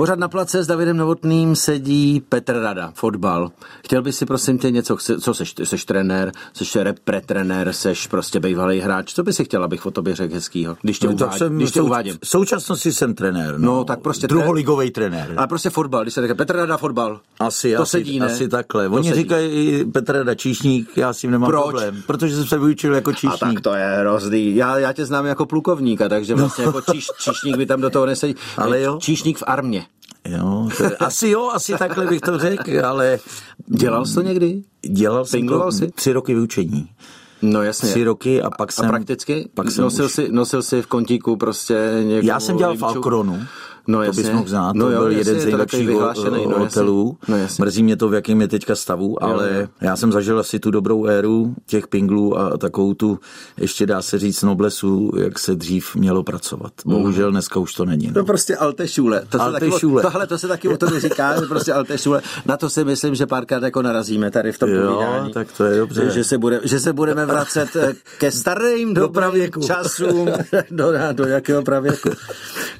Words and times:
Pořád 0.00 0.18
na 0.18 0.28
place 0.28 0.64
s 0.64 0.66
Davidem 0.66 0.96
Novotným 0.96 1.56
sedí 1.56 2.22
Petr 2.28 2.56
Rada, 2.60 2.92
fotbal. 2.94 3.50
Chtěl 3.84 4.02
bys 4.02 4.16
si 4.16 4.26
prosím 4.26 4.58
tě 4.58 4.70
něco, 4.70 4.96
co 5.20 5.34
seš, 5.34 5.54
seš 5.64 5.84
trenér, 5.84 6.32
seš 6.52 6.76
repre-trenér, 6.76 7.68
seš 7.72 8.06
prostě 8.06 8.40
bývalý 8.40 8.80
hráč, 8.80 9.14
co 9.14 9.22
bys 9.22 9.36
si 9.36 9.44
chtěl, 9.44 9.64
abych 9.64 9.86
o 9.86 9.90
tobě 9.90 10.14
řekl 10.16 10.34
hezkýho, 10.34 10.76
když 10.82 10.98
tě, 10.98 11.06
No, 11.06 11.14
tak 11.16 11.38
jsem, 11.38 11.56
když 11.56 11.70
tě 11.70 11.78
sou- 11.80 11.86
uvádím. 11.86 12.18
V 12.24 12.28
současnosti 12.28 12.92
jsem 12.92 13.14
trenér. 13.14 13.58
No, 13.58 13.74
No, 13.74 13.84
tak 13.84 14.00
prostě 14.00 14.26
Druholigový 14.26 14.90
trenér. 14.90 15.34
Ale 15.36 15.46
prostě 15.46 15.70
fotbal, 15.70 16.02
když 16.02 16.14
se 16.14 16.20
řekne 16.20 16.34
Petr 16.34 16.56
Rada 16.56 16.76
fotbal. 16.76 17.20
Asi, 17.40 17.74
to 17.76 17.82
asi, 17.82 17.90
sedí, 17.90 18.18
ne? 18.20 18.26
asi 18.26 18.48
takhle. 18.48 18.88
To 18.88 18.94
Oni 18.94 19.08
sedí. 19.08 19.20
říkají 19.22 19.84
Petr 19.84 20.12
Rada 20.12 20.34
Číšník, 20.34 20.90
já 20.96 21.12
s 21.12 21.18
tím 21.18 21.30
nemám 21.30 21.50
Proč? 21.50 21.62
problém. 21.62 22.02
Protože 22.06 22.36
jsem 22.36 22.46
se 22.46 22.58
vyučil 22.58 22.94
jako 22.94 23.10
A 23.10 23.14
Číšník. 23.14 23.40
tak 23.40 23.60
to 23.60 23.74
je 23.74 23.86
hrozný. 24.00 24.56
Já, 24.56 24.78
já 24.78 24.92
tě 24.92 25.06
znám 25.06 25.26
jako 25.26 25.46
plukovníka, 25.46 26.08
takže 26.08 26.34
vlastně 26.34 26.64
jako 26.64 26.80
číš, 26.92 27.06
číšník 27.18 27.56
by 27.56 27.66
tam 27.66 27.80
do 27.80 27.90
toho 27.90 28.06
nesedí. 28.06 28.34
Ale 28.56 28.80
jo. 28.80 28.98
Číšník 29.00 29.38
v 29.38 29.44
armě. 29.46 29.86
Jo, 30.28 30.68
to 30.78 31.02
asi 31.02 31.28
jo, 31.28 31.48
asi 31.52 31.72
takhle 31.78 32.06
bych 32.06 32.20
to 32.20 32.38
řekl, 32.38 32.86
ale 32.86 33.18
Dělal 33.66 34.06
jsi 34.06 34.14
to 34.14 34.22
někdy? 34.22 34.62
dělal 34.86 35.24
jsem 35.24 35.48
to 35.48 35.72
jsi? 35.72 35.90
tři 35.90 36.12
roky 36.12 36.34
vyučení. 36.34 36.88
No 37.42 37.62
jasně. 37.62 37.88
Tři 37.88 38.04
roky 38.04 38.42
a 38.42 38.50
pak 38.50 38.68
A 38.68 38.72
jsem... 38.72 38.88
prakticky? 38.88 39.48
Pak 39.54 39.70
jsem 39.70 39.84
nosil, 39.84 40.04
už, 40.04 40.12
si, 40.12 40.32
nosil 40.32 40.62
si 40.62 40.82
v 40.82 40.86
kontíku 40.86 41.36
prostě 41.36 41.74
někomu 42.04 42.28
já 42.28 42.40
jsem 42.40 42.56
dělal 42.56 42.72
v 42.72 42.82
limču? 42.82 42.86
Alkronu. 42.96 43.40
No 43.86 43.98
to 43.98 44.02
jasně. 44.02 44.22
bys 44.22 44.32
mohl 44.32 44.48
znát, 44.48 44.76
No 44.76 44.84
to 44.86 44.90
jo, 44.92 44.98
byl 45.00 45.10
jasně, 45.10 45.30
jeden 45.30 45.40
z 45.40 45.44
nejlepších 45.44 45.88
no 45.88 46.58
hotelů. 46.58 47.16
No 47.28 47.36
jasně. 47.36 47.62
Mrzí 47.64 47.82
mě 47.82 47.96
to, 47.96 48.08
v 48.08 48.14
jakém 48.14 48.40
je 48.40 48.48
teďka 48.48 48.74
stavu, 48.76 49.24
ale 49.24 49.50
jo. 49.60 49.66
já 49.80 49.96
jsem 49.96 50.12
zažil 50.12 50.38
asi 50.38 50.58
tu 50.58 50.70
dobrou 50.70 51.04
éru 51.06 51.54
těch 51.66 51.88
pinglů 51.88 52.38
a 52.38 52.56
takovou 52.56 52.94
tu, 52.94 53.18
ještě 53.56 53.86
dá 53.86 54.02
se 54.02 54.18
říct, 54.18 54.42
noblesu, 54.42 55.10
jak 55.16 55.38
se 55.38 55.54
dřív 55.54 55.96
mělo 55.96 56.22
pracovat. 56.22 56.72
Bohužel 56.86 57.30
dneska 57.30 57.60
už 57.60 57.74
to 57.74 57.84
není. 57.84 58.06
No 58.06 58.12
No. 58.20 58.24
prostě 58.24 58.56
Alte 58.56 58.88
šule. 58.88 59.22
To 59.28 59.38
se 59.38 59.44
Alte 59.44 59.60
taky, 59.60 59.72
o- 59.72 59.78
šule. 59.78 60.02
Tohle 60.02 60.26
to 60.26 60.38
se 60.38 60.48
taky 60.48 60.68
o 60.68 60.76
to 60.76 61.00
říká, 61.00 61.40
že 61.40 61.46
prostě 61.46 61.72
Alte 61.72 61.98
šule. 61.98 62.22
Na 62.46 62.56
to 62.56 62.70
si 62.70 62.84
myslím, 62.84 63.14
že 63.14 63.26
párkrát 63.26 63.62
jako 63.62 63.82
narazíme 63.82 64.30
tady 64.30 64.52
v 64.52 64.58
tom 64.58 64.68
Jo, 64.70 64.86
povídání. 64.92 65.32
tak 65.32 65.52
to 65.56 65.64
je 65.64 65.78
dobře. 65.78 66.10
Že 66.10 66.24
se, 66.24 66.38
bude, 66.38 66.60
že 66.64 66.80
se 66.80 66.92
budeme 66.92 67.26
vracet 67.26 67.76
eh, 67.76 67.94
ke 68.18 68.30
starým 68.30 68.94
do 68.94 69.08
pravěku. 69.08 69.60
časům, 69.60 70.28
do, 70.70 70.92
do 71.12 71.24
jakého 71.26 71.62
pravěku. 71.62 72.10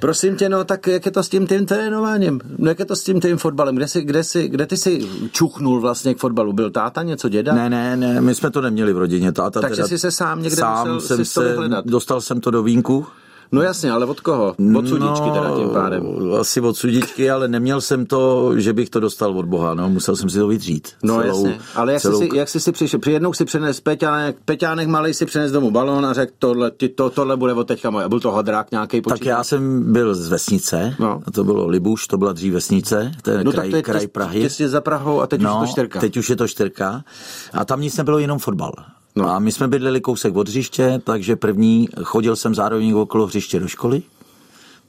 Prosím 0.00 0.36
tě, 0.36 0.48
no 0.48 0.64
tak 0.64 0.88
jak 0.92 1.06
je 1.06 1.12
to 1.12 1.22
s 1.22 1.28
tím 1.28 1.46
tím 1.46 1.66
trénováním? 1.66 2.40
No, 2.58 2.68
jak 2.68 2.78
je 2.78 2.84
to 2.84 2.96
s 2.96 3.04
tím 3.04 3.20
tím 3.20 3.36
fotbalem? 3.36 3.76
Kde, 3.76 3.88
jsi, 3.88 4.02
kde, 4.02 4.24
jsi, 4.24 4.48
kde 4.48 4.66
ty 4.66 4.76
si 4.76 5.08
čuchnul 5.32 5.80
vlastně 5.80 6.14
k 6.14 6.18
fotbalu? 6.18 6.52
Byl 6.52 6.70
táta 6.70 7.02
něco, 7.02 7.28
děda? 7.28 7.54
Ne, 7.54 7.70
ne, 7.70 7.96
ne, 7.96 8.20
my 8.20 8.34
jsme 8.34 8.50
to 8.50 8.60
neměli 8.60 8.92
v 8.92 8.98
rodině. 8.98 9.32
Táta 9.32 9.60
Takže 9.60 9.76
teda, 9.76 9.88
jsi 9.88 9.98
se 9.98 10.10
sám 10.10 10.42
někde 10.42 10.56
sám 10.56 10.94
musel 10.94 11.16
jsem 11.16 11.24
si 11.24 11.32
se, 11.32 11.56
dostal 11.84 12.20
jsem 12.20 12.40
to 12.40 12.50
do 12.50 12.62
vínku. 12.62 13.06
No 13.52 13.62
jasně, 13.62 13.90
ale 13.90 14.06
od 14.06 14.20
koho? 14.20 14.54
Od 14.76 14.88
sudičky 14.88 15.30
teda 15.32 15.56
tím 15.56 15.68
pádem. 15.68 16.02
No, 16.18 16.34
Asi 16.36 16.60
od 16.60 16.76
sudičky, 16.76 17.30
ale 17.30 17.48
neměl 17.48 17.80
jsem 17.80 18.06
to, 18.06 18.52
že 18.60 18.72
bych 18.72 18.90
to 18.90 19.00
dostal 19.00 19.38
od 19.38 19.46
Boha, 19.46 19.74
no, 19.74 19.88
musel 19.88 20.16
jsem 20.16 20.30
si 20.30 20.38
to 20.38 20.46
vydřít. 20.46 20.88
No 21.02 21.20
jasně, 21.22 21.58
ale 21.74 21.92
jak, 21.92 22.02
celou, 22.02 22.18
jsi 22.20 22.28
si, 22.30 22.36
jak 22.36 22.48
jsi 22.48 22.60
si 22.60 22.72
přišel? 22.72 23.00
Při 23.00 23.12
jednou 23.12 23.32
si 23.32 23.44
přenes 23.44 23.80
Peťánek, 23.80 24.36
Peťánek 24.44 24.88
malý 24.88 25.14
si 25.14 25.26
přenes 25.26 25.52
domů 25.52 25.70
balón 25.70 26.06
a 26.06 26.12
řekl, 26.12 26.32
tohle, 26.38 26.70
ty, 26.70 26.88
to, 26.88 27.10
tohle 27.10 27.36
bude 27.36 27.52
od 27.52 27.64
teďka 27.68 27.90
moje. 27.90 28.08
Byl 28.08 28.20
to 28.20 28.30
hadrák 28.30 28.70
nějaký 28.70 29.02
tak 29.02 29.24
já 29.24 29.44
jsem 29.44 29.92
byl 29.92 30.14
z 30.14 30.28
vesnice, 30.28 30.94
No. 30.98 31.20
a 31.26 31.30
to 31.30 31.44
bylo 31.44 31.66
Libuš, 31.66 32.06
to 32.06 32.18
byla 32.18 32.32
dřív 32.32 32.52
vesnice, 32.52 33.12
to 33.22 33.30
je 33.30 33.44
no, 33.44 33.52
kraj, 33.52 33.64
tak 33.66 33.70
to 33.70 33.76
je 33.76 33.82
kraj 33.82 34.00
těs, 34.00 34.10
Prahy. 34.12 34.40
těsně 34.40 34.68
za 34.68 34.80
Prahou 34.80 35.20
a 35.20 35.26
teď 35.26 35.40
no, 35.40 35.50
už 35.50 35.60
je 35.60 35.66
to 35.66 35.72
čtyřka. 35.72 36.00
teď 36.00 36.16
už 36.16 36.30
je 36.30 36.36
to 36.36 36.48
čtyřka. 36.48 37.04
A 37.52 37.64
tam 37.64 37.80
nic 37.80 37.96
nebylo, 37.96 38.18
jenom 38.18 38.38
fotbal. 38.38 38.72
No. 39.16 39.30
A 39.30 39.38
my 39.38 39.52
jsme 39.52 39.68
bydleli 39.68 40.00
kousek 40.00 40.36
od 40.36 40.48
hřiště, 40.48 41.00
takže 41.04 41.36
první 41.36 41.88
chodil 42.02 42.36
jsem 42.36 42.54
zároveň 42.54 42.92
okolo 42.92 43.26
hřiště 43.26 43.60
do 43.60 43.68
školy. 43.68 44.02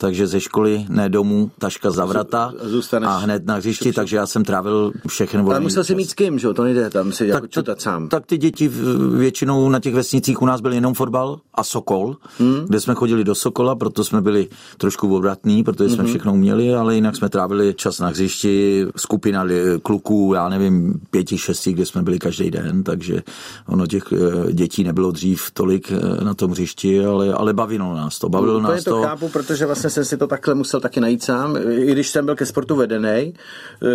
Takže 0.02 0.28
ze 0.28 0.40
školy, 0.40 0.86
ne 0.90 1.10
domů, 1.10 1.52
taška 1.60 1.92
za 1.92 2.06
vrata 2.06 2.54
zůstaneš- 2.64 3.10
a 3.10 3.18
hned 3.18 3.46
na 3.46 3.56
hřišti, 3.56 3.94
takže 3.94 4.18
já 4.18 4.26
jsem 4.28 4.44
trávil 4.44 4.92
všechny 5.08 5.40
ale 5.40 5.46
volný 5.46 5.64
musel 5.64 5.84
si 5.84 5.96
mít 5.96 6.10
s 6.10 6.14
kým, 6.14 6.40
že 6.40 6.48
jo? 6.48 6.54
To 6.54 6.64
nejde 6.64 6.90
tam 6.90 7.12
si 7.12 7.28
jako 7.28 7.42
tak, 7.42 7.50
čutat 7.50 7.82
sám. 7.82 8.10
tak 8.10 8.26
ty 8.26 8.38
děti 8.38 8.72
většinou 9.18 9.70
na 9.70 9.80
těch 9.80 9.94
vesnicích 9.94 10.42
u 10.42 10.46
nás 10.46 10.62
byl 10.62 10.74
jenom 10.74 10.94
fotbal 10.94 11.40
a 11.56 11.64
Sokol, 11.64 12.16
hmm. 12.40 12.66
kde 12.68 12.80
jsme 12.80 12.94
chodili 12.96 13.24
do 13.24 13.36
Sokola, 13.36 13.76
proto 13.76 14.04
jsme 14.04 14.22
byli 14.22 14.48
trošku 14.78 15.16
obratní, 15.16 15.64
protože 15.64 15.90
jsme 15.90 16.04
Mhm. 16.04 16.08
všechno 16.12 16.34
uměli, 16.34 16.74
ale 16.76 16.96
jinak 16.96 17.16
jsme 17.16 17.30
trávili 17.30 17.74
čas 17.74 18.00
na 18.00 18.08
hřišti, 18.08 18.86
skupina 18.96 19.46
kluků, 19.84 20.32
já 20.36 20.50
nevím, 20.50 20.94
pěti, 21.12 21.38
šesti, 21.38 21.74
kde 21.74 21.86
jsme 21.86 22.02
byli 22.04 22.20
každý 22.20 22.52
den, 22.52 22.84
takže 22.84 23.22
ono 23.68 23.88
těch 23.88 24.04
eh, 24.14 24.54
dětí 24.54 24.84
nebylo 24.84 25.12
dřív 25.12 25.52
tolik 25.54 25.92
eh, 25.92 26.24
na 26.24 26.34
tom 26.34 26.52
hřišti, 26.52 27.06
ale, 27.06 27.34
ale 27.34 27.54
bavilo 27.54 27.96
nás 27.96 28.20
to, 28.20 28.30
bavilo 28.30 28.58
Úplně 28.58 28.74
nás 28.76 28.84
to 28.84 28.90
to. 28.92 29.02
chápu, 29.04 29.30
protože 29.30 29.66
vlastně 29.66 29.90
jsem 29.92 30.06
si 30.06 30.18
to 30.18 30.28
takhle 30.28 30.56
musel 30.56 30.80
taky 30.80 31.00
najít 31.00 31.24
sám. 31.24 31.58
I 31.70 31.92
když 31.92 32.10
jsem 32.10 32.26
byl 32.26 32.36
ke 32.36 32.46
sportu 32.46 32.76
vedený, 32.76 33.34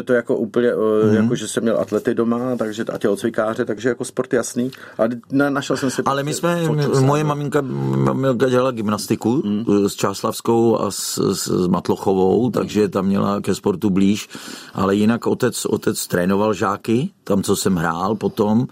to 0.04 0.12
jako 0.12 0.36
úplně, 0.36 0.72
mm. 1.04 1.14
jako 1.14 1.34
že 1.34 1.48
jsem 1.48 1.62
měl 1.62 1.80
atlety 1.80 2.14
doma, 2.14 2.56
takže 2.56 2.84
a 2.84 2.98
tělocvikáře, 2.98 3.64
takže 3.64 3.88
jako 3.88 4.04
sport 4.04 4.32
jasný. 4.32 4.70
Ale 4.98 5.08
na, 5.32 5.50
našel 5.50 5.76
jsem 5.76 5.90
si... 5.90 6.02
Ale 6.06 6.22
my 6.22 6.34
jsme, 6.34 6.64
sám. 6.64 7.04
moje 7.04 7.24
maminka, 7.24 7.60
maminka 7.60 8.48
dělala 8.48 8.70
gymnastiku 8.70 9.42
Hmm. 9.46 9.64
s 9.88 9.94
Čáslavskou 9.94 10.78
a 10.78 10.90
s, 10.90 11.18
s, 11.18 11.48
s 11.48 11.66
Matlochovou, 11.66 12.50
takže 12.50 12.88
tam 12.88 13.06
měla 13.06 13.40
ke 13.40 13.54
sportu 13.54 13.90
blíž, 13.90 14.28
ale 14.74 14.94
jinak 14.94 15.26
otec, 15.26 15.64
otec 15.64 16.06
trénoval 16.06 16.54
žáky, 16.54 17.10
tam, 17.24 17.42
co 17.42 17.56
jsem 17.56 17.76
hrál 17.76 18.14
potom, 18.14 18.66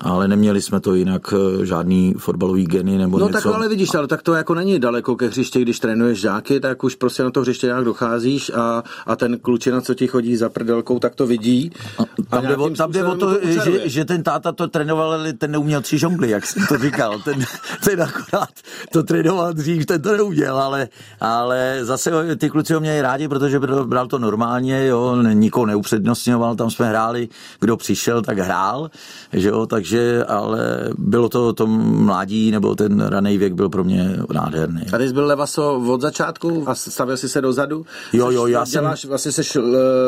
ale 0.00 0.28
neměli 0.28 0.62
jsme 0.62 0.80
to 0.80 0.94
jinak 0.94 1.34
eh, 1.60 1.66
žádný 1.66 2.14
fotbalový 2.18 2.64
geny 2.66 2.98
nebo 2.98 3.18
No 3.18 3.26
něco. 3.26 3.38
tak 3.40 3.54
ale 3.54 3.68
vidíš, 3.68 3.94
ale 3.94 4.06
tak 4.06 4.22
to 4.22 4.34
jako 4.34 4.54
není 4.54 4.78
daleko 4.78 5.16
ke 5.16 5.26
hřišti, 5.26 5.62
když 5.62 5.80
trénuješ 5.80 6.20
žáky, 6.20 6.60
tak 6.60 6.84
už 6.84 6.94
prostě 6.94 7.22
na 7.22 7.30
to 7.30 7.40
hřiště 7.40 7.66
nějak 7.66 7.84
docházíš 7.84 8.50
a, 8.54 8.82
a 9.06 9.16
ten 9.16 9.38
klučina, 9.38 9.80
co 9.80 9.94
ti 9.94 10.06
chodí 10.06 10.36
za 10.36 10.48
prdelkou, 10.48 10.98
tak 10.98 11.14
to 11.14 11.26
vidí. 11.26 11.72
A 11.98 12.02
Tam 12.30 12.46
jde, 12.46 12.56
o, 12.56 12.70
tam 12.70 12.92
jde 12.92 13.04
o 13.04 13.16
to, 13.16 13.26
učaruje. 13.26 13.80
že, 13.82 13.88
že 13.88 14.04
ten 14.04 14.22
táta 14.22 14.52
to 14.52 14.68
trénoval, 14.68 15.12
ale 15.12 15.32
ten 15.32 15.50
neuměl 15.50 15.80
tři 15.82 15.98
žongly, 15.98 16.30
jak 16.30 16.46
jsem 16.46 16.66
to 16.66 16.78
říkal. 16.78 17.18
Ten, 17.24 17.44
ten 17.84 18.02
akorát 18.02 18.48
to 18.92 19.02
trénoval 19.02 19.52
dřív, 19.52 19.86
ten 19.86 20.02
to 20.02 20.16
neuměl, 20.16 20.58
ale, 20.58 20.88
ale 21.20 21.78
zase 21.82 22.36
ty 22.36 22.50
kluci 22.50 22.74
ho 22.74 22.80
měli 22.80 23.00
rádi, 23.00 23.28
protože 23.28 23.58
bral 23.60 23.84
bral 23.86 24.06
to 24.06 24.18
normálně, 24.18 24.86
jo, 24.86 25.16
nikoho 25.22 25.66
neupřednostňoval, 25.66 26.56
tam 26.56 26.70
jsme 26.70 26.88
hráli, 26.88 27.28
kdo 27.60 27.76
přišel, 27.76 28.22
tak 28.22 28.38
hrál, 28.38 28.90
že 29.32 29.48
jo, 29.48 29.66
takže, 29.66 29.89
ale 30.28 30.90
bylo 30.98 31.28
to 31.28 31.52
to 31.52 31.66
mládí, 31.66 32.50
nebo 32.50 32.74
ten 32.74 33.00
raný 33.00 33.38
věk 33.38 33.52
byl 33.54 33.68
pro 33.68 33.84
mě 33.84 34.16
nádherný. 34.32 34.82
A 34.92 34.98
ty 34.98 35.08
jsi 35.08 35.14
byl 35.14 35.26
levaso 35.26 35.82
od 35.88 36.00
začátku 36.00 36.64
a 36.66 36.74
stavil 36.74 37.16
jsi 37.16 37.28
se 37.28 37.40
dozadu? 37.40 37.86
Jo, 38.12 38.30
jo, 38.30 38.46
já 38.46 38.62
Seš- 38.64 38.72
jsem- 38.72 38.82
děláš, 38.82 39.04
Vlastně 39.04 39.32
seš, 39.32 39.56
eh, 39.56 39.60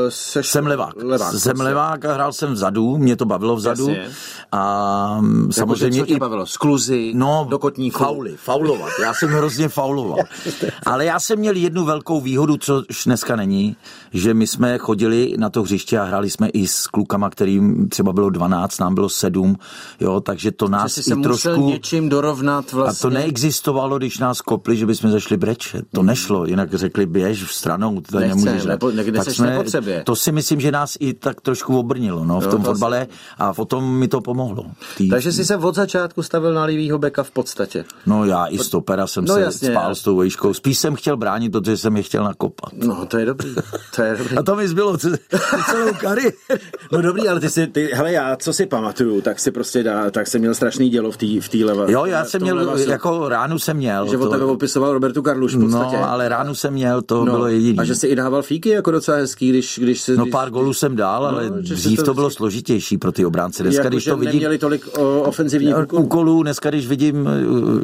seš 0.09 0.49
Jsem 0.49 0.67
levák. 0.67 0.95
levák 1.03 1.31
jsem 1.33 1.41
prostě. 1.53 1.63
levák 1.63 2.05
a 2.05 2.15
hrál 2.15 2.33
jsem 2.33 2.53
vzadu, 2.53 2.99
mě 2.99 3.17
to 3.17 3.25
bavilo 3.25 3.57
vzadu. 3.57 3.89
Jasně. 3.89 4.07
A 4.53 5.21
Jakože 5.23 5.53
samozřejmě 5.53 6.01
co 6.01 6.07
tě 6.07 6.15
i 6.15 6.19
bavilo? 6.19 6.47
Skluzy, 6.47 7.13
No, 7.15 7.47
do 7.51 7.59
kotníku. 7.59 7.99
Fauly, 7.99 8.37
faulovat. 8.37 8.91
Já 9.03 9.15
jsem 9.15 9.29
hrozně 9.29 9.69
fauloval. 9.69 10.19
Ale 10.87 11.05
já 11.05 11.21
jsem 11.21 11.39
měl 11.39 11.57
jednu 11.57 11.85
velkou 11.85 12.21
výhodu, 12.21 12.57
což 12.57 13.05
dneska 13.07 13.37
není, 13.37 13.77
že 14.13 14.35
my 14.35 14.47
jsme 14.47 14.79
chodili 14.79 15.35
na 15.39 15.51
to 15.51 15.63
hřiště 15.63 15.99
a 15.99 16.05
hráli 16.05 16.31
jsme 16.31 16.49
i 16.49 16.67
s 16.67 16.87
klukama, 16.87 17.31
kterým 17.31 17.89
třeba 17.89 18.13
bylo 18.13 18.31
12, 18.31 18.79
nám 18.79 18.95
bylo 18.95 19.09
7, 19.09 19.57
jo, 20.01 20.21
takže 20.21 20.53
to 20.53 20.67
Že 20.67 20.71
nás 20.73 20.93
jsi 20.93 21.03
se 21.03 21.11
i 21.13 21.15
musel 21.15 21.55
trošku... 21.55 21.69
něčím 21.71 22.09
dorovnat 22.09 22.65
A 22.73 22.77
vlastně. 22.77 23.11
to 23.11 23.15
neexistovalo, 23.15 23.99
když 23.99 24.19
nás 24.19 24.41
kopli, 24.41 24.77
že 24.77 24.87
bychom 24.87 25.11
zašli 25.11 25.37
brečet. 25.37 25.85
To 25.95 26.03
nešlo, 26.03 26.47
jinak 26.47 26.75
řekli 26.75 27.07
běž 27.07 27.45
v 27.45 27.53
stranou, 27.53 28.01
to 28.01 28.21
Nechce, 28.21 28.37
nemůžeš. 28.37 28.65
nebo 28.65 28.91
někde 28.91 29.25
Tak 29.25 29.39
nepotřebě. 29.39 30.03
To 30.07 30.17
si 30.17 30.33
myslím, 30.33 30.61
že 30.61 30.73
nás 30.73 30.97
i 31.01 31.15
tak 31.15 31.41
trošku 31.41 31.79
obrnilo 31.79 32.25
no, 32.25 32.41
v 32.41 32.45
Jo, 32.45 32.51
tom 32.51 32.63
to 32.63 32.71
fotbale 32.71 33.07
a 33.39 33.55
potom 33.55 33.95
mi 33.99 34.09
to 34.09 34.21
pomohlo. 34.21 34.65
Tý, 34.97 35.09
Takže 35.09 35.33
jsi 35.33 35.45
se 35.45 35.57
od 35.57 35.75
začátku 35.75 36.23
stavil 36.23 36.55
na 36.55 36.65
levýho 36.65 36.99
beka 36.99 37.23
v 37.23 37.31
podstatě. 37.31 37.85
No 38.07 38.25
já 38.25 38.47
i 38.47 38.59
stopera 38.59 39.07
jsem 39.07 39.25
No 39.25 39.35
se 39.35 39.41
jasně. 39.41 39.71
spál 39.71 39.95
s 39.95 40.03
tou 40.03 40.17
vejškou. 40.17 40.55
Spíš 40.55 40.79
jsem 40.79 40.95
chtěl 40.95 41.17
bránit, 41.17 41.53
protože 41.53 41.77
jsem 41.77 41.97
je 41.97 42.03
chtěl 42.03 42.25
nakopat. 42.25 42.73
No, 42.73 43.07
to 43.07 43.19
je 43.19 43.27
dobrý. 43.27 43.55
To 43.97 44.03
je 44.03 44.17
dobrý. 44.17 44.37
A 44.39 44.43
to 44.43 44.57
mi 44.57 44.69
zbylo 44.69 44.99
celou 44.99 45.93
kariéru. 46.01 46.37
No 46.93 47.03
dobrý, 47.03 47.29
ale 47.29 47.41
ty 47.41 47.51
si, 47.51 47.67
ty, 47.67 47.91
hele 47.93 48.13
já, 48.13 48.37
co 48.37 48.53
si 48.53 48.67
pamatuju, 48.67 49.21
tak 49.21 49.41
si 49.41 49.51
prostě 49.51 49.62
dá, 49.83 50.11
tak 50.11 50.27
jsem 50.27 50.41
měl 50.41 50.55
strašný 50.55 50.89
dělo 50.89 51.11
v 51.11 51.17
té 51.17 51.27
v 51.41 51.49
tý 51.49 51.65
leva. 51.65 51.91
Jo, 51.91 52.05
já 52.05 52.25
jsem 52.25 52.43
měl, 52.43 52.57
levasu. 52.57 52.91
jako 52.91 53.29
ránu 53.29 53.59
jsem 53.59 53.77
měl. 53.77 54.09
Že 54.09 54.19
o 54.19 54.29
tebe 54.29 54.45
opisoval 54.45 54.93
Robertu 54.93 55.23
Karluš 55.23 55.55
v 55.55 55.61
podstatě. 55.61 55.97
no, 55.97 56.11
ale 56.11 56.29
ránu 56.29 56.55
jsem 56.55 56.73
měl, 56.73 57.03
to 57.03 57.25
bylo 57.25 57.47
jediný. 57.49 57.79
A 57.79 57.85
že 57.85 57.95
si 57.95 58.07
i 58.07 58.17
dával 58.17 58.43
fíky 58.43 58.69
jako 58.69 58.91
docela 58.91 59.17
hezký, 59.17 59.49
když, 59.49 59.79
když 59.83 60.01
si... 60.01 60.17
No 60.17 60.25
když, 60.25 60.33
pár 60.33 60.51
golů 60.51 60.75
jsem 60.75 60.97
dál, 60.97 61.27
ale 61.27 61.51
No, 61.51 61.57
si 61.57 61.75
dřív 61.75 61.99
to 61.99 62.05
to 62.05 62.15
bylo 62.15 62.31
složitější 62.31 62.99
pro 62.99 63.13
ty 63.13 63.27
obránce. 63.27 63.63
Dneska, 63.63 63.85
jako, 63.85 63.89
když 63.95 64.05
to 64.05 64.17
vidím, 64.17 64.33
neměli 64.33 64.59
tolik 64.59 64.99
o, 64.99 65.21
ofenzivních 65.21 65.79
úkolů. 65.79 66.03
úkolů, 66.03 66.43
dneska 66.43 66.71
když 66.71 66.87
vidím, 66.87 67.29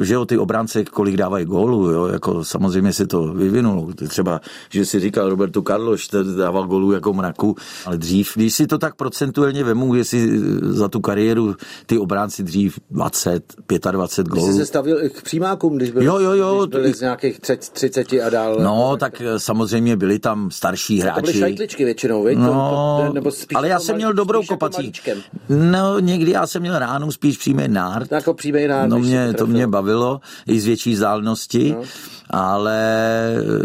že 0.01 0.13
jo, 0.13 0.25
ty 0.25 0.37
obránce, 0.37 0.83
kolik 0.83 1.17
dávají 1.17 1.45
gólů, 1.45 1.91
jo, 1.91 2.05
jako 2.07 2.43
samozřejmě 2.43 2.93
si 2.93 3.07
to 3.07 3.23
vyvinulo. 3.33 3.87
Třeba, 4.07 4.41
že 4.69 4.85
si 4.85 4.99
říkal 4.99 5.29
Robertu 5.29 5.63
ten 6.11 6.37
dával 6.37 6.67
gólů 6.67 6.91
jako 6.91 7.13
mraku, 7.13 7.55
ale 7.85 7.97
dřív, 7.97 8.31
když 8.35 8.53
si 8.55 8.67
to 8.67 8.77
tak 8.77 8.95
procentuálně 8.95 9.63
vemu, 9.63 9.95
jestli 9.95 10.39
za 10.61 10.87
tu 10.87 10.99
kariéru 10.99 11.55
ty 11.85 11.97
obránci 11.97 12.43
dřív 12.43 12.79
20, 12.91 13.43
25 13.91 14.33
Ty 14.33 14.39
jsi 14.39 14.45
gólů. 14.45 14.57
se 14.57 14.65
stavil 14.65 15.03
i 15.05 15.09
k 15.09 15.21
přímákům, 15.21 15.77
když 15.77 15.91
byli, 15.91 16.05
Jo, 16.05 16.19
jo, 16.19 16.31
jo, 16.31 16.65
když 16.65 16.79
byli 16.81 16.93
z 16.93 17.01
nějakých 17.01 17.39
tři- 17.39 17.71
30 17.73 18.13
a 18.25 18.29
dál. 18.29 18.57
No, 18.63 18.97
tak 18.97 19.21
eh, 19.21 19.39
samozřejmě 19.39 19.95
byli 19.97 20.19
tam 20.19 20.51
starší 20.51 20.99
to 20.99 21.03
byly 21.03 21.13
hráči. 21.13 21.39
šajtličky 21.39 21.85
většinou, 21.85 22.23
viď? 22.23 22.37
No, 22.37 22.45
to, 23.01 23.07
to, 23.07 23.13
nebo 23.13 23.31
spíš 23.31 23.55
ale 23.55 23.67
já 23.67 23.71
jako 23.73 23.83
jsem 23.85 23.95
měl 23.95 24.13
dobrou 24.13 24.41
jako 24.41 24.53
kopací. 24.53 24.91
No, 25.49 25.99
někdy 25.99 26.31
já 26.31 26.47
jsem 26.47 26.61
měl 26.61 26.79
ránu 26.79 27.11
spíš 27.11 27.37
přímý 27.37 27.63
nárt. 27.67 28.11
Jako 28.11 28.33
přímý 28.33 28.67
rád, 28.67 28.87
No 28.87 28.95
když 28.97 29.07
mě, 29.07 29.33
to 29.33 29.47
mě 29.47 29.67
bavilo 29.67 30.21
i 30.47 30.59
z 30.59 30.65
větší 30.65 30.93
vzdálenosti, 30.93 31.71
no. 31.77 31.81
Ale 32.29 32.79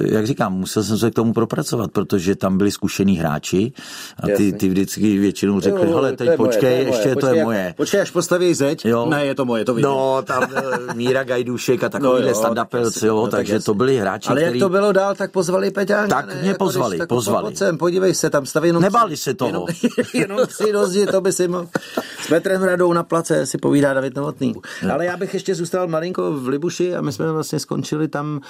jak 0.05 0.27
říkám, 0.27 0.53
musel 0.53 0.83
jsem 0.85 0.99
se 0.99 1.11
k 1.11 1.15
tomu 1.15 1.33
propracovat, 1.33 1.91
protože 1.93 2.37
tam 2.37 2.59
byli 2.59 2.71
zkušení 2.71 3.17
hráči 3.17 3.73
a 4.23 4.27
ty, 4.37 4.53
ty 4.53 4.69
vždycky 4.69 5.19
většinou 5.19 5.61
řekli, 5.61 5.89
Jo, 5.91 5.95
hele, 5.95 6.11
to 6.11 6.17
teď 6.17 6.29
je 6.29 6.37
moje, 6.37 6.49
počkej, 6.49 6.61
to 6.61 6.67
je 6.67 6.85
moje, 6.85 6.89
ještě 6.97 7.09
to 7.09 7.15
počkej, 7.15 7.31
je 7.33 7.37
jak- 7.39 7.45
moje. 7.47 7.75
Počkej, 7.77 8.01
až 8.01 8.11
postaví 8.11 8.55
zeď. 8.55 8.85
Jo. 8.85 9.07
Ne, 9.11 9.27
je 9.27 9.35
to 9.35 9.45
moje, 9.45 9.65
to 9.65 9.75
vidím. 9.75 9.91
No, 9.91 10.23
tam 10.27 10.49
byl 10.49 10.73
Míra 10.95 11.25
Gajdušek 11.25 11.85
a 11.85 11.89
takovýhle 11.89 12.21
No 12.21 12.27
jo, 12.27 12.33
tak 12.35 12.37
stand 12.37 12.85
jasně, 12.85 13.09
jo, 13.09 13.17
no 13.17 13.23
tak 13.23 13.31
takže 13.31 13.53
jasně. 13.55 13.65
to 13.65 13.75
byli 13.75 13.97
hráči, 13.99 14.29
Ale 14.29 14.41
jak 14.41 14.49
který... 14.51 14.61
to 14.61 14.69
bylo 14.69 14.93
dál, 14.93 15.15
tak 15.15 15.31
pozvali 15.31 15.71
Peťánka. 15.71 16.17
Tak 16.17 16.27
ne? 16.29 16.35
mě 16.41 16.49
Jako 16.49 16.65
pozvali, 16.65 16.91
když- 16.91 16.99
tak 16.99 17.09
pozvali. 17.09 17.57
sem, 17.57 17.79
podívej 17.79 18.15
se, 18.15 18.31
tam 18.31 18.47
staví 18.47 18.69
jenom... 18.69 18.83
Nebáli 18.83 19.17
se 19.17 19.35
toho. 19.35 19.49
Jenom, 19.49 19.67
jenom 20.15 20.47
tři 20.47 20.73
rozdíl, 20.73 21.07
to 21.07 21.21
by 21.21 21.33
si 21.33 21.49
mohl. 21.49 21.69
S 22.25 22.29
Petrem 22.29 22.63
Radou 22.63 22.93
na 22.93 23.03
place 23.03 23.47
si 23.47 23.59
povídá 23.59 23.95
David 23.95 24.17
Novotný. 24.17 24.55
Ale 24.93 25.05
já 25.05 25.17
bych 25.17 25.35
ještě 25.35 25.55
zůstal 25.55 25.89
malinko 25.89 26.33
v 26.33 26.49
Libuši 26.49 26.95
a 26.95 27.01
my 27.01 27.13
jsme 27.13 27.33
vlastně 27.33 27.59
skončili 27.61 28.09
tam, 28.09 28.41
eh, 28.43 28.49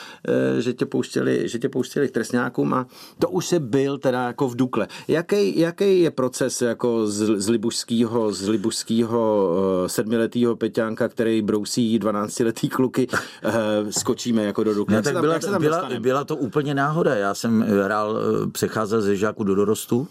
že 0.59 0.73
tě 0.73 0.87
pouštěli, 0.87 1.49
že 1.49 1.59
tě 1.59 1.69
pouštěli 1.69 2.09
k 2.09 2.11
trestňákům 2.11 2.75
a 2.75 2.87
to 3.19 3.29
už 3.29 3.47
se 3.47 3.61
byl 3.61 3.99
teda 3.99 4.27
jako 4.27 4.49
v 4.49 4.56
Dukle. 4.56 4.89
Jaký, 5.09 5.59
jaký 5.59 6.01
je 6.01 6.11
proces 6.11 6.62
jako 6.62 7.06
z, 7.06 7.41
z 7.41 7.49
libušského, 7.49 8.33
z 8.33 8.49
libušského 8.49 9.51
uh, 9.51 9.89
sedmiletého 9.89 10.56
Peťánka, 10.56 11.09
který 11.09 11.43
brousí 11.43 11.99
12-letý 11.99 12.69
kluky, 12.69 13.09
uh, 13.09 13.53
skočíme 13.91 14.45
jako 14.45 14.65
do 14.65 14.75
Dukle? 14.75 14.97
Se 14.97 15.03
tak 15.03 15.21
byla, 15.21 15.39
tam 15.39 15.61
byla, 15.62 15.89
byla 15.99 16.25
to 16.25 16.37
úplně 16.37 16.75
náhoda. 16.75 17.15
Já 17.15 17.35
jsem 17.35 17.61
hrál, 17.61 18.19
eh, 18.19 18.51
přecházel 18.51 19.03
ze 19.03 19.17
žáku 19.17 19.45
do 19.45 19.55
dorostu, 19.55 20.09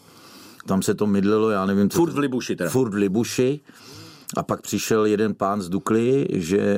tam 0.65 0.81
se 0.81 0.95
to 0.95 1.07
mydlilo, 1.07 1.49
já 1.49 1.65
nevím, 1.65 1.89
co 1.89 1.97
Furt 1.97 2.13
v 2.13 2.17
Libuši 2.17 2.55
teda. 2.55 2.69
Furt 2.69 2.91
v 2.93 2.95
Libuši. 2.95 3.59
A 4.37 4.43
pak 4.43 4.61
přišel 4.61 5.05
jeden 5.05 5.33
pán 5.35 5.61
z 5.61 5.69
Dukly, 5.69 6.27
že 6.33 6.77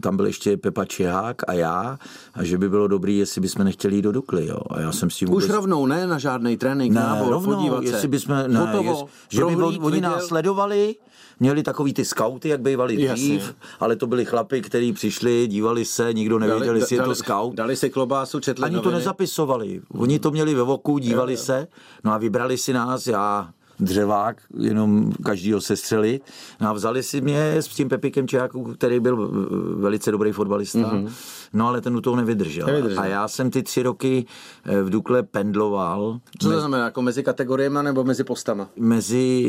tam 0.00 0.16
byl 0.16 0.26
ještě 0.26 0.56
Pepa 0.56 0.84
Čehák 0.84 1.36
a 1.48 1.52
já, 1.52 1.98
a 2.34 2.44
že 2.44 2.58
by 2.58 2.68
bylo 2.68 2.88
dobrý, 2.88 3.18
jestli 3.18 3.40
bychom 3.40 3.64
nechtěli 3.64 3.96
jít 3.96 4.02
do 4.02 4.12
Dukly. 4.12 4.46
Jo. 4.46 4.58
A 4.70 4.80
já 4.80 4.92
jsem 4.92 5.10
s 5.10 5.16
tím 5.16 5.32
Už 5.32 5.48
rovnou, 5.48 5.86
ne 5.86 6.06
na 6.06 6.18
žádný 6.18 6.56
trénink, 6.56 6.94
ne, 6.94 7.00
nábor, 7.00 7.32
rovnou, 7.32 7.54
podívat 7.56 7.82
se. 7.84 7.88
jestli 7.90 8.08
bychom, 8.08 8.34
ne, 8.46 8.58
Hotovo, 8.58 8.90
jest, 8.90 9.04
že 9.28 9.44
by 9.44 9.56
oni 9.56 10.00
nás 10.00 10.14
viděl. 10.14 10.28
sledovali, 10.28 10.94
měli 11.40 11.62
takový 11.62 11.94
ty 11.94 12.04
skauty, 12.04 12.48
jak 12.48 12.60
bývali 12.60 13.02
Jasně. 13.02 13.14
dřív, 13.14 13.54
ale 13.80 13.96
to 13.96 14.06
byli 14.06 14.24
chlapy, 14.24 14.60
kteří 14.62 14.92
přišli, 14.92 15.46
dívali 15.46 15.84
se, 15.84 16.12
nikdo 16.12 16.38
nevěděl, 16.38 16.76
jestli 16.76 16.96
je 16.96 17.02
to 17.02 17.14
scout. 17.14 17.54
Dali 17.54 17.76
si 17.76 17.90
klobásu, 17.90 18.40
četli 18.40 18.64
Ani 18.64 18.74
to 18.74 18.82
noviny. 18.82 18.98
nezapisovali. 18.98 19.80
Oni 19.90 20.18
to 20.18 20.30
měli 20.30 20.54
ve 20.54 20.62
voku, 20.62 20.98
dívali 20.98 21.36
se, 21.36 21.66
no 22.04 22.12
a 22.12 22.18
vybrali 22.18 22.58
si 22.58 22.72
nás, 22.72 23.06
já 23.06 23.50
dřevák, 23.80 24.36
jenom 24.58 25.12
každýho 25.24 25.60
sestřelit. 25.60 26.22
No 26.60 26.68
a 26.68 26.72
vzali 26.72 27.02
si 27.02 27.20
mě 27.20 27.52
s 27.52 27.68
tím 27.68 27.88
Pepikem 27.88 28.28
Čeháku, 28.28 28.64
který 28.64 29.00
byl 29.00 29.30
velice 29.76 30.10
dobrý 30.10 30.32
fotbalista, 30.32 30.78
mm-hmm. 30.78 31.10
no 31.52 31.68
ale 31.68 31.80
ten 31.80 31.96
u 31.96 32.00
toho 32.00 32.16
nevydržel. 32.16 32.66
Nevydržel. 32.66 33.00
A 33.02 33.06
já 33.06 33.28
jsem 33.28 33.50
ty 33.50 33.62
tři 33.62 33.82
roky 33.82 34.26
eh, 34.64 34.82
v 34.82 34.90
Dukle 34.90 35.22
pendloval 35.22 36.18
Co 36.38 36.50
to 36.50 36.58
znamená, 36.60 36.84
jako 36.84 37.02
mezi 37.02 37.22
kategoriemi 37.22 37.78
nebo 37.82 38.04
mezi 38.04 38.24
postama? 38.24 38.68
mezi 38.76 39.44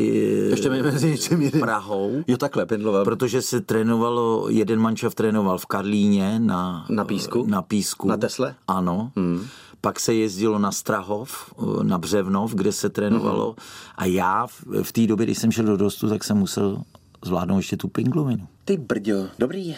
eh, 0.46 0.50
Ještě 0.50 0.70
mezi 0.70 1.10
něčím 1.10 1.42
jiným. 1.42 1.60
Prahou, 1.60 2.24
Jo, 2.26 2.36
takhle, 2.36 2.66
pendloval. 2.66 3.04
protože 3.04 3.42
se 3.42 3.60
trénovalo, 3.60 4.46
jeden 4.48 4.80
manšaft 4.80 5.16
trénoval 5.16 5.58
v 5.58 5.66
Karlíně 5.66 6.38
na, 6.38 6.86
Na 6.88 7.04
Písku? 7.04 7.44
Na 7.46 7.62
Písku. 7.62 8.08
Na 8.08 8.16
Tesle? 8.16 8.54
Ano. 8.68 9.12
Hmm. 9.16 9.46
Pak 9.80 10.00
se 10.00 10.14
jezdilo 10.14 10.58
na 10.58 10.72
Strahov, 10.72 11.54
na 11.82 11.98
Břevnov, 11.98 12.54
kde 12.54 12.72
se 12.72 12.88
trénovalo. 12.88 13.46
Hmm. 13.46 13.54
A 13.96 14.04
já 14.04 14.46
v, 14.46 14.64
v 14.82 14.92
té 14.92 15.06
době, 15.06 15.26
když 15.26 15.38
jsem 15.38 15.52
šel 15.52 15.64
do 15.64 15.76
dostu, 15.76 16.08
tak 16.08 16.24
jsem 16.24 16.36
musel 16.36 16.82
zvládnout 17.24 17.56
ještě 17.56 17.76
tu 17.76 17.88
pinglovinu. 17.88 18.46
Ty 18.64 18.76
brďo, 18.76 19.26
dobrý. 19.38 19.76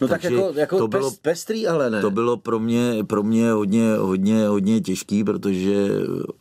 No 0.00 0.08
tak 0.08 0.22
Takže 0.22 0.36
jako, 0.36 0.52
jako 0.58 0.78
to 0.78 0.88
bylo- 0.88 1.10
pes, 1.10 1.18
pestrý, 1.18 1.68
ale 1.68 1.90
ne. 1.90 2.00
To 2.00 2.10
bylo 2.10 2.36
pro 2.36 2.58
mě, 2.60 3.04
pro 3.06 3.22
mě 3.22 3.50
hodně, 3.50 3.94
hodně, 3.94 4.46
hodně 4.46 4.80
těžký, 4.80 5.24
protože 5.24 5.88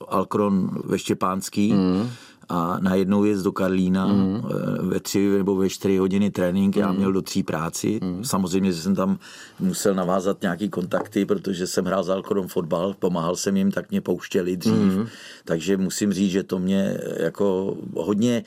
Alkron 0.08 0.70
ve 0.84 1.00
Štěpánský 1.00 1.74
Mm. 1.74 2.10
A 2.50 2.78
najednou 2.80 3.24
jezd 3.24 3.44
do 3.44 3.52
Karlína 3.52 4.08
mm. 4.08 4.42
ve 4.80 5.00
tři 5.00 5.30
nebo 5.38 5.56
ve 5.56 5.70
čtyři 5.70 5.98
hodiny 5.98 6.32
trénink, 6.32 6.76
Mm. 6.76 6.82
já 6.82 6.92
měl 6.92 7.12
do 7.14 7.22
tří 7.22 7.44
práci. 7.44 8.00
Samozřejmě, 8.22 8.72
že 8.72 8.82
jsem 8.82 8.96
tam 8.96 9.18
musel 9.60 9.96
navázat 9.96 10.42
nějaký 10.42 10.70
kontakty, 10.70 11.26
protože 11.26 11.68
jsem 11.68 11.86
hrál 11.86 12.04
za 12.04 12.14
Alkron 12.14 12.48
fotbal, 12.48 12.96
pomáhal 13.00 13.36
jsem 13.36 13.58
jim, 13.58 13.72
tak 13.72 13.92
mě 13.92 14.02
pouštěli 14.02 14.58
dřív. 14.58 14.74
Mm. 14.98 15.08
Takže 15.46 15.78
musím 15.78 16.14
říct, 16.14 16.32
že 16.32 16.44
to 16.44 16.60
mě 16.60 16.98
jako 17.20 17.78
hodně, 17.96 18.44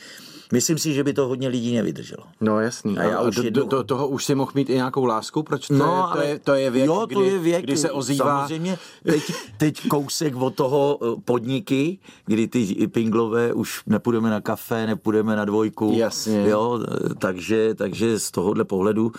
myslím 0.52 0.78
si, 0.78 0.94
že 0.94 1.04
by 1.04 1.12
to 1.12 1.28
hodně 1.28 1.48
lidí 1.48 1.74
nevydrželo. 1.74 2.22
No 2.40 2.60
jasný. 2.60 2.98
A 2.98 3.02
já 3.02 3.20
už 3.20 3.34
do, 3.36 3.42
jednou- 3.42 3.62
do, 3.62 3.76
do, 3.76 3.84
toho 3.84 4.08
už 4.08 4.24
si 4.24 4.34
mohl 4.34 4.52
mít 4.54 4.70
i 4.70 4.74
nějakou 4.74 5.04
lásku? 5.04 5.42
Proč 5.42 5.68
to, 5.68 5.74
No, 5.74 5.84
je, 5.84 5.90
to, 5.90 6.10
ale- 6.12 6.26
je, 6.26 6.38
to 6.38 6.54
je 6.54 6.70
věk, 6.70 6.86
jo, 6.86 7.02
kdy, 7.06 7.14
to 7.14 7.22
je 7.22 7.38
věk, 7.38 7.64
kdy 7.64 7.76
se 7.76 7.90
ozývá. 7.90 8.24
Samozřejmě, 8.24 8.78
teď, 9.02 9.22
teď 9.56 9.88
kousek 9.88 10.36
od 10.36 10.54
toho 10.54 10.98
eh, 11.02 11.20
podniky, 11.24 11.98
kdy 12.26 12.48
ty 12.48 12.86
pinglové 12.88 13.52
už 13.52 13.82
nepůjdeme 13.86 14.30
na 14.30 14.40
kafe, 14.40 14.86
nepůjdeme 14.86 15.36
na 15.36 15.44
dvojku. 15.44 15.92
Jasně. 15.96 16.48
Jo, 16.48 16.80
eh, 17.10 17.14
takže, 17.18 17.74
takže 17.74 18.18
z 18.18 18.30
tohohle 18.30 18.64
pohledu 18.64 19.12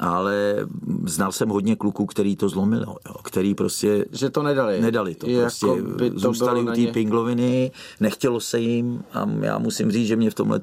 ale 0.00 0.56
znal 1.04 1.32
jsem 1.32 1.48
hodně 1.48 1.76
kluků, 1.76 2.06
který 2.06 2.36
to 2.36 2.48
zlomili, 2.48 2.82
jo, 2.88 2.96
který 3.22 3.54
prostě 3.54 4.04
Že 4.12 4.30
to 4.30 4.42
nedali. 4.42 4.80
Nedali 4.80 5.14
to, 5.14 5.26
Jako 5.30 5.42
prostě 5.42 5.66
to 5.66 6.18
zůstali 6.18 6.62
u 6.62 6.66
té 6.86 6.92
pingloviny, 6.92 7.70
nechtělo 8.00 8.40
se 8.40 8.60
jim 8.60 9.02
a 9.12 9.28
já 9.40 9.58
musím 9.58 9.90
říct, 9.90 10.06
že 10.06 10.16
mě 10.16 10.30
v 10.30 10.34
tomhle 10.34 10.60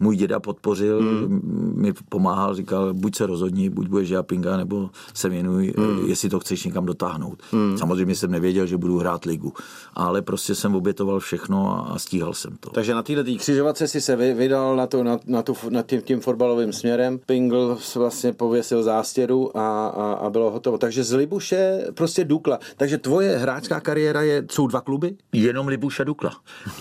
můj 0.00 0.16
děda 0.16 0.40
podpořil, 0.40 1.00
Hmm. 1.00 1.72
mi 1.76 1.92
pomáhal, 2.08 2.54
říkal, 2.54 2.94
buď 2.94 3.16
se 3.16 3.26
rozhodni, 3.26 3.70
buď 3.70 3.88
budeš 3.88 4.08
dělat 4.08 4.22
pinga, 4.26 4.56
nebo 4.56 4.90
se 5.14 5.28
věnuj, 5.28 5.74
Hmm. 5.76 6.06
jestli 6.08 6.28
to 6.28 6.40
chceš 6.40 6.64
někam 6.64 6.86
dotáhnout. 6.86 7.42
Samozřejmě 7.76 8.14
jsem 8.14 8.30
nevěděl, 8.30 8.66
že 8.66 8.76
budu 8.76 8.98
hrát 8.98 9.24
ligu, 9.24 9.52
ale 9.94 10.22
prostě 10.22 10.54
jsem 10.54 10.74
obětoval 10.74 11.20
všechno 11.20 11.76
a, 11.76 11.80
a 11.94 11.98
stíhal 11.98 12.34
jsem 12.34 12.56
to. 12.60 12.70
Takže 12.70 12.94
na 12.94 13.02
této 13.02 13.30
křižovatce 13.38 13.88
si 13.88 14.00
se 14.00 14.16
vy- 14.16 14.34
vydal 14.34 14.76
na, 14.76 14.86
to, 14.86 15.04
na, 15.04 15.18
na, 15.26 15.42
tu, 15.42 15.54
na 15.68 15.82
tím, 15.82 16.02
tím 16.02 16.20
fotbalovým 16.20 16.72
směrem. 16.72 17.18
Pingl 17.26 17.78
vlastně 17.94 18.32
pověsil 18.70 18.82
zástěru 18.82 19.56
a, 19.58 19.86
a, 19.88 20.12
a 20.12 20.30
bylo 20.30 20.50
hotovo. 20.50 20.78
Takže 20.78 21.04
z 21.04 21.12
Libuše 21.12 21.84
prostě 21.94 22.24
Dukla. 22.24 22.58
Takže 22.76 22.98
tvoje 22.98 23.36
hráčská 23.36 23.80
kariéra 23.80 24.22
je, 24.22 24.44
jsou 24.50 24.66
dva 24.66 24.80
kluby? 24.80 25.16
Jenom 25.32 25.68
Libuša 25.68 26.04
Dukla. 26.04 26.30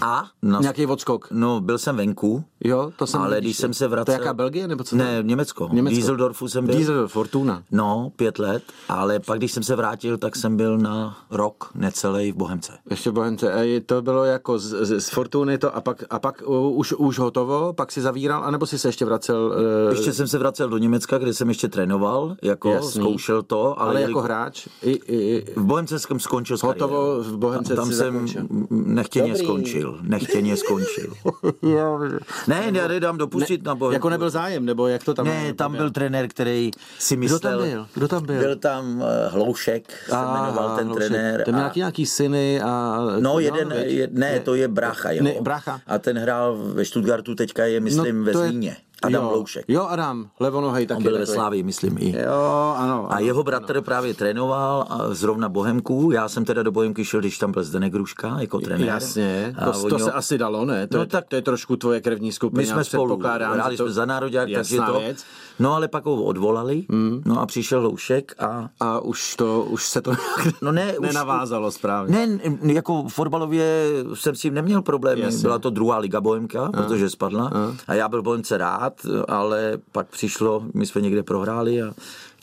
A? 0.02 0.24
Na- 0.42 0.60
Nějaký 0.60 0.86
odskok? 0.86 1.28
No, 1.31 1.62
byl 1.62 1.78
jsem 1.78 1.98
venku, 1.98 2.44
Jo, 2.64 2.92
to 2.98 3.08
jsem 3.08 3.22
ale 3.22 3.36
vidíš, 3.36 3.48
když 3.48 3.58
jsem 3.58 3.74
se 3.74 3.88
vracel... 3.88 4.06
To 4.06 4.12
je 4.12 4.18
jaká 4.19 4.34
Belgie 4.34 4.68
nebo 4.68 4.84
co? 4.84 4.96
Ne, 4.96 5.19
Německo. 5.22 5.69
Německo. 5.72 5.96
Dieseldorfu 5.96 6.48
jsem 6.48 6.66
byl. 6.66 6.76
Diesel, 6.76 7.08
Fortuna. 7.08 7.64
No, 7.72 8.12
pět 8.16 8.40
let, 8.40 8.64
ale 8.90 9.19
pak, 9.19 9.38
když 9.38 9.52
jsem 9.52 9.64
se 9.64 9.76
vrátil, 9.76 10.18
tak 10.18 10.36
jsem 10.36 10.58
byl 10.58 10.78
na 10.78 11.18
rok 11.31 11.69
necelý 11.76 12.31
v 12.31 12.36
Bohemce. 12.36 12.74
Ještě 12.90 13.12
Bohemce. 13.12 13.54
A 13.54 13.81
to 13.86 14.02
bylo 14.02 14.26
jako 14.26 14.60
z, 14.60 14.86
z, 14.86 15.00
z 15.02 15.10
Fortuny 15.10 15.58
to 15.58 15.76
a 15.76 15.81
pak, 15.81 16.04
a 16.10 16.19
pak 16.19 16.44
uh, 16.46 16.78
už, 16.78 16.94
už 16.94 17.19
hotovo, 17.19 17.74
pak 17.74 17.92
si 17.92 18.02
zavíral, 18.02 18.44
anebo 18.44 18.66
si 18.66 18.80
se 18.80 18.88
ještě 18.88 19.06
vracel? 19.06 19.54
Uh, 19.88 19.92
Ještě 19.92 20.14
jsem 20.14 20.28
se 20.28 20.38
vracel 20.38 20.69
do 20.69 20.78
Německa, 20.78 21.18
kde 21.18 21.34
jsem 21.34 21.50
ještě 21.50 21.68
trénoval, 21.83 22.36
jako 22.44 22.71
Jasný. 22.74 23.02
zkoušel 23.02 23.44
to, 23.44 23.81
ale, 23.81 23.90
ale 23.92 24.02
jako 24.02 24.21
hráč? 24.21 24.68
I, 24.83 24.92
i, 24.92 25.16
i, 25.16 25.45
v 25.56 25.64
Bohemce 25.64 26.00
jsem 26.00 26.19
skončil 26.19 26.57
s 26.57 26.64
Hotovo, 26.64 27.24
v 27.24 27.38
Bohemce 27.38 27.76
Tam 27.76 27.86
jsem 27.92 27.95
zakončil. 28.14 28.42
nechtěně 28.69 29.28
Dobrý. 29.31 29.45
skončil. 29.45 29.98
Nechtěně 30.02 30.57
skončil. 30.57 31.14
ne, 32.48 32.71
já 32.74 32.88
nedám 32.88 33.18
dopustit 33.18 33.64
na 33.64 33.76
Bohemku. 33.76 33.94
jako 33.94 34.09
nebyl 34.09 34.30
zájem, 34.30 34.66
nebo 34.66 34.88
jak 34.88 35.04
to 35.04 35.14
tam 35.14 35.26
Ne, 35.26 35.54
tam 35.54 35.76
byl 35.76 35.92
trenér, 35.92 36.28
který 36.28 36.71
si 37.00 37.16
Kdo 37.16 37.19
myslel... 37.19 37.40
tam 37.40 37.69
byl? 37.69 37.88
Kdo 37.94 38.07
tam 38.07 38.26
byl? 38.26 38.40
Byl 38.40 38.56
tam 38.56 39.04
eh, 39.04 39.30
Hloušek, 39.30 39.94
se 40.09 40.16
jmenoval 40.16 40.76
ten 40.78 40.88
Hloušek. 40.88 41.07
trenér. 41.09 41.42
Ten 41.45 41.54
měl 41.54 41.59
a- 41.59 41.64
nějaký, 41.64 41.80
nějaký 41.80 42.06
syny 42.06 42.62
a... 42.62 43.00
No, 43.19 43.40
jeden, 43.40 43.74
je, 43.78 44.07
ne, 44.12 44.40
to 44.40 44.56
je 44.56 44.68
brácha 44.68 45.12
jeho. 45.12 45.24
Ne, 45.26 45.33
brácha. 45.42 45.81
A 45.88 45.98
ten 46.00 46.18
hrál 46.18 46.57
ve 46.57 46.86
Stuttgartu, 46.86 47.36
teďka 47.36 47.66
je, 47.66 47.80
myslím, 47.80 48.24
ve 48.24 48.31
to 48.31 48.42
je- 48.42 48.50
Zlíně. 48.50 48.78
Adam 49.04 49.24
jo, 49.24 49.30
Hloušek. 49.30 49.66
Jo, 49.68 49.86
Adam, 49.90 50.30
levonohej 50.40 50.88
taky. 50.88 50.98
On 50.98 51.04
byl 51.04 51.18
ve. 51.20 51.26
Slávii, 51.26 51.64
myslím 51.64 51.98
i. 52.00 52.10
Jo, 52.18 52.74
ano. 52.78 53.08
A 53.10 53.16
ano. 53.16 53.26
jeho 53.26 53.44
bratr 53.44 53.82
právě 53.82 54.14
trénoval 54.14 54.86
a 54.90 55.14
zrovna 55.14 55.50
Bohemku. 55.50 56.12
Já 56.12 56.30
jsem 56.30 56.46
teda 56.46 56.64
do 56.64 56.72
Bohemky 56.72 57.06
šel, 57.06 57.20
když 57.20 57.38
tam 57.38 57.52
byl 57.52 57.64
Zdenek 57.64 57.94
Gruška 57.94 58.36
jako 58.40 58.60
trenér. 58.60 58.88
Jasně, 58.88 59.56
A 59.60 59.72
to, 59.72 59.90
to 59.90 59.96
ho- 59.96 60.00
se 60.06 60.12
asi 60.12 60.38
dalo, 60.38 60.66
ne? 60.66 60.88
To, 60.88 60.98
No 60.98 61.04
je, 61.04 61.08
tak- 61.08 61.26
to 61.28 61.36
je 61.36 61.42
trošku 61.42 61.76
tvoje 61.76 62.02
krevní 62.02 62.32
skupina. 62.32 62.62
My 62.62 62.66
jsme 62.68 62.84
spolu 62.84 63.20
hráli 63.24 63.78
to- 63.78 63.84
jsme 63.84 63.94
za 63.94 64.06
národák, 64.06 64.50
takže 64.56 64.78
to... 64.78 65.00
Věc. 65.00 65.24
No 65.60 65.74
ale 65.74 65.88
pak 65.88 66.06
ho 66.06 66.24
odvolali, 66.24 66.86
no 67.26 67.42
a 67.42 67.46
přišel 67.46 67.80
Hloušek 67.82 68.36
a... 68.40 68.70
A 68.80 69.00
už 69.00 69.36
to, 69.36 69.62
už 69.64 69.88
se 69.90 70.02
to 70.02 70.12
No 70.62 70.72
ne, 70.72 70.98
už- 70.98 71.08
nenavázalo 71.08 71.72
správně. 71.72 72.28
Ne, 72.28 72.40
jako 72.74 73.04
fotbalově 73.08 73.86
jsem 74.14 74.36
s 74.36 74.40
tím 74.40 74.54
neměl 74.54 74.82
problémy. 74.82 75.22
Jasně. 75.22 75.42
Byla 75.42 75.60
to 75.60 75.70
druhá 75.70 75.98
liga 75.98 76.22
Bohemka, 76.22 76.70
protože 76.72 77.10
spadla. 77.10 77.52
A 77.88 77.94
já 77.94 78.08
byl 78.10 78.22
Bohemce 78.22 78.58
rád, 78.58 78.89
rád, 78.90 79.26
ale 79.28 79.78
pak 79.92 80.08
přišlo, 80.08 80.64
my 80.74 80.86
jsme 80.86 81.02
někde 81.02 81.24
prohráli 81.24 81.81
a 81.81 81.94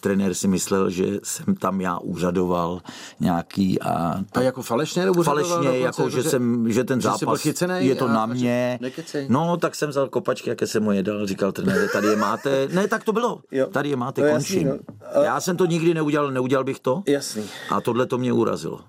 trenér 0.00 0.34
si 0.34 0.48
myslel, 0.48 0.90
že 0.90 1.04
jsem 1.22 1.54
tam 1.54 1.80
já 1.80 1.98
úřadoval 1.98 2.80
nějaký 3.20 3.82
a... 3.82 4.14
A 4.34 4.40
jako 4.40 4.62
falešně 4.62 5.04
nebo 5.04 5.22
Falešně, 5.22 5.54
dokonce, 5.56 5.78
jako, 5.78 6.10
že, 6.10 6.22
jsem, 6.22 6.72
že 6.72 6.84
ten 6.84 7.00
že 7.00 7.08
zápas 7.08 7.40
chycenej 7.40 7.86
je 7.86 7.94
to 7.94 8.08
na 8.08 8.26
mě. 8.26 8.78
nekecej. 8.82 9.26
No, 9.30 9.56
tak 9.56 9.74
jsem 9.74 9.88
vzal 9.90 10.08
kopačky, 10.08 10.50
jaké 10.50 10.66
jsem 10.66 10.82
mu 10.82 10.92
je 10.92 11.02
dal, 11.02 11.26
říkal 11.26 11.52
trenér, 11.52 11.88
tady 11.92 12.08
je 12.08 12.16
máte. 12.16 12.68
Ne, 12.72 12.88
tak 12.88 13.04
to 13.04 13.12
bylo. 13.12 13.40
Jo. 13.52 13.66
Tady 13.66 13.88
je 13.88 13.96
máte, 13.96 14.22
No, 14.22 14.30
končím. 14.30 14.66
jasný, 14.68 14.80
no. 15.14 15.20
A- 15.20 15.24
Já 15.24 15.40
jsem 15.40 15.56
to 15.56 15.66
nikdy 15.66 15.94
neudělal, 15.94 16.30
neudělal 16.30 16.64
bych 16.64 16.80
to. 16.80 17.02
Jasný. 17.06 17.44
A 17.70 17.80
tohle 17.80 18.06
to 18.06 18.18
mě 18.18 18.32
urazilo. 18.32 18.80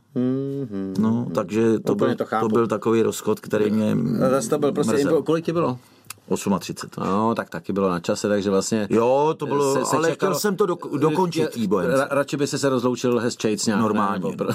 No, 1.00 1.28
takže 1.36 1.80
to 1.80 1.94
Úplně 1.94 2.16
byl, 2.16 2.26
to 2.26 2.40
to, 2.40 2.48
byl 2.48 2.68
takový 2.68 3.02
rozchod, 3.02 3.40
který 3.40 3.72
mě 3.72 3.98
A 4.26 4.30
zase 4.30 4.50
to 4.50 4.60
byl 4.60 4.72
prostě, 4.72 4.94
mrzel. 4.94 5.24
kolik 5.24 5.46
ti 5.46 5.54
bylo? 5.54 5.80
38. 6.36 7.04
No, 7.06 7.36
tak 7.36 7.50
taky 7.50 7.74
bylo 7.74 7.90
na 7.90 8.00
čase, 8.00 8.30
takže 8.30 8.50
vlastně... 8.50 8.88
Jo, 8.90 9.36
to 9.38 9.46
bylo, 9.46 9.76
ale 9.96 10.12
chtěl 10.12 10.36
jsem 10.36 10.56
to 10.56 10.66
dok- 10.66 10.98
dokončit 11.00 11.50
tý 11.50 11.68
bojem. 11.68 11.92
Ra, 11.92 12.08
radši 12.12 12.38
by 12.38 12.48
se 12.48 12.58
se 12.60 12.70
rozloučil 12.70 13.20
Hez 13.20 13.36
Chates 13.42 13.66
nějak. 13.66 13.82
Normálně. 13.82 14.24
Ne, 14.26 14.30
nebo. 14.32 14.46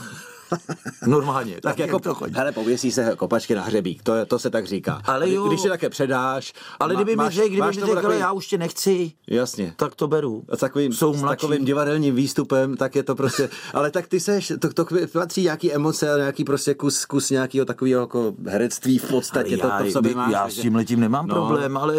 Normálně. 1.07 1.57
tak 1.63 1.79
jako, 1.79 1.99
to 1.99 2.15
chodí. 2.15 2.35
hele, 2.37 2.53
pověsí 2.53 2.93
se 2.93 3.13
kopačky 3.17 3.55
na 3.55 3.63
hřebík, 3.63 4.03
to, 4.03 4.13
to 4.27 4.39
se 4.39 4.51
tak 4.51 4.67
říká. 4.67 5.03
Ale 5.05 5.31
jo. 5.31 5.49
Když 5.49 5.65
je 5.65 5.71
také 5.71 5.91
předáš... 5.91 6.53
Ale 6.81 6.95
má- 6.95 7.01
kdyby 7.01 7.13
mi 7.13 7.17
máš- 7.17 7.35
řekl, 7.35 7.49
kdyby 7.49 7.67
mi 7.67 7.73
řekl, 7.73 7.95
takový- 7.95 8.19
já 8.19 8.33
už 8.33 8.47
tě 8.47 8.59
nechci, 8.59 9.13
Jasně. 9.27 9.73
tak 9.77 9.95
to 9.95 10.09
beru. 10.09 10.45
A 10.49 10.57
s 10.57 10.61
takovým, 10.61 10.93
Jsou 10.93 11.15
s 11.15 11.21
takovým 11.23 11.65
divadelním 11.65 12.15
výstupem, 12.15 12.77
tak 12.77 12.97
je 12.97 13.03
to 13.03 13.15
prostě, 13.15 13.49
ale 13.75 13.91
tak 13.91 14.09
ty 14.09 14.21
seš, 14.21 14.53
to, 14.59 14.73
to 14.73 14.87
patří 15.13 15.43
nějaký 15.43 15.73
emoce 15.73 16.13
a 16.15 16.17
nějaký 16.17 16.45
prostě 16.45 16.75
kus, 16.75 17.05
kus 17.05 17.31
nějakého 17.31 17.65
takového 17.65 18.01
jako 18.01 18.35
herectví 18.47 18.99
v 18.99 19.09
podstatě, 19.09 19.57
to, 19.57 19.71
to 19.79 19.85
v 19.85 19.91
sobě 19.91 20.15
máš. 20.15 20.33
já 20.33 20.49
s 20.49 20.55
tím 20.55 20.75
letím 20.75 21.01
nemám 21.01 21.27
No. 21.27 21.35
no. 21.35 21.47
problém, 21.47 21.77
ale 21.77 21.95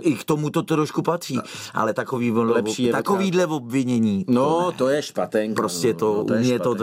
i 0.00 0.14
k 0.14 0.24
tomu 0.24 0.50
to 0.50 0.62
trošku 0.62 1.02
patří. 1.02 1.40
Ale 1.74 1.94
takový, 1.94 2.30
Lepší 2.32 2.90
takovýhle 2.90 3.46
obvinění. 3.46 4.24
No, 4.28 4.72
to 4.72 4.88
je 4.88 5.02
špatenka. 5.02 5.54
Prostě 5.62 5.94
to, 5.94 6.24
no, 6.28 6.34
u 6.34 6.38
mě 6.38 6.58
to, 6.58 6.76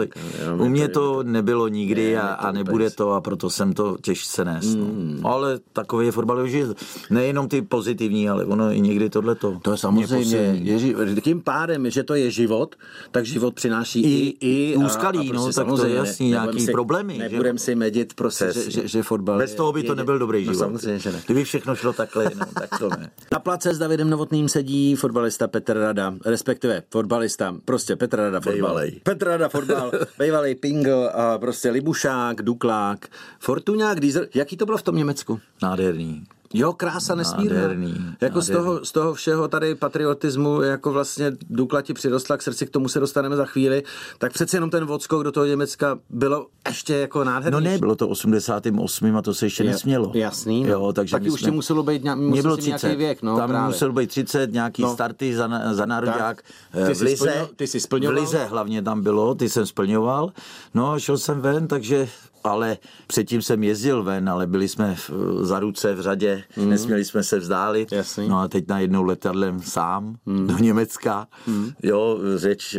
u 0.58 0.68
mě 0.68 0.88
to 0.88 1.09
nebylo 1.22 1.68
nikdy 1.68 2.14
Ne, 2.14 2.20
a, 2.22 2.30
je 2.30 2.36
to 2.36 2.46
a 2.46 2.52
nebude 2.52 2.90
to 2.90 3.12
a 3.12 3.20
proto 3.20 3.50
jsem 3.50 3.72
to 3.72 3.96
těžce 4.02 4.44
nes. 4.44 4.74
Mm. 4.74 5.18
No. 5.22 5.30
Ale 5.30 5.58
takový 5.72 6.06
je 6.06 6.12
fotbalový 6.12 6.50
život. 6.50 6.76
Nejenom 7.10 7.48
ty 7.48 7.62
pozitivní, 7.62 8.28
ale 8.28 8.44
ono 8.44 8.72
i 8.72 8.80
někdy 8.80 9.10
tohleto. 9.10 9.58
To 9.62 9.70
je 9.70 9.76
mě 9.90 10.06
samozřejmě, 10.06 10.36
je, 10.62 10.78
ži- 10.78 11.20
tím 11.22 11.40
pádem, 11.42 11.90
že 11.90 12.02
to 12.02 12.14
je 12.14 12.30
život, 12.30 12.76
tak 13.10 13.26
život 13.26 13.54
přináší 13.54 14.00
i, 14.02 14.08
I- 14.40 14.72
i, 14.72 14.76
úskalí, 14.76 15.32
no, 15.32 15.52
tak 15.52 15.66
to 15.66 15.86
je 15.86 15.94
jasný, 15.94 16.30
nebudem 16.30 16.44
nějaký 16.54 16.66
si, 16.66 16.72
problémy, 16.72 17.14
že 17.16 17.22
Nebudem 17.28 17.58
si 17.58 17.74
medit 17.74 18.14
prostě, 18.14 18.52
že, 18.52 18.70
že, 18.70 18.88
že 18.88 19.02
fotbal 19.02 19.38
Bez 19.38 19.50
je- 19.50 19.56
toho 19.56 19.72
by 19.72 19.82
to 19.82 19.92
je- 19.92 19.96
nebyl 19.96 20.18
dobrý 20.18 20.46
no, 20.46 20.52
život. 20.52 20.64
samozřejmě, 20.64 20.98
že 20.98 21.12
ne. 21.12 21.22
Kdyby 21.26 21.44
všechno 21.44 21.76
šlo 21.76 21.92
takhle, 21.92 22.24
no, 22.38 22.46
tak 22.54 22.78
to 22.78 22.88
ne. 22.88 23.10
Na 23.32 23.38
place 23.38 23.74
s 23.74 23.78
Davidem 23.78 24.10
Novotným 24.10 24.48
sedí 24.48 24.94
fotbalista 24.94 25.48
Petr 25.48 25.78
Rada, 25.78 26.14
respektive 26.26 26.82
fotbalista, 26.90 27.56
prostě 27.64 27.96
Petr 27.96 28.16
Rada 28.16 28.40
fotbal. 28.40 28.52
Bejvalej. 28.52 29.00
Petr 29.02 29.26
Rada 29.26 29.48
fotbal, 29.48 29.92
bejvalej 30.18 30.54
Pingl, 30.90 31.10
a 31.14 31.38
prostě 31.38 31.70
Libušák, 31.70 32.42
Duklák, 32.42 33.08
Fortuňák, 33.38 34.00
Diesel. 34.00 34.26
Jaký 34.34 34.56
to 34.56 34.66
bylo 34.66 34.78
v 34.78 34.82
tom 34.82 34.96
Německu? 34.96 35.40
Nádherný. 35.62 36.24
Jo, 36.54 36.72
krása 36.72 37.14
nesmírná. 37.14 37.60
Nádherný, 37.60 37.94
Jako 38.20 38.40
z 38.40 38.48
nádherný. 38.48 38.66
toho, 38.70 38.84
z 38.84 38.92
toho 38.92 39.14
všeho 39.14 39.48
tady 39.48 39.74
patriotismu, 39.74 40.62
jako 40.62 40.92
vlastně 40.92 41.32
Dukla 41.50 41.82
ti 41.82 41.94
přirostla 41.94 42.36
k 42.36 42.42
srdci, 42.42 42.66
k 42.66 42.70
tomu 42.70 42.88
se 42.88 43.00
dostaneme 43.00 43.36
za 43.36 43.44
chvíli, 43.44 43.82
tak 44.18 44.32
přece 44.32 44.56
jenom 44.56 44.70
ten 44.70 44.84
odskok 44.90 45.24
do 45.24 45.32
toho 45.32 45.46
Německa 45.46 45.98
bylo 46.10 46.46
ještě 46.68 46.94
jako 46.94 47.24
nádherný. 47.24 47.52
No 47.64 47.70
ne, 47.70 47.78
bylo 47.78 47.96
to 47.96 48.08
88. 48.08 49.16
a 49.16 49.22
to 49.22 49.34
se 49.34 49.46
ještě 49.46 49.64
Je- 49.64 49.70
nesmělo. 49.70 50.12
jasný, 50.14 50.62
no. 50.64 50.68
Jo, 50.70 50.92
takže 50.92 51.12
Taky 51.12 51.30
už 51.30 51.40
jsme- 51.40 51.50
ti 51.50 51.54
muselo 51.56 51.82
být 51.82 52.04
nějak- 52.04 52.18
musel 52.18 52.42
bylo 52.42 52.56
si 52.56 52.62
nějaký 52.66 52.78
30. 52.86 52.96
věk, 52.96 53.22
no, 53.22 53.36
Tam 53.36 53.50
právě. 53.50 53.66
muselo 53.68 53.92
být 53.92 54.06
30, 54.10 54.52
nějaký 54.52 54.82
No. 54.82 54.92
starty 54.94 55.34
za, 55.36 55.48
za 55.74 55.86
národák. 55.86 56.42
Tak. 56.72 56.86
Ty 56.86 56.94
v 56.94 57.00
Lize, 57.00 57.48
ty 57.56 57.66
jsi 57.66 57.80
splňoval? 57.80 58.16
V 58.16 58.20
Lize 58.20 58.44
hlavně 58.44 58.82
tam 58.82 59.02
bylo, 59.02 59.34
ty 59.34 59.48
jsem 59.48 59.66
splňoval. 59.66 60.32
No, 60.74 60.98
šel 61.00 61.18
jsem 61.18 61.40
ven, 61.40 61.68
takže 61.68 62.08
ale 62.44 62.78
předtím 63.06 63.42
jsem 63.42 63.64
jezdil 63.64 64.02
ven, 64.02 64.28
ale 64.28 64.46
byli 64.46 64.68
jsme 64.68 64.94
v, 64.94 65.10
za 65.42 65.60
ruce 65.60 65.94
v 65.94 66.00
řadě, 66.00 66.39
mm. 66.56 66.68
nesměli 66.68 67.04
jsme 67.04 67.22
se 67.22 67.38
vzdálit. 67.38 67.92
Jasný. 67.92 68.28
No 68.28 68.38
a 68.38 68.48
teď 68.48 68.64
najednou 68.68 69.02
letadlem 69.04 69.62
sám 69.62 70.16
mm. 70.26 70.46
do 70.46 70.58
Německa. 70.58 71.26
Mm. 71.46 71.70
Jo, 71.82 72.18
řeč 72.36 72.76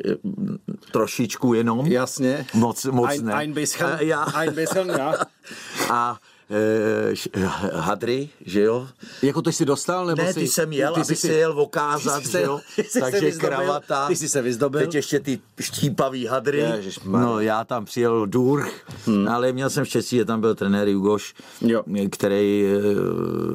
trošičku 0.91 1.53
jenom. 1.53 1.85
Jasně. 1.85 2.45
Moc, 2.53 2.85
moc 2.85 3.09
ein, 3.09 3.25
ne. 3.25 3.33
Ein 3.33 3.53
bisschen, 3.53 3.87
A 3.87 4.01
já. 4.01 4.23
ein 4.23 4.53
bisschen, 4.53 4.89
ja. 4.89 5.13
A 5.89 6.19
e, 6.51 7.11
š- 7.15 7.29
hadry, 7.73 8.29
že 8.45 8.61
jo? 8.61 8.87
Jako 9.21 9.41
ty 9.41 9.51
jsi 9.53 9.65
dostal? 9.65 10.05
Nebo 10.05 10.21
Ne, 10.23 10.33
jsi, 10.33 10.39
ty 10.39 10.47
jsem 10.47 10.73
jel, 10.73 10.93
ty 10.93 11.01
abych 11.01 11.17
jsi 11.17 11.27
se 11.27 11.33
jel 11.33 11.61
okázat, 11.61 12.25
jsi 12.25 12.31
že 12.31 12.41
jo? 12.41 12.59
jsi 12.75 12.83
se 12.83 12.99
Takže 12.99 13.19
vyzdobil, 13.19 13.49
kravata. 13.49 14.07
ty 14.07 14.15
jsi 14.15 14.29
se 14.29 14.41
vyzdobil. 14.41 14.81
Teď 14.81 14.95
ještě 14.95 15.19
ty 15.19 15.39
štípavý 15.61 16.25
hadry. 16.25 16.59
Ježišmarja. 16.59 17.27
No, 17.27 17.39
já 17.39 17.63
tam 17.63 17.85
přijel 17.85 18.25
Durch, 18.27 18.85
hmm. 19.05 19.27
ale 19.27 19.51
měl 19.51 19.69
jsem 19.69 19.85
štěstí, 19.85 20.15
že 20.15 20.25
tam 20.25 20.41
byl 20.41 20.55
trenér 20.55 20.87
Jugoš, 20.87 21.33
Jo. 21.61 21.83
který 22.11 22.65
e, 22.65 22.79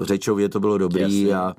řečově 0.05 0.49
to 0.49 0.61
bylo 0.61 0.79
dobrý 0.79 1.03
Jasně. 1.23 1.35
a 1.37 1.55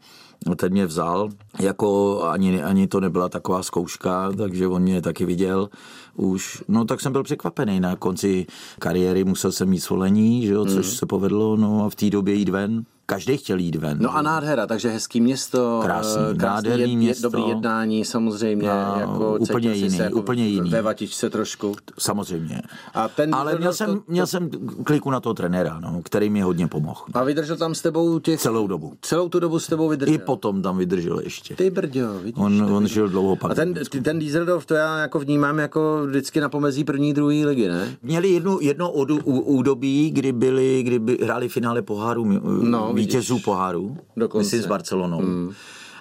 ten 0.56 0.72
mě 0.72 0.86
vzal, 0.86 1.30
jako 1.60 2.22
ani, 2.24 2.64
ani 2.64 2.88
to 2.88 3.00
nebyla 3.00 3.30
taková 3.30 3.64
zkouška, 3.64 4.32
takže 4.38 4.68
on 4.68 4.82
mě 4.82 5.02
taky 5.02 5.26
viděl 5.26 5.70
už, 6.16 6.64
no 6.68 6.86
tak 6.86 7.02
jsem 7.02 7.12
byl 7.12 7.24
překvapený 7.24 7.80
na 7.80 7.96
konci 7.96 8.46
kariéry, 8.80 9.24
musel 9.24 9.52
jsem 9.52 9.70
mít 9.70 9.80
svolení, 9.80 10.46
že 10.46 10.54
jo, 10.54 10.66
což 10.66 10.88
se 10.88 11.06
povedlo, 11.06 11.56
no 11.56 11.86
a 11.86 11.90
v 11.90 11.96
té 11.96 12.10
době 12.10 12.34
jít 12.34 12.50
ven, 12.50 12.84
každý 13.10 13.38
chtěl 13.38 13.60
jít 13.60 13.76
ven. 13.76 13.98
No 14.02 14.16
a 14.16 14.22
nádhera, 14.22 14.68
takže 14.68 14.90
hezký 14.90 15.22
město, 15.22 15.80
Krásný, 15.84 16.22
eh, 16.32 16.36
krásný 16.36 16.70
jed, 16.80 16.96
město. 16.96 17.30
dobrý 17.30 17.50
jednání 17.50 18.06
samozřejmě, 18.06 18.72
A 18.72 19.00
jako 19.00 19.38
úplně 19.40 19.74
jiný, 19.74 19.90
se 19.90 20.04
jako 20.04 20.20
úplně 20.20 20.48
jiný. 20.48 20.70
Ve 20.70 20.82
vatičce 20.82 21.30
trošku. 21.30 21.76
Samozřejmě. 22.00 22.62
A 22.94 23.08
ten 23.08 23.36
Ale 23.36 23.58
měl 23.58 23.72
to- 23.72 23.76
jsem, 23.76 23.96
to- 23.96 24.02
měl 24.08 24.28
jsem 24.28 24.50
kliku 24.84 25.12
na 25.12 25.20
toho 25.20 25.34
trenéra, 25.34 25.80
no, 25.80 26.02
který 26.04 26.30
mi 26.30 26.42
hodně 26.42 26.68
pomohl. 26.68 27.02
A 27.14 27.24
vydržel 27.24 27.58
tam 27.58 27.76
s 27.76 27.82
tebou 27.82 28.20
těch... 28.20 28.40
Celou 28.40 28.68
dobu. 28.68 28.94
Celou 29.02 29.30
tu 29.30 29.40
dobu 29.40 29.60
s 29.60 29.68
tebou 29.68 29.90
vydržel. 29.90 30.16
I 30.16 30.18
potom 30.18 30.62
tam 30.62 30.78
vydržel 30.78 31.20
ještě. 31.20 31.56
Ty 31.56 31.70
brďo, 31.70 32.14
vidíš. 32.20 32.34
On, 32.44 32.58
to 32.60 32.76
on 32.76 32.84
vidíš. 32.84 32.94
žil 32.94 33.10
dlouho 33.10 33.36
pak. 33.36 33.52
A 33.52 33.56
ten, 33.56 33.74
ten 34.04 34.20
Dieseldorf, 34.20 34.66
to 34.66 34.74
já 34.74 34.98
jako 34.98 35.20
vnímám 35.20 35.60
jako 35.60 36.02
vždycky 36.06 36.40
na 36.42 36.50
pomezí 36.50 36.84
první, 36.84 37.14
druhé 37.14 37.46
ligy, 37.46 37.68
ne? 37.68 37.96
Měli 38.04 38.30
jednu, 38.30 38.58
jedno 38.62 38.92
údobí, 38.92 40.12
kdy 40.12 40.32
byli, 40.32 40.84
kdy 40.84 41.00
by 41.00 41.18
hráli 41.24 41.50
finále 41.50 41.82
poháru, 41.82 42.26
No, 42.26 42.40
no, 42.88 42.94
vítězů 42.98 43.40
poháru, 43.40 43.98
Dokonce. 44.18 44.44
myslím 44.46 44.62
s 44.62 44.66
Barcelonou. 44.66 45.22
Mm. 45.22 45.54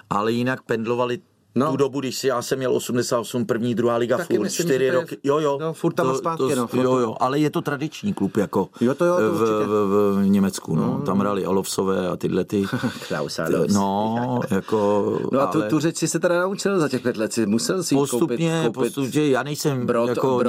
Ale 0.09 0.31
jinak 0.31 0.61
pendlovali 0.63 1.19
No. 1.57 1.65
no. 1.65 1.71
tu 1.71 1.77
dobu, 1.77 1.99
když 1.99 2.15
si 2.17 2.27
já 2.27 2.41
jsem 2.41 2.57
měl 2.57 2.75
88, 2.75 3.45
první, 3.45 3.75
druhá 3.75 3.97
liga 3.97 4.17
Taky 4.17 4.35
furt, 4.35 4.43
myslím, 4.43 4.65
čtyři 4.65 4.91
to 4.91 4.95
roky. 4.95 5.17
Jo, 5.23 5.39
jo. 5.39 5.57
no, 5.61 5.73
furt 5.73 5.93
tam 5.93 6.09
a 6.09 6.15
zpátky, 6.15 6.55
no, 6.55 6.67
furt. 6.67 6.83
jo, 6.83 6.97
jo, 6.97 7.15
ale 7.19 7.39
je 7.39 7.49
to 7.49 7.61
tradiční 7.61 8.13
klub, 8.13 8.37
jako 8.37 8.69
Jo, 8.81 8.93
to 8.95 9.05
jo, 9.05 9.17
to 9.17 9.21
v, 9.21 9.41
určitě. 9.41 9.65
v, 9.67 10.23
v, 10.23 10.29
Německu, 10.29 10.75
no. 10.75 11.01
Tam 11.05 11.19
hráli 11.19 11.45
Olofsové 11.45 12.07
a 12.07 12.15
tyhle 12.15 12.43
ty. 12.45 12.63
Klaus 13.07 13.39
Alofs. 13.39 13.73
No, 13.73 14.39
jako... 14.49 15.19
No 15.31 15.41
a 15.41 15.47
tu, 15.47 15.59
ale 15.59 15.69
tu 15.69 15.79
řeč 15.79 15.97
si 15.97 16.07
se 16.07 16.19
teda 16.19 16.41
naučil 16.41 16.79
za 16.79 16.89
těch 16.89 17.01
pět 17.01 17.17
let, 17.17 17.33
si 17.33 17.45
musel 17.45 17.83
si 17.83 17.95
postupně, 17.95 18.61
koupit, 18.65 18.75
koupit. 18.75 18.95
postupně, 18.95 19.27
já 19.27 19.43
nejsem 19.43 19.87
brod- 19.87 20.09
jako 20.09 20.41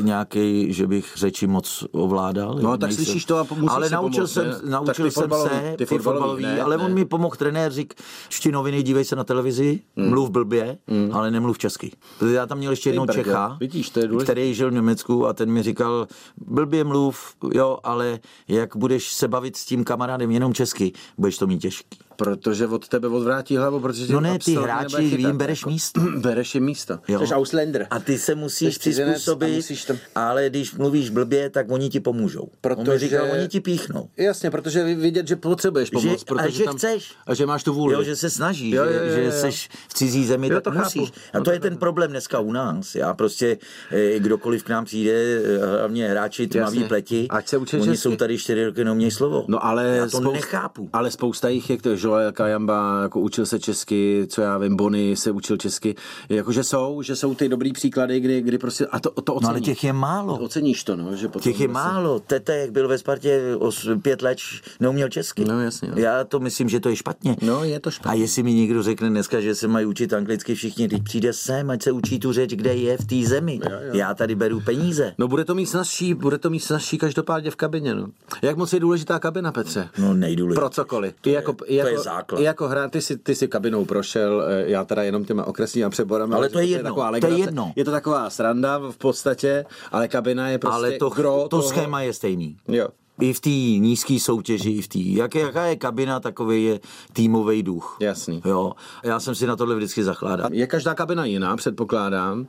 nějaký, 0.00 0.72
že 0.72 0.86
bych 0.86 1.12
řeči 1.16 1.46
moc 1.46 1.84
ovládal. 1.92 2.58
No, 2.62 2.70
tak 2.70 2.80
nejsem. 2.90 3.04
slyšíš 3.04 3.24
to 3.24 3.38
a 3.38 3.46
musíš 3.50 3.68
Ale 3.70 3.90
naučil 3.90 4.26
jsem, 4.26 4.54
naučil 4.64 5.10
jsem 5.10 5.30
se, 5.30 5.74
ty 5.76 5.86
fotbalový, 5.86 6.46
ale 6.46 6.76
on 6.76 6.94
mi 6.94 7.04
pomohl 7.04 7.36
trenér, 7.36 7.72
řík, 7.72 7.94
čti 8.28 8.52
noviny, 8.52 8.82
dívej 8.82 9.04
se 9.04 9.16
na 9.16 9.24
televizi, 9.24 9.80
mluv 9.96 10.30
blbě, 10.30 10.78
ale 11.12 11.30
nemluv 11.30 11.58
česky. 11.58 11.92
Protože 12.18 12.34
já 12.34 12.46
tam 12.46 12.58
měl 12.58 12.70
ještě 12.70 12.88
jednou 12.90 13.06
Čecha, 13.06 13.56
vidíš, 13.60 13.90
to 13.90 14.00
je 14.00 14.08
který 14.22 14.54
žil 14.54 14.70
v 14.70 14.74
Německu 14.74 15.26
a 15.26 15.32
ten 15.32 15.50
mi 15.50 15.62
říkal, 15.62 16.08
blbě 16.36 16.84
mluv, 16.84 17.34
jo, 17.52 17.78
ale 17.84 18.20
jak 18.48 18.76
budeš 18.76 19.12
se 19.12 19.28
bavit 19.28 19.56
s 19.56 19.64
tím 19.64 19.84
kamarádem 19.84 20.30
jenom 20.30 20.54
česky, 20.54 20.92
budeš 21.18 21.38
to 21.38 21.46
mít 21.46 21.58
těžký. 21.58 21.98
Protože 22.24 22.66
od 22.66 22.88
tebe 22.88 23.08
odvrátí 23.08 23.56
hlavu, 23.56 23.80
protože 23.80 24.06
tě 24.06 24.12
No 24.12 24.20
ne, 24.20 24.38
ty 24.44 24.54
hráči, 24.54 25.02
jim 25.02 25.36
bereš 25.38 25.60
jako. 25.60 25.70
místo. 25.70 26.00
bereš 26.16 26.54
jim 26.54 26.64
místo. 26.64 26.98
Jo. 27.08 27.26
Jsi 27.26 27.34
Ausländer. 27.34 27.86
A 27.90 27.98
ty 27.98 28.18
se 28.18 28.34
musíš 28.34 28.74
Jsi 28.74 28.80
přizpůsobit, 28.80 29.54
musíš 29.54 29.84
tam- 29.84 29.96
ale 30.14 30.48
když 30.50 30.74
mluvíš 30.74 31.10
blbě, 31.10 31.50
tak 31.50 31.66
oni 31.70 31.88
ti 31.88 32.00
pomůžou. 32.00 32.48
Protože... 32.60 32.92
On 32.92 32.98
říkal, 32.98 33.26
oni 33.32 33.48
ti 33.48 33.60
píchnou. 33.60 34.08
Jasně, 34.16 34.50
protože 34.50 34.84
vidět, 34.84 35.28
že 35.28 35.36
potřebuješ 35.36 35.90
pomoc. 35.90 36.18
Že, 36.18 36.24
protože 36.26 36.46
a 36.46 36.50
že 36.50 36.64
tam, 36.64 36.76
chceš. 36.76 37.12
A 37.26 37.34
že 37.34 37.46
máš 37.46 37.64
tu 37.64 37.74
vůli. 37.74 37.94
Jo, 37.94 38.02
že 38.02 38.16
se 38.16 38.30
snažíš, 38.30 38.74
Jo, 38.74 38.84
že, 38.88 38.94
jo, 38.94 39.04
jo, 39.04 39.14
že 39.14 39.24
jo. 39.24 39.32
jsi 39.32 39.50
v 39.88 39.94
cizí 39.94 40.26
zemi, 40.26 40.48
Jo, 40.48 40.54
tak 40.54 40.64
to 40.64 40.70
chápu. 40.70 40.84
musíš. 40.84 41.12
A 41.32 41.38
No, 41.38 41.44
to 41.44 41.50
je 41.50 41.60
ten 41.60 41.76
problém 41.76 42.10
dneska 42.10 42.40
u 42.40 42.52
nás. 42.52 42.94
Já 42.94 43.14
prostě, 43.14 43.58
eh, 43.90 44.18
kdokoliv 44.18 44.64
k 44.64 44.68
nám 44.68 44.84
přijde, 44.84 45.12
eh, 45.12 45.66
hlavně 45.66 46.08
hráči 46.08 46.46
tmavý 46.46 46.76
Jasně. 46.76 46.88
pleti, 46.88 47.26
Ať 47.30 47.48
se 47.48 47.58
oni 47.58 47.96
jsou 47.96 48.16
tady 48.16 48.38
čtyři 48.38 48.64
roky, 48.64 49.10
slovo. 49.10 49.44
No 49.48 49.64
ale, 49.64 49.86
Já 49.96 50.06
to 50.08 50.20
nechápu. 50.20 50.88
ale 50.92 51.10
spousta 51.10 51.48
jich 51.48 51.70
je, 51.70 51.78
to, 51.78 51.96
že 51.96 52.08
Joel 52.12 52.32
Kajamba 52.32 53.02
jako 53.02 53.20
učil 53.20 53.46
se 53.46 53.58
česky, 53.58 54.26
co 54.28 54.40
já 54.42 54.58
vím, 54.58 54.76
Bony 54.76 55.16
se 55.16 55.30
učil 55.30 55.56
česky. 55.56 55.94
Jakože 56.28 56.64
jsou, 56.64 57.02
že 57.02 57.16
jsou 57.16 57.34
ty 57.34 57.48
dobrý 57.48 57.72
příklady, 57.72 58.20
kdy, 58.20 58.40
kdy 58.40 58.58
prostě, 58.58 58.86
a 58.86 59.00
to, 59.00 59.10
to 59.10 59.34
ocení. 59.34 59.44
No 59.44 59.50
ale 59.50 59.60
těch 59.60 59.84
je 59.84 59.92
málo. 59.92 60.38
Oceníš 60.38 60.84
to, 60.84 60.96
no, 60.96 61.16
že 61.16 61.28
potom 61.28 61.42
Těch 61.42 61.60
je 61.60 61.68
prostě- 61.68 61.84
málo. 61.84 62.20
Tete, 62.20 62.58
jak 62.58 62.70
byl 62.72 62.88
ve 62.88 62.98
Spartě 62.98 63.56
os, 63.58 63.88
pět 64.02 64.22
let, 64.22 64.38
neuměl 64.80 65.08
česky. 65.08 65.44
No, 65.44 65.60
jasně, 65.62 65.88
no. 65.90 65.94
Já 65.96 66.24
to 66.24 66.40
myslím, 66.40 66.68
že 66.68 66.80
to 66.80 66.88
je 66.88 66.96
špatně. 66.96 67.36
No, 67.42 67.64
je 67.64 67.80
to 67.80 67.90
špatně. 67.90 68.10
A 68.10 68.14
jestli 68.14 68.42
mi 68.42 68.54
někdo 68.54 68.82
řekne 68.82 69.10
dneska, 69.10 69.40
že 69.40 69.54
se 69.54 69.68
mají 69.68 69.86
učit 69.86 70.12
anglicky 70.12 70.54
všichni, 70.54 70.88
když 70.88 71.00
přijde 71.00 71.32
sem, 71.32 71.70
ať 71.70 71.82
se 71.82 71.92
učí 71.92 72.18
tu 72.20 72.32
řeč, 72.32 72.50
kde 72.54 72.74
je 72.74 72.96
v 72.98 73.04
té 73.04 73.28
zemi. 73.28 73.60
Já 73.92 74.14
tady 74.14 74.34
beru 74.34 74.60
peníze. 74.60 75.14
No 75.18 75.28
bude 75.28 75.44
to 75.44 75.54
mít 75.54 75.66
snazší, 75.66 76.14
bude 76.14 76.38
to 76.38 76.50
mít 76.50 76.60
snazší 76.60 76.98
každopádně 76.98 77.50
v 77.50 77.56
kabině, 77.56 77.94
no. 77.94 78.06
Jak 78.42 78.56
moc 78.56 78.72
je 78.72 78.80
důležitá 78.80 79.18
kabina, 79.18 79.52
Petře? 79.52 79.88
No 79.98 80.14
nejdůležitější. 80.14 80.60
Pro 80.60 80.70
cokoliv. 80.70 81.14
I 81.26 81.30
jako, 81.32 81.52
i 81.52 81.56
to 81.80 81.86
je 81.86 81.92
jako, 81.92 82.01
základ. 82.02 82.40
I 82.40 82.44
jako 82.44 82.68
hra, 82.68 82.88
ty 82.88 83.00
si, 83.00 83.16
ty 83.18 83.34
si 83.34 83.48
kabinou 83.48 83.84
prošel, 83.84 84.42
eh, 84.48 84.64
já 84.70 84.84
teda 84.84 85.02
jenom 85.02 85.24
těma 85.24 85.44
okresníma 85.44 85.90
přeborami. 85.90 86.34
Ale 86.34 86.48
to 86.48 86.58
je 86.58 86.64
jedno, 86.66 86.94
to 86.94 87.04
je 87.04 87.10
legrace. 87.10 87.38
jedno. 87.38 87.72
Je 87.76 87.84
to 87.84 87.90
taková 87.90 88.30
sranda 88.30 88.78
v 88.78 88.96
podstatě, 88.96 89.64
ale 89.92 90.08
kabina 90.08 90.48
je 90.48 90.58
prostě 90.58 90.74
Ale 90.76 90.92
to, 90.92 91.08
gro 91.10 91.42
to 91.42 91.48
toho- 91.48 91.62
schéma 91.62 92.00
je 92.00 92.12
stejný. 92.12 92.56
Jo. 92.68 92.88
I 93.20 93.32
v 93.32 93.40
té 93.40 93.50
nízké 93.80 94.18
soutěži, 94.20 94.70
i 94.70 94.82
v 94.82 94.88
té. 94.88 94.98
Jak, 94.98 95.34
jaká 95.34 95.64
je 95.66 95.76
kabina, 95.76 96.20
takový 96.20 96.64
je 96.64 96.80
týmový 97.12 97.62
duch. 97.62 97.96
Jasný. 98.00 98.42
Jo. 98.44 98.72
Já 99.04 99.20
jsem 99.20 99.34
si 99.34 99.46
na 99.46 99.56
tohle 99.56 99.76
vždycky 99.76 100.04
zachládal. 100.04 100.48
Je 100.52 100.66
každá 100.66 100.94
kabina 100.94 101.24
jiná, 101.24 101.56
předpokládám. 101.56 102.46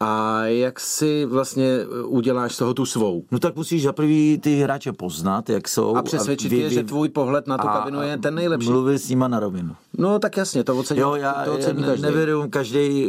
A 0.00 0.40
jak 0.44 0.80
si 0.80 1.24
vlastně 1.24 1.68
uděláš 2.04 2.54
z 2.54 2.58
toho 2.58 2.74
tu 2.74 2.86
svou? 2.86 3.22
No 3.30 3.38
tak 3.38 3.56
musíš 3.56 3.82
za 3.82 3.92
prvý 3.92 4.38
ty 4.42 4.56
hráče 4.56 4.92
poznat, 4.92 5.50
jak 5.50 5.68
jsou. 5.68 5.96
A 5.96 6.02
přesvědčit 6.02 6.52
je, 6.52 6.70
že 6.70 6.82
tvůj 6.84 7.08
pohled 7.08 7.46
na 7.46 7.58
tu 7.58 7.68
a- 7.68 7.78
kabinu 7.78 8.02
je 8.02 8.16
ten 8.18 8.34
nejlepší. 8.34 8.68
Mluvil 8.70 8.98
s 8.98 9.08
nima 9.08 9.28
na 9.28 9.40
rovinu. 9.40 9.74
No 9.98 10.18
tak 10.18 10.36
jasně, 10.36 10.64
to 10.64 10.76
ocení, 10.76 11.00
Jo, 11.00 11.14
já 11.14 11.32
to 11.44 11.54
ocení 11.54 11.80
ne, 11.80 11.86
každý. 11.86 12.02
nevěřím, 12.02 12.50
každý, 12.50 13.06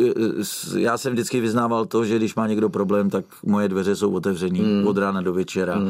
já 0.77 0.97
jsem 0.97 1.13
vždycky 1.13 1.39
vyznával 1.39 1.85
to, 1.85 2.05
že 2.05 2.15
když 2.17 2.35
má 2.35 2.47
někdo 2.47 2.69
problém, 2.69 3.09
tak 3.09 3.25
moje 3.45 3.69
dveře 3.69 3.95
jsou 3.95 4.11
otevřený 4.13 4.59
Hmm. 4.59 4.87
od 4.87 4.97
rána 4.97 5.21
do 5.21 5.33
večera. 5.33 5.81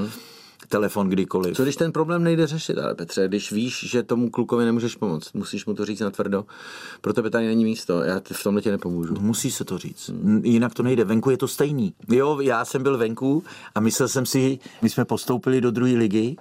Telefon 0.69 1.09
kdykoliv. 1.09 1.57
Co 1.57 1.63
když 1.63 1.75
ten 1.75 1.91
problém 1.91 2.23
nejde 2.23 2.47
řešit, 2.47 2.77
ale 2.77 2.95
Petře, 2.95 3.27
když 3.27 3.51
víš, 3.51 3.89
že 3.89 4.03
tomu 4.03 4.29
klukovi 4.29 4.65
nemůžeš 4.65 4.95
pomoct, 4.95 5.33
musíš 5.33 5.65
mu 5.65 5.73
to 5.73 5.85
říct 5.85 5.99
na 5.99 6.11
tvrdo, 6.11 6.45
pro 7.01 7.13
tebe 7.13 7.29
tady 7.29 7.47
není 7.47 7.65
místo, 7.65 8.03
já 8.03 8.21
v 8.31 8.43
tomhle 8.43 8.61
ti 8.61 8.71
nepomůžu. 8.71 9.15
Musí 9.19 9.51
se 9.51 9.65
to 9.65 9.77
říct. 9.77 10.11
Jinak 10.43 10.73
to 10.73 10.83
nejde. 10.83 11.03
Venku 11.03 11.29
je 11.29 11.37
to 11.37 11.47
stejný. 11.47 11.93
Jo, 12.09 12.39
já 12.41 12.65
jsem 12.65 12.83
byl 12.83 12.97
venku 12.97 13.43
a 13.75 13.79
myslel 13.79 14.07
jsem 14.07 14.25
si, 14.25 14.59
my 14.81 14.89
jsme 14.89 15.05
postoupili 15.05 15.61
do 15.61 15.71
druhé 15.71 15.91
ligy, 15.91 16.35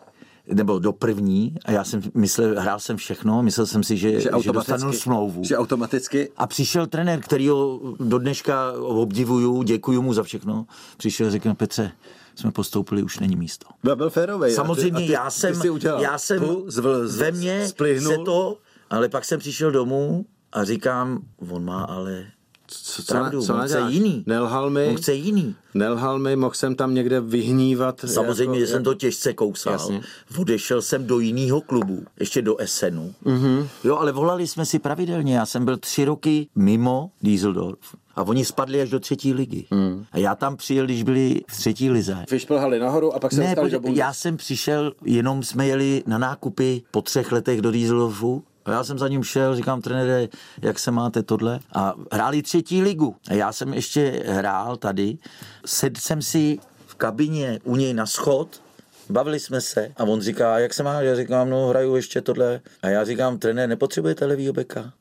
nebo 0.55 0.79
do 0.79 0.93
první 0.93 1.55
a 1.65 1.73
já 1.73 1.85
jsem 1.85 2.03
myslel, 2.15 2.61
hrál 2.61 2.81
jsem 2.81 2.97
všechno, 2.97 3.43
myslel 3.43 3.67
jsem 3.67 3.83
si, 3.83 3.97
že, 3.97 4.21
že, 4.21 4.31
že 4.41 4.53
dostanu 4.53 4.93
smlouvu. 4.93 5.45
že 5.45 5.59
automaticky 5.59 6.31
A 6.37 6.47
přišel 6.47 6.87
trenér, 6.87 7.21
který 7.21 7.49
ho 7.49 7.81
do 8.01 8.19
dneška 8.19 8.73
obdivuju, 8.81 9.63
děkuju 9.63 10.03
mu 10.03 10.13
za 10.13 10.23
všechno. 10.23 10.67
Přišel 10.97 11.27
a 11.27 11.31
řekl, 11.31 11.55
Petře, 11.55 11.93
jsme 12.37 12.53
postoupili, 12.53 13.03
už 13.03 13.19
není 13.19 13.37
místo. 13.37 13.67
No, 13.85 13.97
byl 13.97 14.11
férovej. 14.11 14.55
Samozřejmě 14.55 15.05
a 15.05 15.07
ty, 15.07 15.13
já 15.13 15.31
jsem, 15.31 15.61
ty 15.61 15.89
já 15.99 16.19
jsem 16.19 16.43
zvl, 16.67 17.09
z, 17.09 17.17
ve 17.19 17.33
mně 17.33 17.69
splihnul. 17.69 18.13
se 18.13 18.19
to, 18.25 18.59
ale 18.91 19.09
pak 19.09 19.25
jsem 19.25 19.41
přišel 19.41 19.71
domů 19.71 20.27
a 20.53 20.65
říkám, 20.65 21.23
on 21.51 21.65
má 21.65 21.85
ale 21.85 22.27
co, 22.69 23.03
co, 23.03 23.13
pravdu, 23.13 23.43
co 23.43 23.55
on 23.55 23.61
chce 23.61 23.81
jiný. 23.89 24.25
Nelhal 24.27 24.71
mi, 24.71 24.87
On 24.87 24.97
chce 24.97 25.15
jiný. 25.15 25.55
nelhal 25.75 26.19
mi, 26.19 26.37
mohl 26.37 26.55
jsem 26.55 26.75
tam 26.75 26.95
někde 26.95 27.21
vyhnívat. 27.21 28.01
Samozřejmě, 28.07 28.59
jako, 28.59 28.67
že 28.67 28.73
jsem 28.73 28.85
to 28.85 28.95
těžce 28.95 29.33
kousal. 29.33 29.73
Jasně. 29.73 30.01
Odešel 30.39 30.83
jsem 30.83 31.07
do 31.07 31.19
jiného 31.19 31.61
klubu, 31.61 32.05
ještě 32.21 32.43
do 32.43 32.57
Essenu. 32.57 33.15
Mhm. 33.25 33.37
Mm-hmm. 33.37 33.69
Jo, 33.85 33.97
ale 33.97 34.13
volali 34.13 34.47
jsme 34.47 34.67
si 34.67 34.79
pravidelně. 34.79 35.37
Já 35.37 35.47
jsem 35.47 35.65
byl 35.65 35.77
tři 35.77 36.05
roky 36.05 36.49
mimo 36.55 37.11
Düsseldorf. 37.23 37.79
A 38.17 38.23
oni 38.23 38.45
spadli 38.45 38.81
až 38.81 38.91
do 38.91 39.01
třetí 39.01 39.33
ligy. 39.35 39.67
Mm. 39.71 40.05
A 40.13 40.19
já 40.19 40.35
tam 40.35 40.57
přijel, 40.57 40.85
když 40.85 41.03
byli 41.03 41.41
v 41.49 41.57
třetí 41.57 41.91
lize. 41.91 42.25
Vyšplhali 42.31 42.79
nahoru 42.79 43.15
a 43.15 43.19
pak 43.19 43.33
se 43.33 43.41
Ne, 43.41 43.47
dostali 43.47 43.71
do 43.71 43.81
já 43.93 44.13
jsem 44.13 44.37
přišel, 44.37 44.93
jenom 45.05 45.43
jsme 45.43 45.67
jeli 45.67 46.03
na 46.07 46.19
nákupy 46.19 46.83
po 46.91 47.03
třech 47.03 47.33
letech 47.33 47.61
do 47.61 47.71
Düsseldorfu. 47.71 48.45
A 48.67 48.71
já 48.71 48.85
jsem 48.85 48.99
za 48.99 49.09
ním 49.09 49.25
šel, 49.25 49.57
říkám, 49.57 49.83
trenére, 49.83 50.29
jak 50.63 50.79
se 50.79 50.91
máte 50.91 51.23
tohle? 51.23 51.61
A 51.73 51.95
hráli 52.13 52.43
třetí 52.43 52.83
ligu. 52.83 53.17
A 53.29 53.35
já 53.35 53.53
jsem 53.53 53.75
ještě 53.75 54.23
hrál 54.27 54.77
tady. 54.77 55.19
Sedl 55.67 56.01
jsem 56.01 56.23
si 56.23 56.59
v 56.87 56.95
kabině 56.95 57.61
u 57.65 57.77
něj 57.77 57.95
na 57.95 58.07
schod, 58.07 58.63
bavili 59.11 59.41
jsme 59.41 59.61
se 59.61 59.93
a 59.97 60.05
on 60.05 60.21
říká, 60.21 60.59
jak 60.59 60.75
se 60.75 60.83
má? 60.83 61.01
Já 61.01 61.17
říkám, 61.17 61.51
no 61.51 61.69
hraju 61.69 61.97
ještě 61.97 62.21
tohle. 62.21 62.61
A 62.83 62.89
já 62.89 63.05
říkám, 63.05 63.39
trenér, 63.39 63.69
nepotřebujete 63.69 64.27
levýho 64.27 64.53
beka? 64.53 64.93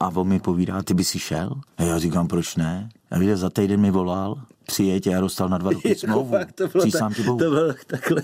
A 0.00 0.08
on 0.08 0.28
mi 0.28 0.40
povídá, 0.40 0.82
ty 0.82 0.94
by 0.94 1.04
si 1.04 1.18
šel? 1.18 1.50
A 1.78 1.82
já 1.82 1.98
říkám, 1.98 2.28
proč 2.28 2.56
ne? 2.56 2.88
A 3.12 3.18
víte, 3.18 3.36
za 3.36 3.50
týden 3.50 3.80
mi 3.80 3.90
volal, 3.90 4.34
přijeď, 4.66 5.06
já 5.06 5.20
dostal 5.20 5.48
na 5.48 5.58
dva 5.58 5.70
roky 5.70 5.94
smlouvu. 5.98 6.36
To 6.54 6.68
bylo, 6.68 6.82
Přísám 6.84 7.08
tak, 7.10 7.16
ti 7.16 7.22
Bohu. 7.22 7.38
to 7.38 7.50
bylo 7.50 7.74
takhle. 7.86 8.22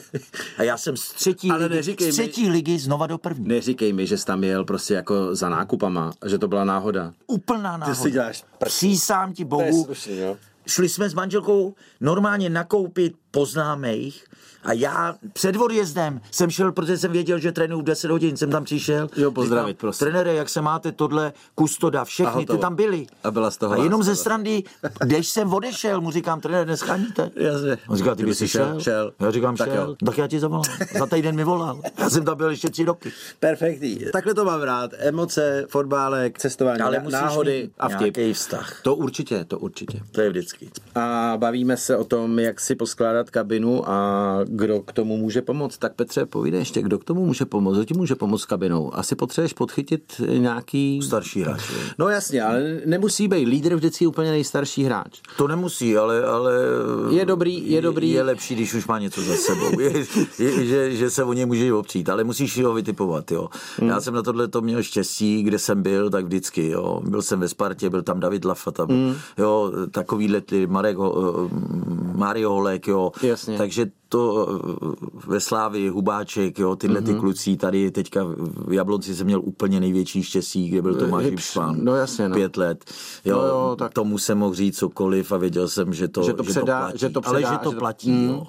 A 0.58 0.62
já 0.62 0.76
jsem 0.76 0.96
z 0.96 1.12
třetí, 1.12 1.50
Ale 1.50 1.66
ligy, 1.66 1.82
z 1.82 1.88
mi- 1.88 2.12
třetí 2.12 2.50
ligy 2.50 2.78
znova 2.78 3.06
do 3.06 3.18
první. 3.18 3.48
Neříkej 3.48 3.92
mi, 3.92 4.06
že 4.06 4.18
jsi 4.18 4.24
tam 4.26 4.44
jel 4.44 4.64
prostě 4.64 4.94
jako 4.94 5.34
za 5.34 5.48
nákupama, 5.48 6.12
že 6.26 6.38
to 6.38 6.48
byla 6.48 6.64
náhoda. 6.64 7.12
Úplná 7.26 7.76
náhoda. 7.76 7.94
si 7.94 8.10
děláš 8.10 8.44
prd. 8.58 8.68
Přísám 8.68 9.32
ti 9.32 9.44
To 9.44 9.60
je 9.60 9.70
Bohu. 9.70 9.84
slušný, 9.84 10.18
jo. 10.18 10.36
Šli 10.66 10.88
jsme 10.88 11.08
s 11.08 11.14
manželkou 11.14 11.74
normálně 12.00 12.50
nakoupit 12.50 13.14
poznámejch 13.30 14.24
a 14.64 14.72
já 14.72 15.14
před 15.32 15.56
odjezdem 15.56 16.20
jsem 16.30 16.50
šel, 16.50 16.72
protože 16.72 16.98
jsem 16.98 17.12
věděl, 17.12 17.38
že 17.38 17.52
trénuju 17.52 17.80
v 17.80 17.84
10 17.84 18.10
hodin, 18.10 18.36
jsem 18.36 18.50
tam 18.50 18.64
přišel. 18.64 19.08
Jo, 19.16 19.30
pozdravit, 19.30 19.68
Říkám, 19.68 19.80
prosím. 19.80 19.98
Trenére, 20.06 20.34
jak 20.34 20.48
se 20.48 20.60
máte 20.62 20.92
tohle, 20.92 21.32
kustoda, 21.54 22.04
všechny, 22.04 22.46
ty 22.46 22.58
tam 22.58 22.76
byli. 22.76 23.06
A 23.24 23.30
byla 23.30 23.50
z 23.50 23.56
toho 23.56 23.74
A 23.74 23.76
jenom 23.84 24.02
ze 24.02 24.16
strandy, 24.16 24.62
když 25.04 25.28
jsem 25.28 25.52
odešel, 25.54 26.00
mu 26.00 26.10
říkám, 26.10 26.40
trenére, 26.40 26.64
nescháníte. 26.66 27.30
Jasně. 27.36 27.78
On 27.88 27.96
říká, 27.96 28.14
ty 28.14 28.24
bys 28.24 28.38
šel, 28.38 28.48
šel? 28.48 28.80
šel. 28.80 29.12
Já 29.20 29.30
říkám, 29.30 29.56
Tak 29.56 29.68
šel. 29.72 29.82
jo. 29.88 29.96
Tak 30.06 30.18
já 30.18 30.26
ti 30.28 30.40
zavolám. 30.40 30.64
Za 30.98 31.06
týden 31.06 31.36
mi 31.36 31.44
volal. 31.44 31.80
Já 31.98 32.10
jsem 32.10 32.24
tam 32.24 32.36
byl 32.36 32.50
ještě 32.50 32.70
tři 32.70 32.84
roky. 32.84 33.12
Perfektní. 33.40 33.98
Takhle 34.12 34.34
to 34.34 34.44
mám 34.44 34.62
rád. 34.62 34.90
Emoce, 34.98 35.66
fotbálek, 35.68 36.38
cestování, 36.38 36.80
Ale 36.80 37.02
náhody 37.10 37.70
a 37.78 37.88
vtip. 37.88 38.16
vztah. 38.32 38.80
To 38.82 38.94
určitě, 38.94 39.44
to 39.44 39.58
určitě. 39.58 40.00
To 40.12 40.20
je 40.20 40.30
vždycky. 40.30 40.70
A 40.94 41.34
bavíme 41.36 41.76
se 41.76 41.96
o 41.96 42.04
tom, 42.04 42.38
jak 42.38 42.60
si 42.60 42.74
poskládat 42.74 43.30
kabinu 43.30 43.88
a 43.90 44.38
kdo 44.50 44.80
k 44.80 44.92
tomu 44.92 45.16
může 45.16 45.42
pomoct. 45.42 45.78
Tak 45.78 45.94
Petře, 45.94 46.26
povídej 46.26 46.60
ještě, 46.60 46.82
kdo 46.82 46.98
k 46.98 47.04
tomu 47.04 47.26
může 47.26 47.44
pomoct, 47.44 47.74
kdo 47.76 47.84
ti 47.84 47.94
může 47.94 48.14
pomoct 48.14 48.42
s 48.42 48.46
kabinou. 48.46 48.94
Asi 48.94 49.14
potřebuješ 49.14 49.52
podchytit 49.52 50.20
nějaký... 50.38 51.00
Starší 51.02 51.42
hráč. 51.42 51.62
No 51.98 52.08
jasně, 52.08 52.42
ale 52.42 52.80
nemusí 52.86 53.28
být. 53.28 53.48
Lídr 53.48 53.74
vždycky 53.74 54.06
úplně 54.06 54.30
nejstarší 54.30 54.84
hráč. 54.84 55.20
To 55.36 55.48
nemusí, 55.48 55.96
ale, 55.96 56.24
ale 56.24 56.52
Je 57.10 57.24
dobrý- 57.26 57.70
je 57.70 57.82
dobrý- 57.82 58.10
Je 58.10 58.22
lepší, 58.22 58.54
když 58.54 58.74
už 58.74 58.86
má 58.86 58.98
něco 58.98 59.22
za 59.22 59.34
sebou. 59.36 59.80
Je, 59.80 59.92
je, 60.38 60.64
že, 60.66 60.96
že, 60.96 61.10
se 61.10 61.24
o 61.24 61.32
něj 61.32 61.46
může 61.46 61.72
opřít, 61.72 62.08
ale 62.08 62.24
musíš 62.24 62.62
ho 62.64 62.74
vytipovat. 62.74 63.30
Jo. 63.32 63.48
Hmm. 63.78 63.88
Já 63.88 64.00
jsem 64.00 64.14
na 64.14 64.22
tohle 64.22 64.48
to 64.48 64.60
měl 64.60 64.82
štěstí, 64.82 65.42
kde 65.42 65.58
jsem 65.58 65.82
byl, 65.82 66.10
tak 66.10 66.24
vždycky. 66.24 66.68
Jo. 66.68 67.00
Byl 67.04 67.22
jsem 67.22 67.40
ve 67.40 67.48
Spartě, 67.48 67.90
byl 67.90 68.02
tam 68.02 68.20
David 68.20 68.44
Lafata, 68.44 68.84
Hmm. 68.84 69.14
jo, 69.38 69.72
takovýhle 69.90 70.40
ty, 70.40 70.66
Marek, 70.66 70.96
Ho- 70.96 71.48
Mario 72.14 72.50
Holek, 72.50 72.88
jo. 72.88 73.12
Jasně. 73.22 73.58
Takže 73.58 73.86
to 74.08 74.48
eh, 74.92 75.06
ve 75.26 75.40
Slávi, 75.40 75.88
Hubáček, 75.88 76.58
jo, 76.58 76.76
tyhle 76.76 77.00
Mhm. 77.00 77.14
ty 77.14 77.20
kluci, 77.20 77.56
tady 77.56 77.90
teďka 77.90 78.24
v 78.66 78.72
Jablonci 78.72 79.14
jsem 79.14 79.26
měl 79.26 79.40
úplně 79.44 79.80
největší 79.80 80.22
štěstí, 80.22 80.68
kde 80.68 80.82
byl 80.82 80.94
Tomáš 80.94 81.24
Hipš, 81.24 81.32
Hipšman. 81.34 81.76
no 81.84 81.94
jasně, 81.94 82.28
no. 82.28 82.34
Pět 82.34 82.56
let. 82.56 82.84
Jo, 83.24 83.36
No 83.38 83.44
jo, 83.48 83.76
tak- 83.78 83.92
tomu 83.92 84.18
jsem 84.18 84.38
mohl 84.38 84.54
říct 84.54 84.78
cokoliv 84.78 85.32
a 85.32 85.36
věděl 85.36 85.68
jsem, 85.68 85.92
že 85.94 86.08
to, 86.08 86.22
Že 86.22 86.32
to 86.32 86.42
předá- 86.42 86.80
platí. 86.80 86.98
že 86.98 87.08
to 87.10 87.20
Ale 87.24 87.38
předá, 87.38 87.52
že 87.52 87.58
to 87.58 87.70
že 87.70 87.74
to- 87.74 87.80
platí, 87.80 88.10
Mm. 88.10 88.28
jo. 88.28 88.46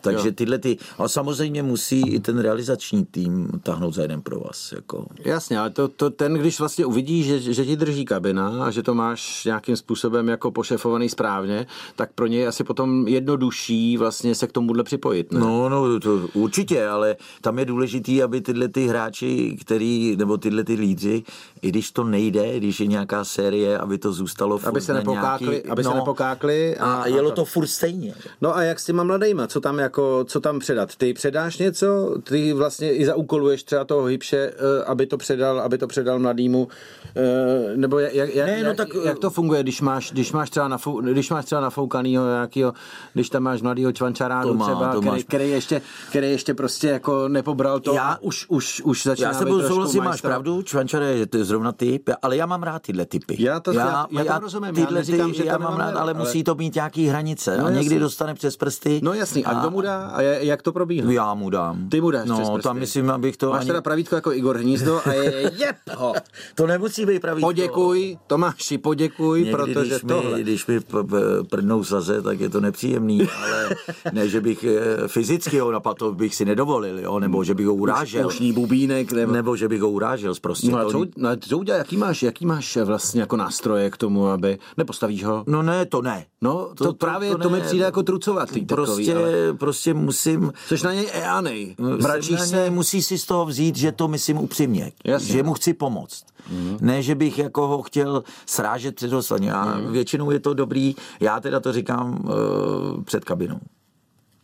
Takže 0.00 0.32
tyhle 0.32 0.58
ty, 0.58 0.78
a 0.98 1.08
samozřejmě 1.08 1.62
musí 1.62 2.08
i 2.08 2.20
ten 2.20 2.38
realizační 2.38 3.04
tým 3.04 3.48
tahnout 3.62 3.94
za 3.94 4.02
jeden 4.02 4.22
pro 4.22 4.40
vás. 4.40 4.72
Jako. 4.72 5.06
Jasně, 5.24 5.58
ale 5.58 5.70
to, 5.70 5.88
to 5.88 6.10
ten, 6.10 6.34
když 6.34 6.58
vlastně 6.58 6.86
uvidí, 6.86 7.22
že, 7.22 7.40
že 7.40 7.64
ti 7.64 7.76
drží 7.76 8.04
kabina 8.04 8.64
a 8.64 8.70
že 8.70 8.82
to 8.82 8.94
máš 8.94 9.44
nějakým 9.44 9.76
způsobem 9.76 10.28
jako 10.28 10.50
pošefovaný 10.50 11.08
správně, 11.08 11.66
tak 11.96 12.12
pro 12.14 12.26
něj 12.26 12.48
asi 12.48 12.64
potom 12.64 13.08
jednodušší 13.08 13.96
vlastně 13.96 14.34
se 14.34 14.46
k 14.46 14.52
tomuhle 14.52 14.84
připojit. 14.84 15.32
Ne? 15.32 15.40
No, 15.40 15.68
no, 15.68 16.00
to 16.00 16.28
určitě, 16.34 16.88
ale 16.88 17.16
tam 17.40 17.58
je 17.58 17.64
důležitý, 17.64 18.22
aby 18.22 18.40
tyhle 18.40 18.68
ty 18.68 18.86
hráči, 18.86 19.56
který, 19.60 20.16
nebo 20.16 20.36
tyhle 20.36 20.64
ty 20.64 20.74
lídři, 20.74 21.22
i 21.62 21.68
když 21.68 21.90
to 21.90 22.04
nejde, 22.04 22.56
když 22.56 22.80
je 22.80 22.86
nějaká 22.86 23.24
série, 23.24 23.78
aby 23.78 23.98
to 23.98 24.12
zůstalo 24.12 24.58
furt 24.58 24.68
aby 24.68 24.80
se 24.80 24.94
nepokákli, 24.94 25.46
nějaký, 25.46 25.68
aby 25.68 25.84
se 25.84 25.94
nepokákli. 25.94 26.76
a, 26.76 26.94
a 26.94 27.06
jelo 27.06 27.30
to 27.30 27.44
furt 27.44 27.66
stejně. 27.66 28.14
No 28.40 28.56
a 28.56 28.62
jak 28.62 28.80
s 28.80 28.84
těma 28.84 29.04
mladejma, 29.04 29.46
co 29.46 29.60
tam 29.60 29.78
jako 29.78 29.89
jako, 29.90 30.24
co 30.24 30.40
tam 30.40 30.58
předat? 30.58 30.96
Ty 30.96 31.12
předáš 31.14 31.58
něco? 31.58 32.16
Ty 32.22 32.52
vlastně 32.52 32.92
i 32.94 33.06
zaúkoluješ 33.06 33.62
třeba 33.62 33.84
toho 33.84 34.04
hybše, 34.04 34.36
eh, 34.56 34.84
aby 34.84 35.06
to 35.06 35.16
předal, 35.18 35.60
aby 35.60 35.78
to 35.78 35.86
předal 35.86 36.18
mladýmu? 36.18 36.68
Eh, 37.16 37.76
Nebo 37.76 37.98
jak, 37.98 38.14
jak, 38.34 38.46
Ne, 38.46 38.62
no 38.62 38.74
tak, 38.74 38.88
jak 39.04 39.18
to 39.18 39.30
funguje, 39.30 39.62
když 39.62 39.80
máš, 39.80 40.12
když 40.12 40.32
máš 40.32 40.50
třeba, 40.50 40.68
nafou, 40.68 41.00
když 41.00 41.30
máš 41.30 41.44
třeba 41.44 41.60
nafoukanýho 41.60 42.26
nějakýho, 42.26 42.72
když 43.14 43.30
tam 43.30 43.42
máš 43.42 43.62
mladýho 43.62 43.92
čvančarádu 43.92 44.48
To 44.48 44.54
má, 44.54 44.64
třeba, 44.66 44.92
to 44.92 45.00
který, 45.00 45.10
máš. 45.10 45.24
který, 45.24 45.50
ještě, 45.50 45.82
který 46.08 46.30
ještě 46.30 46.54
prostě 46.54 46.88
jako 46.88 47.28
nepobral 47.28 47.80
to 47.80 47.94
Já- 47.94 48.02
a 48.12 48.18
už, 48.22 48.46
už, 48.48 48.82
už 48.84 49.02
začíná 49.02 49.28
Já 49.28 49.34
se 49.34 49.44
budu 49.44 49.68
souhlasit, 49.68 50.00
máš 50.00 50.20
pravdu, 50.20 50.62
Čvančare 50.62 51.06
je 51.06 51.26
to 51.26 51.36
je 51.36 51.44
zrovna 51.44 51.72
typ, 51.72 52.10
ale 52.22 52.36
já 52.36 52.46
mám 52.46 52.62
rád 52.62 52.82
tyhle 52.82 53.06
typy. 53.06 53.36
Já 53.38 53.60
to- 53.60 53.72
já- 53.72 54.06
já 54.10 54.24
tomu 54.24 54.40
rozumím, 54.40 54.66
já 54.68 54.72
tyhle 54.86 54.92
neříkám, 55.00 55.30
ty, 55.30 55.36
že 55.36 55.42
to 55.42 55.48
já 55.48 55.58
mám 55.58 55.76
rád, 55.76 55.86
ale, 55.88 55.98
ale- 56.00 56.14
musí 56.14 56.44
to 56.44 56.54
mít 56.54 56.74
nějaký 56.74 57.06
hranice 57.06 57.56
No 57.58 57.64
a 57.66 57.70
někdy 57.70 57.98
dostane 57.98 58.34
přes 58.34 58.56
prsty. 58.56 59.00
No 59.02 59.12
jasný, 59.12 59.44
a 59.44 59.54
kdo 59.60 59.70
mu 59.70 59.79
dá 59.80 60.06
a 60.06 60.20
jak 60.22 60.62
to 60.62 60.72
probíhá? 60.72 61.12
Já 61.12 61.34
mu 61.34 61.50
dám. 61.50 61.88
Ty 61.88 62.00
mu 62.00 62.10
dáš 62.10 62.28
No, 62.28 62.58
tam 62.58 62.78
myslím, 62.78 63.10
abych 63.10 63.36
to 63.36 63.50
Máš 63.50 63.60
ani... 63.60 63.66
teda 63.66 63.80
pravítko 63.82 64.14
jako 64.14 64.32
Igor 64.32 64.56
Hnízdo 64.58 65.00
a 65.04 65.12
je, 65.12 65.52
jeb 65.56 65.76
ho. 65.96 66.12
To 66.54 66.66
nemusí 66.66 67.06
být 67.06 67.20
pravý. 67.22 67.40
Poděkuj, 67.40 68.18
Tomáši, 68.26 68.78
poděkuj, 68.78 69.38
Někdy, 69.38 69.52
protože 69.52 69.80
když 69.90 70.02
mi, 70.02 70.08
tohle. 70.08 70.40
když 70.42 70.66
mi 70.66 70.80
p- 70.80 71.02
p- 71.04 71.16
prdnou 71.50 71.84
saze, 71.84 72.22
tak 72.22 72.40
je 72.40 72.48
to 72.48 72.60
nepříjemný, 72.60 73.20
ale 73.44 73.68
ne, 74.12 74.28
že 74.28 74.40
bych 74.40 74.64
eh, 74.64 75.08
fyzicky 75.08 75.58
ho 75.58 75.72
napadl, 75.72 75.94
to 75.98 76.12
bych 76.14 76.34
si 76.34 76.44
nedovolil, 76.44 76.98
jo, 76.98 77.18
nebo 77.18 77.44
že 77.44 77.54
bych 77.54 77.66
ho 77.66 77.74
urážel. 77.74 78.26
Ušní 78.26 78.52
bubínek, 78.52 79.12
nebo... 79.12 79.32
Nebo 79.32 79.56
že 79.56 79.68
bych 79.68 79.80
ho 79.82 79.90
urážel 79.90 80.34
prostě. 80.40 80.70
No 80.70 80.78
a 80.78 80.90
co, 80.90 81.04
no 81.16 81.28
co 81.36 81.58
udělá, 81.58 81.78
jaký 81.78 81.96
máš, 81.96 82.22
jaký 82.22 82.46
máš 82.46 82.76
vlastně 82.76 83.20
jako 83.20 83.36
nástroje 83.36 83.90
k 83.90 83.96
tomu, 83.96 84.26
aby, 84.28 84.58
nepostavíš 84.76 85.24
ho? 85.24 85.44
No 85.46 85.62
ne, 85.62 85.86
to 85.86 86.02
ne. 86.02 86.24
No, 86.42 86.68
to, 86.74 86.84
to, 86.84 86.92
právě, 86.92 87.30
to, 87.30 87.38
to 87.38 87.50
mi 87.50 87.58
ne. 87.58 87.64
přijde 87.64 87.84
jako 87.84 88.02
trucovatý 88.02 88.66
takový, 88.66 88.86
Prostě, 89.06 89.14
ale... 89.14 89.32
prostě 89.52 89.69
musím... 89.94 90.52
Což 90.68 90.82
na 90.82 90.92
něj 90.92 91.08
eanej. 91.12 91.74
Mračíš 91.78 92.02
Mračíš 92.04 92.40
se, 92.40 92.70
musí 92.70 93.02
si 93.02 93.18
z 93.18 93.24
toho 93.24 93.46
vzít, 93.46 93.76
že 93.76 93.92
to 93.92 94.08
myslím 94.08 94.38
upřímně. 94.38 94.92
Jasně. 95.04 95.32
Že 95.32 95.42
mu 95.42 95.54
chci 95.54 95.74
pomoct. 95.74 96.24
Mm. 96.50 96.78
Ne, 96.80 97.02
že 97.02 97.14
bych 97.14 97.38
jako 97.38 97.66
ho 97.66 97.82
chtěl 97.82 98.24
srážet 98.46 98.94
před 98.94 99.12
ostatní. 99.12 99.50
A 99.50 99.64
Mhm. 99.64 99.92
většinou 99.92 100.30
je 100.30 100.40
to 100.40 100.54
dobrý, 100.54 100.94
já 101.20 101.40
teda 101.40 101.60
to 101.60 101.72
říkám 101.72 102.18
uh, 102.24 103.02
před 103.04 103.24
kabinou. 103.24 103.58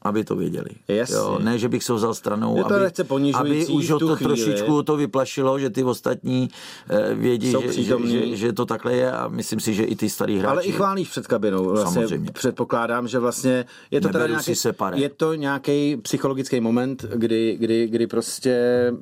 Aby 0.07 0.25
to 0.25 0.37
věděli. 0.37 0.71
Jasně. 0.89 1.17
Jo, 1.17 1.39
ne, 1.43 1.59
že 1.59 1.69
bych 1.69 1.85
se 1.85 1.93
vzal 1.93 2.15
stranou, 2.15 2.63
to 2.65 2.75
aby, 2.75 3.33
aby 3.35 3.67
už 3.67 3.91
ho 3.91 3.99
to 3.99 4.17
chvíli. 4.17 4.35
trošičku 4.35 4.83
to 4.83 4.97
vyplašilo, 4.97 5.59
že 5.59 5.71
ty 5.71 5.85
ostatní 5.85 6.49
eh, 6.89 7.15
vědí, 7.15 7.51
že, 7.51 7.73
že, 7.73 7.97
že, 8.07 8.37
že, 8.37 8.53
to 8.53 8.67
takhle 8.67 8.95
je 8.95 9.13
a 9.13 9.29
myslím 9.29 9.61
si, 9.61 9.75
že 9.75 9.85
i 9.85 9.97
ty 9.97 10.11
starý 10.11 10.39
hráči. 10.39 10.51
ale 10.53 10.65
i 10.65 10.73
chválíš 10.73 11.09
před 11.09 11.27
kabinou. 11.27 11.65
Vlastně 11.65 11.95
Samozřejmě. 11.95 12.31
Předpokládám, 12.33 13.09
že 13.09 13.19
vlastně 13.19 13.65
je 13.91 14.01
to 14.01 14.09
teda 14.09 14.19
Neberu 14.19 14.33
nějaký, 14.33 14.45
si 14.45 14.55
separé. 14.55 14.99
je 14.99 15.09
to 15.09 15.35
nějaký 15.35 15.97
psychologický 15.97 16.61
moment, 16.61 17.05
kdy, 17.15 17.57
kdy, 17.61 17.87
kdy 17.87 18.07
prostě 18.07 18.51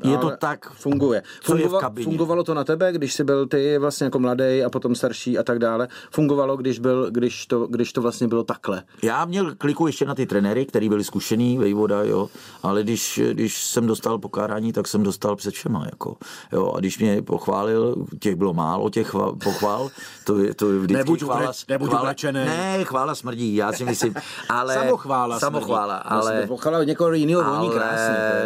Je 0.05 0.19
to 0.19 0.27
ale 0.27 0.37
tak, 0.37 0.73
funguje. 0.73 1.23
Fungova-. 1.45 2.03
Fungovalo 2.05 2.45
to 2.45 2.55
na 2.55 2.65
tebe, 2.65 2.93
když 2.93 3.15
jsi 3.15 3.25
byl 3.25 3.47
ty 3.47 3.79
vlastně 3.79 4.05
jako 4.05 4.19
mladý 4.19 4.63
a 4.67 4.71
potom 4.71 4.95
starší 4.95 5.39
a 5.39 5.43
tak 5.43 5.59
dále. 5.59 5.89
Fungovalo, 6.11 6.57
když, 6.57 6.79
byl, 6.79 7.11
když, 7.11 7.47
to, 7.47 7.67
když 7.67 7.93
to 7.93 8.03
vlastně 8.03 8.29
bylo 8.29 8.45
takhle. 8.45 8.83
Já 9.03 9.25
měl 9.25 9.55
kliku 9.55 9.87
ještě 9.87 10.05
na 10.05 10.15
ty 10.15 10.27
trenéry, 10.27 10.67
který 10.67 10.89
byli 10.95 11.05
zkušený, 11.05 11.59
Vejvoda, 11.59 12.03
jo, 12.03 12.29
ale 12.63 12.83
když, 12.83 13.21
když 13.33 13.65
jsem 13.65 13.87
dostal 13.87 14.19
pokárání, 14.19 14.73
tak 14.73 14.89
jsem 14.89 15.03
dostal 15.03 15.37
před 15.37 15.55
všema, 15.55 15.83
jako, 15.85 16.17
jo, 16.53 16.73
a 16.77 16.81
když 16.81 16.99
mě 16.99 17.23
pochválil, 17.23 17.95
těch 18.21 18.35
bylo 18.37 18.55
málo, 18.55 18.91
těch 18.91 19.15
pochvál, 19.45 19.91
to 20.25 20.39
je, 20.39 20.55
to 20.55 20.73
je 20.73 20.79
vždycky 20.79 20.99
Nebuď 20.99 21.23
chvála, 21.23 21.41
uvle- 21.41 21.53
nebuď 21.69 21.89
chvála, 21.89 22.03
uvlečenej. 22.03 22.47
ne, 22.47 22.85
chvála 22.85 23.15
smrdí, 23.15 23.55
já 23.57 23.73
si 23.73 23.85
myslím, 23.85 24.15
ale... 24.49 24.75
Samochvála. 24.75 25.39
Samochvála, 25.39 25.97
ale... 25.97 26.47
Pochvála 26.47 26.85
někoho 26.85 27.13
jiného 27.13 27.45
voní 27.57 27.71
krásně. 27.71 28.17
ale 28.17 28.43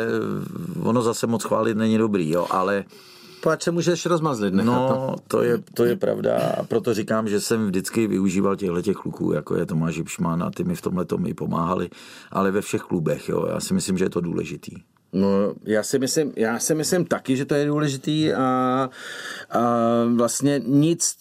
ono 0.83 1.03
zase 1.03 1.27
moc 1.27 1.45
chválit 1.45 1.77
není 1.77 1.99
dobrý, 1.99 2.31
jo, 2.31 2.47
ale 2.51 2.85
Pač 3.43 3.63
se 3.63 3.71
můžeš 3.71 4.07
rozmazlit. 4.07 4.55
Nechat, 4.55 4.75
no, 4.75 5.17
to 5.29 5.43
je, 5.43 5.59
to 5.75 5.85
je 5.85 5.97
pravda 5.97 6.39
a 6.59 6.63
proto 6.63 6.95
říkám, 6.95 7.29
že 7.29 7.41
jsem 7.41 7.67
vždycky 7.67 8.07
využíval 8.07 8.57
těchto 8.57 8.83
těch 8.83 8.97
kluků, 8.97 9.33
jako 9.33 9.57
je 9.57 9.67
Tomáš 9.67 9.97
Hipšman 9.97 10.43
a 10.43 10.51
ty 10.51 10.65
mi 10.65 10.75
v 10.75 10.81
tomhle 10.81 11.07
mi 11.17 11.35
pomáhali, 11.35 11.91
ale 12.31 12.51
ve 12.51 12.61
všech 12.61 12.83
klubech, 12.83 13.29
jo, 13.29 13.47
já 13.47 13.61
si 13.61 13.75
myslím, 13.75 13.99
že 13.99 14.05
je 14.05 14.11
to 14.11 14.21
důležitý. 14.21 14.77
No, 15.13 15.29
já 15.65 15.83
si 15.83 15.99
myslím, 15.99 16.33
já 16.37 16.59
si 16.59 16.75
myslím 16.75 17.05
taky, 17.05 17.37
že 17.37 17.45
to 17.45 17.55
je 17.55 17.67
důležitý 17.67 18.33
a, 18.33 18.43
a 19.51 19.61
vlastně 20.17 20.63
nic, 20.67 21.17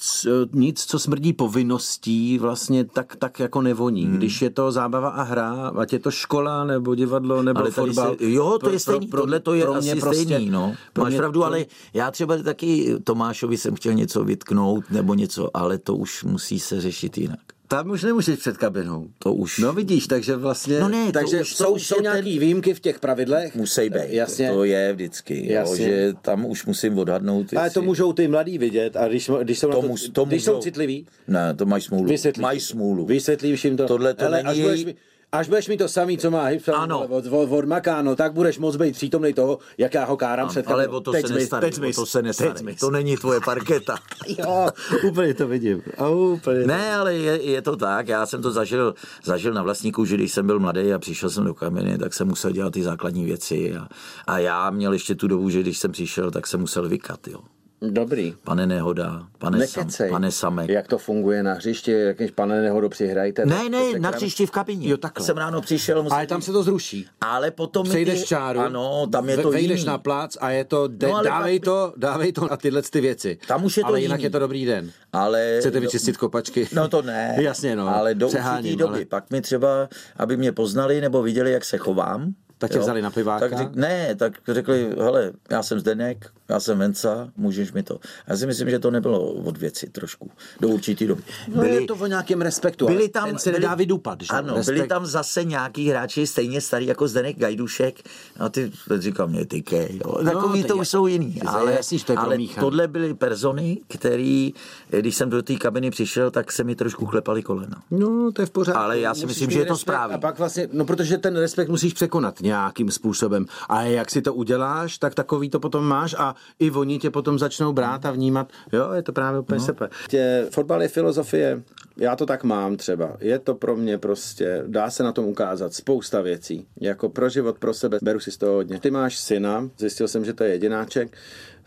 nic, 0.54 0.86
co 0.86 1.00
smrdí 1.00 1.34
povinností, 1.34 2.40
vlastně 2.40 2.86
tak, 2.86 3.16
tak 3.16 3.40
jako 3.40 3.62
nevoní. 3.62 4.06
Hmm. 4.06 4.18
Když 4.18 4.42
je 4.42 4.50
to 4.50 4.72
zábava 4.72 5.10
a 5.10 5.24
hra, 5.24 5.72
ať 5.78 5.94
je 5.94 6.00
to 6.00 6.12
škola, 6.12 6.64
nebo 6.64 6.96
divadlo, 6.96 7.44
nebo 7.44 7.60
Ale 7.60 7.72
fotbal. 7.72 8.16
se, 8.20 8.26
jo, 8.32 8.60
to 8.60 8.70
je 8.70 8.80
stejný, 8.80 9.08
tohle 9.08 9.40
to 9.40 9.54
je 9.54 9.64
pro 9.64 9.74
mě 9.74 9.92
asi 9.92 10.02
prostě- 10.02 10.24
stejný, 10.26 10.50
no. 10.50 10.76
pro 10.94 11.04
Máš 11.04 11.12
mě- 11.12 11.18
pravdu, 11.18 11.40
pro- 11.40 11.46
ale 11.48 11.66
já 11.94 12.12
třeba 12.12 12.38
taky 12.38 12.96
Tomášovi 13.04 13.58
jsem 13.58 13.76
chtěl 13.76 13.94
něco 13.94 14.24
vytknout 14.24 14.90
nebo 14.92 15.14
něco, 15.14 15.58
ale 15.58 15.78
to 15.78 15.96
už 15.96 16.24
musí 16.24 16.60
se 16.60 16.82
řešit 16.82 17.18
jinak. 17.18 17.40
Tam 17.68 17.90
už 17.92 18.04
nemůžeš 18.04 18.40
před 18.40 18.58
kabinou. 18.58 19.08
To 19.20 19.34
už- 19.34 19.58
No 19.58 19.74
vidíš, 19.74 20.08
takže 20.08 20.36
vlastně... 20.36 20.80
No 20.80 20.90
ne, 20.90 21.06
to 21.06 21.12
takže 21.12 21.42
už- 21.42 21.56
to 21.56 21.64
jsou, 21.64 21.74
už 21.74 21.88
jsou 21.88 22.02
nějaký 22.02 22.32
ten- 22.32 22.40
výjimky 22.40 22.74
v 22.74 22.80
těch 22.80 23.00
pravidlech. 23.00 23.56
Musí 23.56 23.90
být, 23.90 24.02
Jasně. 24.08 24.50
to 24.52 24.64
je 24.64 24.94
vždycky, 24.94 25.52
Jasně. 25.54 25.86
jo, 25.86 25.90
že 25.92 26.14
tam 26.22 26.46
už 26.46 26.66
musím 26.66 26.98
odhadnout. 26.98 27.54
Ale 27.54 27.70
to 27.70 27.80
jestli- 27.80 27.82
můžou 27.88 28.14
ty 28.14 28.28
mladí 28.28 28.58
vidět 28.58 28.98
a 28.98 29.08
když, 29.08 29.30
když 29.44 29.60
jsou, 29.60 29.70
to, 29.72 29.82
to, 29.82 29.88
mus, 29.88 30.10
to 30.14 30.26
když 30.26 30.44
jsou 30.44 30.52
můžou- 30.52 30.62
citliví, 30.64 31.08
Ne, 31.28 31.54
to 31.54 31.66
mají 31.66 31.84
smůlu. 31.84 32.10
Vysvětlíš. 32.10 32.42
Mají 32.42 32.60
smůlu. 32.60 33.06
Vysvětlíš 33.06 33.66
jim 33.66 33.78
to. 33.78 33.86
Tohle 33.88 34.14
to 34.14 34.24
Hele, 34.24 34.44
není 34.44 34.50
až, 34.50 34.60
budeš, 34.84 34.96
až 35.38 35.48
budeš 35.48 35.68
mít 35.68 35.78
to 35.78 35.88
samý, 35.90 36.18
co 36.18 36.32
má 36.32 36.44
Hipson 36.46 36.76
Ano. 36.76 37.08
od, 37.08 37.26
od, 37.26 37.52
od 37.52 37.66
Makáno, 37.66 38.16
tak 38.16 38.34
budeš 38.34 38.60
moc 38.60 38.76
být 38.76 38.92
přítomný 38.92 39.34
toho, 39.34 39.60
jak 39.78 39.94
já 39.94 40.06
ho 40.06 40.18
kárám 40.18 40.50
před 40.50 40.68
ale 40.68 40.88
o 40.88 41.00
to 41.02 41.12
Teď 41.12 41.22
se 41.22 41.28
zmiz, 41.28 41.40
nestarej, 41.40 41.72
teď 41.72 41.98
o 41.98 42.02
to 42.02 42.06
se 42.06 42.22
nestarej. 42.22 42.76
To 42.80 42.92
není 42.92 43.18
tvoje 43.18 43.40
parketa. 43.46 43.96
Jo, 44.28 44.68
úplně 45.08 45.34
to 45.34 45.48
vidím. 45.48 45.82
A 45.98 46.10
úplně 46.10 46.62
to- 46.62 46.68
Ne, 46.68 46.96
ale 46.96 47.16
je, 47.16 47.44
je, 47.44 47.62
to 47.62 47.76
tak. 47.76 48.08
Já 48.08 48.26
jsem 48.26 48.42
to 48.42 48.52
zažil, 48.52 48.96
zažil 49.24 49.54
na 49.54 49.64
vlastní 49.64 49.92
kůži, 49.92 50.16
když 50.16 50.32
jsem 50.34 50.48
byl 50.48 50.60
mladý 50.60 50.94
a 50.94 51.00
přišel 51.00 51.30
jsem 51.30 51.44
do 51.46 51.54
kameny, 51.54 51.98
tak 51.98 52.14
jsem 52.14 52.28
musel 52.28 52.52
dělat 52.52 52.74
ty 52.74 52.84
základní 52.84 53.26
věci. 53.26 53.76
A, 53.76 53.88
a 54.28 54.40
já 54.40 54.70
měl 54.70 54.94
ještě 54.94 55.16
tu 55.16 55.28
dobu, 55.28 55.50
že 55.50 55.62
když 55.62 55.78
jsem 55.78 55.92
přišel, 55.92 56.32
tak 56.32 56.48
jsem 56.48 56.60
musel 56.60 56.90
vykat. 56.90 57.28
Jo. 57.28 57.40
Dobrý. 57.82 58.34
Pane 58.44 58.66
Nehoda, 58.68 59.24
pane, 59.38 59.68
sam, 59.68 59.88
pane 60.10 60.32
Samek. 60.32 60.70
Jak 60.70 60.88
to 60.88 60.98
funguje 60.98 61.44
na 61.44 61.54
hřišti, 61.54 61.92
jakýž 61.92 62.32
pane 62.32 62.62
nehodu 62.62 62.90
přihrajte. 62.90 63.46
Ne, 63.46 63.70
ne, 63.70 64.00
na 64.00 64.12
příště 64.12 64.46
v 64.48 64.52
kabině. 64.52 64.90
Jo, 64.90 64.98
takhle. 64.98 65.26
Jsem 65.26 65.38
ráno 65.38 65.62
přišel, 65.62 66.04
musel... 66.04 66.18
Ale 66.18 66.28
tam 66.28 66.42
se 66.42 66.52
to 66.52 66.64
zruší. 66.64 67.06
ale 67.22 67.52
potom 67.52 67.84
mi 67.84 67.90
Přejdeš 67.90 68.20
ty- 68.22 68.28
čáru, 68.28 68.60
Ano, 68.60 69.08
tam 69.12 69.30
je 69.30 69.38
to 69.38 69.52
vejdeš 69.52 69.80
jiný. 69.80 69.88
na 69.88 69.98
plác 69.98 70.38
a 70.42 70.50
je 70.50 70.64
to, 70.66 70.88
de, 70.88 71.08
No, 71.08 71.24
dávej, 71.24 71.60
pak- 71.60 71.66
to, 71.66 71.94
dávej 71.98 72.32
to 72.32 72.48
na 72.48 72.58
tyhle 72.58 72.82
ty 72.82 73.02
věci. 73.02 73.38
Tam 73.48 73.64
už 73.66 73.78
je 73.78 73.84
to 73.84 73.88
Ale 73.88 74.02
jinak 74.02 74.20
jiný. 74.20 74.24
je 74.24 74.30
to 74.30 74.40
dobrý 74.40 74.66
den. 74.66 74.92
Ale 75.14 75.56
Chcete 75.60 75.80
vyčistit 75.80 76.18
kopačky? 76.18 76.68
No 76.74 76.88
to 76.88 77.02
ne. 77.02 77.36
Jasně, 77.42 77.76
no. 77.76 77.96
Ale 77.96 78.16
do 78.16 78.28
Přeháním, 78.28 78.60
určitý 78.66 78.76
doby. 78.78 78.96
ale- 78.96 79.06
Pak 79.06 79.32
mi 79.32 79.42
třeba, 79.42 79.90
aby 80.18 80.38
mě 80.38 80.52
poznali 80.52 81.02
nebo 81.02 81.22
viděli, 81.22 81.52
jak 81.52 81.66
se 81.66 81.78
chovám. 81.78 82.34
Tak 82.58 82.72
tě 82.72 82.80
vzali 82.80 83.02
na 83.02 83.12
piváka? 83.12 83.50
Tak 83.50 83.58
řek, 83.58 83.76
ne, 83.76 84.16
tak 84.16 84.34
řekli, 84.48 84.90
hele, 84.98 85.32
já 85.50 85.64
jsem 85.64 85.80
Zdenek, 85.80 86.30
já 86.50 86.60
jsem 86.60 86.78
Venca, 86.80 87.30
můžeš 87.38 87.72
mi 87.72 87.84
to. 87.84 88.00
Já 88.28 88.38
si 88.38 88.46
myslím, 88.48 88.70
že 88.70 88.80
to 88.80 88.92
nebylo 88.92 89.32
od 89.34 89.58
věci 89.58 89.90
trošku, 89.90 90.32
do 90.60 90.68
určitý 90.68 91.08
doby. 91.08 91.22
No 91.56 91.64
je 91.64 91.82
to 91.86 91.96
o 91.96 92.06
nějakém 92.06 92.42
respektu, 92.42 92.86
byli 92.88 93.10
tam, 93.10 93.26
ten 93.30 93.40
se 93.40 93.52
nedá 93.52 93.76
vydupat, 93.76 94.22
že? 94.22 94.28
Ano, 94.30 94.56
Respekt. 94.56 94.76
byli 94.76 94.88
tam 94.88 95.06
zase 95.06 95.44
nějaký 95.44 95.90
hráči 95.90 96.28
stejně 96.28 96.62
starý 96.62 96.86
jako 96.86 97.08
Zdenek 97.08 97.40
Gajdušek 97.40 97.96
a 98.40 98.50
ty 98.50 98.72
říkal 99.00 99.28
mě 99.28 99.46
ty 99.46 99.62
kej, 99.62 100.02
jo. 100.06 100.24
Takový 100.24 100.62
to 100.62 100.68
to 100.68 100.74
je- 100.76 100.82
už 100.82 100.90
jsou 100.90 101.08
jiný. 101.08 101.34
to 101.34 101.50
Ale, 101.50 101.74
jasný, 101.74 102.00
to 102.00 102.12
je 102.12 102.18
ale 102.18 102.38
tohle 102.60 102.88
byly 102.88 103.14
persony, 103.14 103.78
který, 103.88 104.54
když 104.90 105.16
jsem 105.16 105.30
do 105.30 105.42
té 105.44 105.56
kabiny 105.56 105.92
přišel, 105.92 106.32
tak 106.32 106.52
se 106.52 106.64
mi 106.64 106.76
trošku 106.76 107.06
klepali 107.06 107.44
kolena. 107.44 107.82
No, 107.92 108.32
to 108.32 108.42
je 108.42 108.46
v 108.46 108.50
pořádku. 108.52 108.82
Ale 108.82 109.00
já 109.00 109.14
si 109.14 109.22
Musíš 109.22 109.28
myslím, 109.28 109.52
že 109.52 109.60
je 109.60 109.66
to 109.66 109.78
správný. 109.78 110.16
A 110.16 110.18
pak 110.18 110.40
vlastně, 110.40 110.68
no 110.74 110.86
protože 110.86 111.18
ten 111.18 111.38
respekt 111.38 111.70
musíš 111.70 111.94
překonat 111.94 112.42
nějakým 112.48 112.92
způsobem. 112.92 113.46
A 113.70 113.82
jak 113.82 114.12
si 114.12 114.22
to 114.22 114.34
uděláš, 114.34 114.98
tak 114.98 115.16
takový 115.16 115.50
to 115.50 115.60
potom 115.60 115.86
máš 115.86 116.16
a 116.18 116.36
i 116.60 116.72
oni 116.72 117.00
tě 117.00 117.10
potom 117.10 117.40
začnou 117.40 117.74
brát 117.74 118.06
a 118.06 118.12
vnímat. 118.12 118.52
Jo, 118.74 118.92
je 118.92 119.02
to 119.02 119.12
právě 119.12 119.40
úplně 119.40 119.60
no. 119.60 119.66
super. 119.66 119.90
Tě, 120.10 120.48
fotbal 120.52 120.82
je 120.82 120.88
filozofie, 120.88 121.64
já 122.00 122.16
to 122.16 122.26
tak 122.26 122.44
mám 122.44 122.78
třeba. 122.78 123.18
Je 123.20 123.40
to 123.40 123.56
pro 123.56 123.76
mě 123.76 123.98
prostě, 123.98 124.64
dá 124.68 124.90
se 124.90 125.04
na 125.04 125.12
tom 125.12 125.26
ukázat 125.26 125.74
spousta 125.74 126.22
věcí. 126.22 126.66
Jako 126.82 127.10
pro 127.10 127.30
život, 127.30 127.60
pro 127.60 127.74
sebe, 127.74 127.98
beru 128.02 128.20
si 128.20 128.32
z 128.32 128.38
toho 128.38 128.54
hodně. 128.54 128.80
Ty 128.80 128.92
máš 128.92 129.18
syna, 129.18 129.70
zjistil 129.78 130.08
jsem, 130.08 130.26
že 130.26 130.34
to 130.34 130.44
je 130.44 130.50
jedináček. 130.50 131.18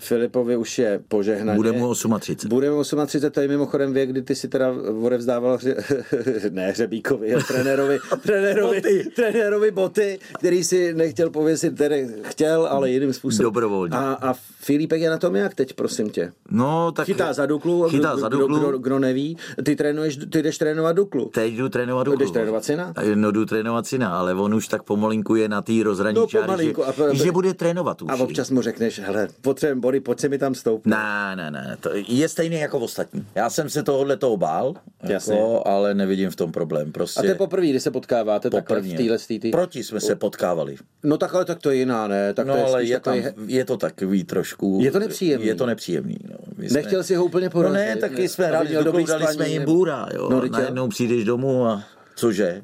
Filipovi 0.02 0.56
už 0.56 0.78
je 0.78 1.00
požehnaně. 1.08 1.56
Bude 1.56 1.72
mu 1.72 1.94
38. 1.94 2.48
Bude 2.48 2.70
mu 2.70 2.82
38, 2.84 3.30
to 3.30 3.40
je 3.40 3.48
mimochodem 3.48 3.92
věk, 3.92 4.10
kdy 4.10 4.22
ty 4.22 4.34
si 4.34 4.48
teda 4.48 4.72
odevzdával 5.02 5.56
hře, 5.56 5.76
ne 6.50 6.70
hřebíkovi, 6.70 7.34
trenérovi, 7.48 7.98
trenérovi, 8.22 8.76
Boty. 8.80 9.10
trenérovi 9.16 9.70
boty, 9.70 10.18
který 10.38 10.64
si 10.64 10.94
nechtěl 10.94 11.30
pověsit, 11.30 11.76
tedy 11.76 12.08
chtěl, 12.22 12.66
ale 12.66 12.90
jiným 12.90 13.12
způsobem. 13.12 13.44
Dobrovolně. 13.44 13.96
A, 13.96 14.12
a 14.12 14.32
Filipek 14.60 15.00
je 15.00 15.10
na 15.10 15.18
tom 15.18 15.36
jak 15.36 15.54
teď, 15.54 15.72
prosím 15.72 16.10
tě? 16.10 16.32
No, 16.50 16.92
tak 16.92 17.06
Chytá 17.06 17.32
za 17.32 17.46
Duklu, 17.46 17.88
Chytá 17.88 18.12
kdo, 18.12 18.20
za 18.20 18.28
kdo, 18.28 18.38
Duklu. 18.38 18.58
kdo, 18.58 18.78
kdo, 18.78 18.98
neví. 18.98 19.36
Ty, 19.64 19.76
trénuješ, 19.76 20.16
ty 20.32 20.42
jdeš 20.42 20.58
trénovat 20.58 20.96
Duklu. 20.96 21.24
Teď 21.34 21.54
jdu 21.54 21.68
trénovat 21.68 22.06
Duklu. 22.06 22.18
Jdeš 22.20 22.30
trénovat 22.30 22.64
syna? 22.64 22.94
No, 23.14 23.30
jdu 23.30 23.44
trénovat 23.46 23.86
syna, 23.86 24.18
ale 24.18 24.34
on 24.34 24.54
už 24.54 24.68
tak 24.68 24.82
pomalinku 24.82 25.34
je 25.36 25.48
na 25.48 25.62
té 25.62 25.72
rozhraní 25.84 26.14
No, 26.16 26.26
čáry, 26.26 26.44
pomalinku. 26.44 26.82
že, 26.96 27.04
A- 27.04 27.14
že 27.14 27.32
bude 27.32 27.54
trénovat 27.54 28.02
už. 28.02 28.10
A 28.12 28.16
občas 28.16 28.50
mu 28.50 28.62
řekneš, 28.62 28.98
hele, 28.98 29.28
potřebujeme 29.40 29.80
body, 29.80 30.00
pojď 30.00 30.20
se 30.20 30.28
mi 30.28 30.38
tam 30.38 30.54
stoupnout. 30.54 30.90
Ne, 30.90 31.36
ne, 31.36 31.50
ne, 31.50 31.76
to 31.80 31.90
je 32.08 32.28
stejný 32.28 32.60
jako 32.60 32.78
ostatní. 32.78 33.26
Já 33.34 33.50
jsem 33.50 33.70
se 33.70 33.82
tohohle 33.82 34.16
toho 34.16 34.36
bál, 34.36 34.74
Jasně. 35.02 35.34
jako, 35.34 35.62
ale 35.68 35.94
nevidím 35.94 36.30
v 36.30 36.36
tom 36.36 36.52
problém. 36.52 36.92
Prostě 36.92 37.20
A 37.20 37.22
to 37.22 37.28
je 37.28 37.34
poprvé, 37.34 37.66
kdy 37.66 37.80
se 37.80 37.90
potkáváte 37.90 38.50
takhle 38.50 38.80
v 38.80 38.96
téhle. 38.96 39.18
Proti 39.52 39.84
jsme 39.84 40.00
se 40.00 40.16
potkávali. 40.16 40.76
No 41.02 41.18
tak 41.18 41.34
ale 41.34 41.44
tak 41.44 41.58
to 41.58 41.70
je 41.70 41.76
jiná, 41.76 42.08
ne? 42.08 42.34
Tak 42.34 42.46
No 42.46 42.52
to 42.54 42.58
je 42.58 42.64
ale 42.64 42.84
je, 42.84 43.00
tam, 43.00 43.22
takový... 43.22 43.54
je 43.54 43.64
to 43.64 43.76
takový 43.76 44.24
trošku... 44.24 44.78
Je 44.82 44.90
to 44.90 44.98
nepříjemný. 44.98 45.46
Je 45.46 45.54
to 45.54 45.66
nepříjemný. 45.66 46.16
No. 46.30 46.36
My 46.56 46.68
jsme- 46.68 46.80
Nechtěl 46.82 47.02
si 47.02 47.14
ho 47.14 47.24
úplně 47.24 47.46
No 47.46 47.50
porazit. 47.50 47.74
ne, 47.74 47.96
taky 47.96 48.28
jsme 48.28 48.46
hráli 48.46 48.68
dobrý 48.84 49.04
dali 49.04 49.26
jsme 49.26 49.48
jim 49.48 49.64
bůra, 49.64 50.06
jo. 50.14 50.28
No, 50.30 50.36
jo. 50.36 50.48
Najednou 50.50 50.88
přijdeš 50.88 51.24
domů 51.24 51.66
a 51.66 51.84
cože? 52.14 52.62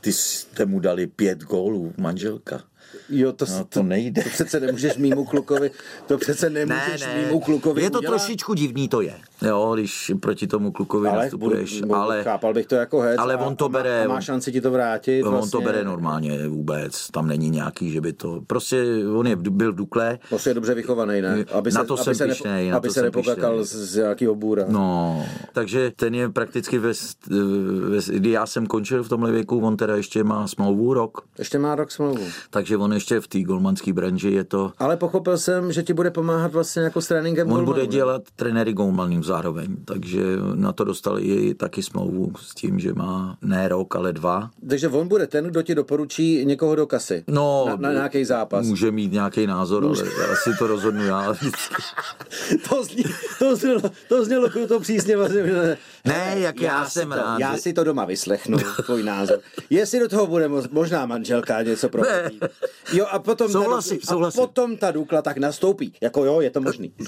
Ty 0.00 0.12
jste 0.12 0.66
mu 0.66 0.80
dali 0.80 1.06
pět 1.06 1.38
gólů, 1.42 1.94
manželka. 1.98 2.62
Jo, 3.08 3.32
to, 3.32 3.44
No, 3.50 3.64
to 3.68 3.82
nejde. 3.82 4.22
To 4.22 4.28
přece 4.30 4.60
nemůžeš 4.60 4.96
mýmu 4.96 5.24
klukovi, 5.24 5.70
to 6.06 6.18
přece 6.18 6.50
nemůžeš 6.50 7.04
mýmu 7.16 7.40
klukovi 7.40 7.82
Je 7.82 7.90
to 7.90 7.98
udělat. 7.98 8.10
trošičku 8.18 8.54
divný, 8.54 8.88
to 8.88 9.00
je. 9.00 9.14
Jo, 9.42 9.72
když 9.74 10.12
proti 10.20 10.46
tomu 10.46 10.72
klukovi 10.72 11.08
ale 11.08 11.22
nastupuješ. 11.22 11.80
budu, 11.80 11.94
ale 11.94 12.24
chápal 12.24 12.54
bych 12.54 12.66
to 12.66 12.74
jako 12.74 13.00
hec. 13.00 13.18
ale 13.18 13.36
on 13.36 13.56
to 13.56 13.68
má- 13.68 13.78
bere- 13.82 14.04
A 14.04 14.08
má 14.08 14.20
šanci 14.20 14.52
ti 14.52 14.60
to 14.60 14.70
vrátit. 14.70 15.22
On 15.22 15.30
vlastně. 15.30 15.50
to 15.50 15.60
bere 15.60 15.84
normálně 15.84 16.48
vůbec, 16.48 17.10
tam 17.10 17.28
není 17.28 17.50
nějaký, 17.50 17.90
že 17.90 18.00
by 18.00 18.12
to, 18.12 18.40
prostě 18.46 18.84
on 19.16 19.26
je, 19.26 19.36
byl 19.36 19.72
v 19.72 19.76
Dukle, 19.76 20.18
Prostě 20.28 20.50
je 20.50 20.54
dobře 20.54 20.74
vychovaný, 20.74 21.20
ne? 21.20 21.44
Aby 21.52 21.70
Na 21.70 21.80
se, 21.80 21.86
to 21.86 21.94
aby 21.94 22.02
jsem 22.04 22.14
se, 22.14 22.26
pyšnej, 22.26 22.70
na 22.70 22.76
aby 22.76 22.88
to 22.88 22.94
se 22.94 23.02
nepokakal 23.02 23.64
z, 23.64 23.72
z 23.74 23.96
nějakého 23.96 24.34
bůra. 24.34 24.64
no, 24.68 25.26
takže 25.52 25.92
ten 25.96 26.14
je 26.14 26.28
prakticky, 26.28 26.78
ve, 26.78 26.92
ve, 27.88 27.98
kdy 28.18 28.30
já 28.30 28.46
jsem 28.46 28.66
končil 28.66 29.02
v 29.04 29.08
tomhle 29.08 29.32
věku, 29.32 29.60
on 29.60 29.76
teda 29.76 29.96
ještě 29.96 30.24
má 30.24 30.46
smlouvu 30.48 30.94
rok, 30.94 31.20
Ještě 31.38 31.58
má 31.58 31.74
rok 31.74 31.90
smlouvu. 31.90 32.24
takže 32.50 32.73
on 32.76 32.92
ještě 32.92 33.20
v 33.20 33.28
té 33.28 33.40
golmanské 33.42 33.92
branži 33.92 34.30
je 34.30 34.44
to, 34.44 34.72
Ale 34.78 34.96
pochopil 34.96 35.38
jsem, 35.38 35.72
že 35.72 35.82
ti 35.82 35.92
bude 35.94 36.10
pomáhat 36.10 36.52
vlastně 36.52 36.82
jako 36.82 37.00
s 37.00 37.06
tréninkem 37.06 37.46
on 37.46 37.50
golmanů, 37.50 37.66
bude 37.66 37.82
ne? 37.82 37.86
dělat 37.86 38.22
trenéry 38.36 38.72
golmanů 38.72 39.22
zároveň, 39.22 39.76
takže 39.84 40.20
na 40.54 40.72
to 40.72 40.84
dostal 40.84 41.18
i 41.20 41.54
taky 41.54 41.82
smlouvu 41.82 42.32
s 42.40 42.54
tím, 42.54 42.78
že 42.78 42.92
má 42.94 43.36
ne 43.42 43.68
rok, 43.68 43.96
ale 43.96 44.12
dva. 44.12 44.50
Takže 44.68 44.88
on 44.88 45.08
bude 45.08 45.26
ten, 45.26 45.44
kdo 45.44 45.62
ti 45.62 45.74
doporučí 45.74 46.44
někoho 46.46 46.74
do 46.74 46.86
kasy. 46.86 47.24
No, 47.28 47.64
na, 47.68 47.76
na 47.76 47.92
nějaký 47.92 48.24
zápas. 48.24 48.66
Může 48.66 48.90
mít 48.90 49.12
nějaký 49.12 49.46
názor, 49.46 49.84
ale 49.84 50.02
asi 50.32 50.50
to 50.58 50.66
rozhodnu 50.66 51.04
já 51.04 51.34
to, 52.68 52.84
zní, 52.84 53.04
to, 53.38 53.56
znělo, 53.56 53.80
to 54.08 54.24
znělo 54.24 54.50
kruto 54.50 54.80
přísně. 54.80 55.16
Vlastně, 55.16 55.42
Ne, 56.04 56.34
jak 56.36 56.60
já 56.60 56.84
si 56.84 56.90
jsem 56.90 57.08
to, 57.10 57.16
rád, 57.16 57.38
Já 57.38 57.56
si 57.56 57.72
to 57.72 57.84
doma 57.84 58.04
vyslechnu, 58.04 58.58
tvůj 58.86 59.02
názor. 59.02 59.38
Jestli 59.70 60.00
do 60.00 60.08
toho 60.08 60.26
bude 60.26 60.48
možná 60.70 61.06
manželka 61.06 61.62
něco 61.62 61.88
prohodí. 61.88 62.40
Jo, 62.92 63.06
a 63.10 63.18
potom, 63.18 63.48
Souhlasím, 63.52 63.98
ta, 63.98 64.06
souhlasím. 64.06 64.42
a 64.42 64.46
potom 64.46 64.76
ta 64.76 64.90
Dukla 64.90 65.22
tak 65.22 65.36
nastoupí. 65.38 65.92
Jako 66.00 66.24
jo, 66.24 66.40
je 66.40 66.50
to 66.50 66.60
možný. 66.60 66.92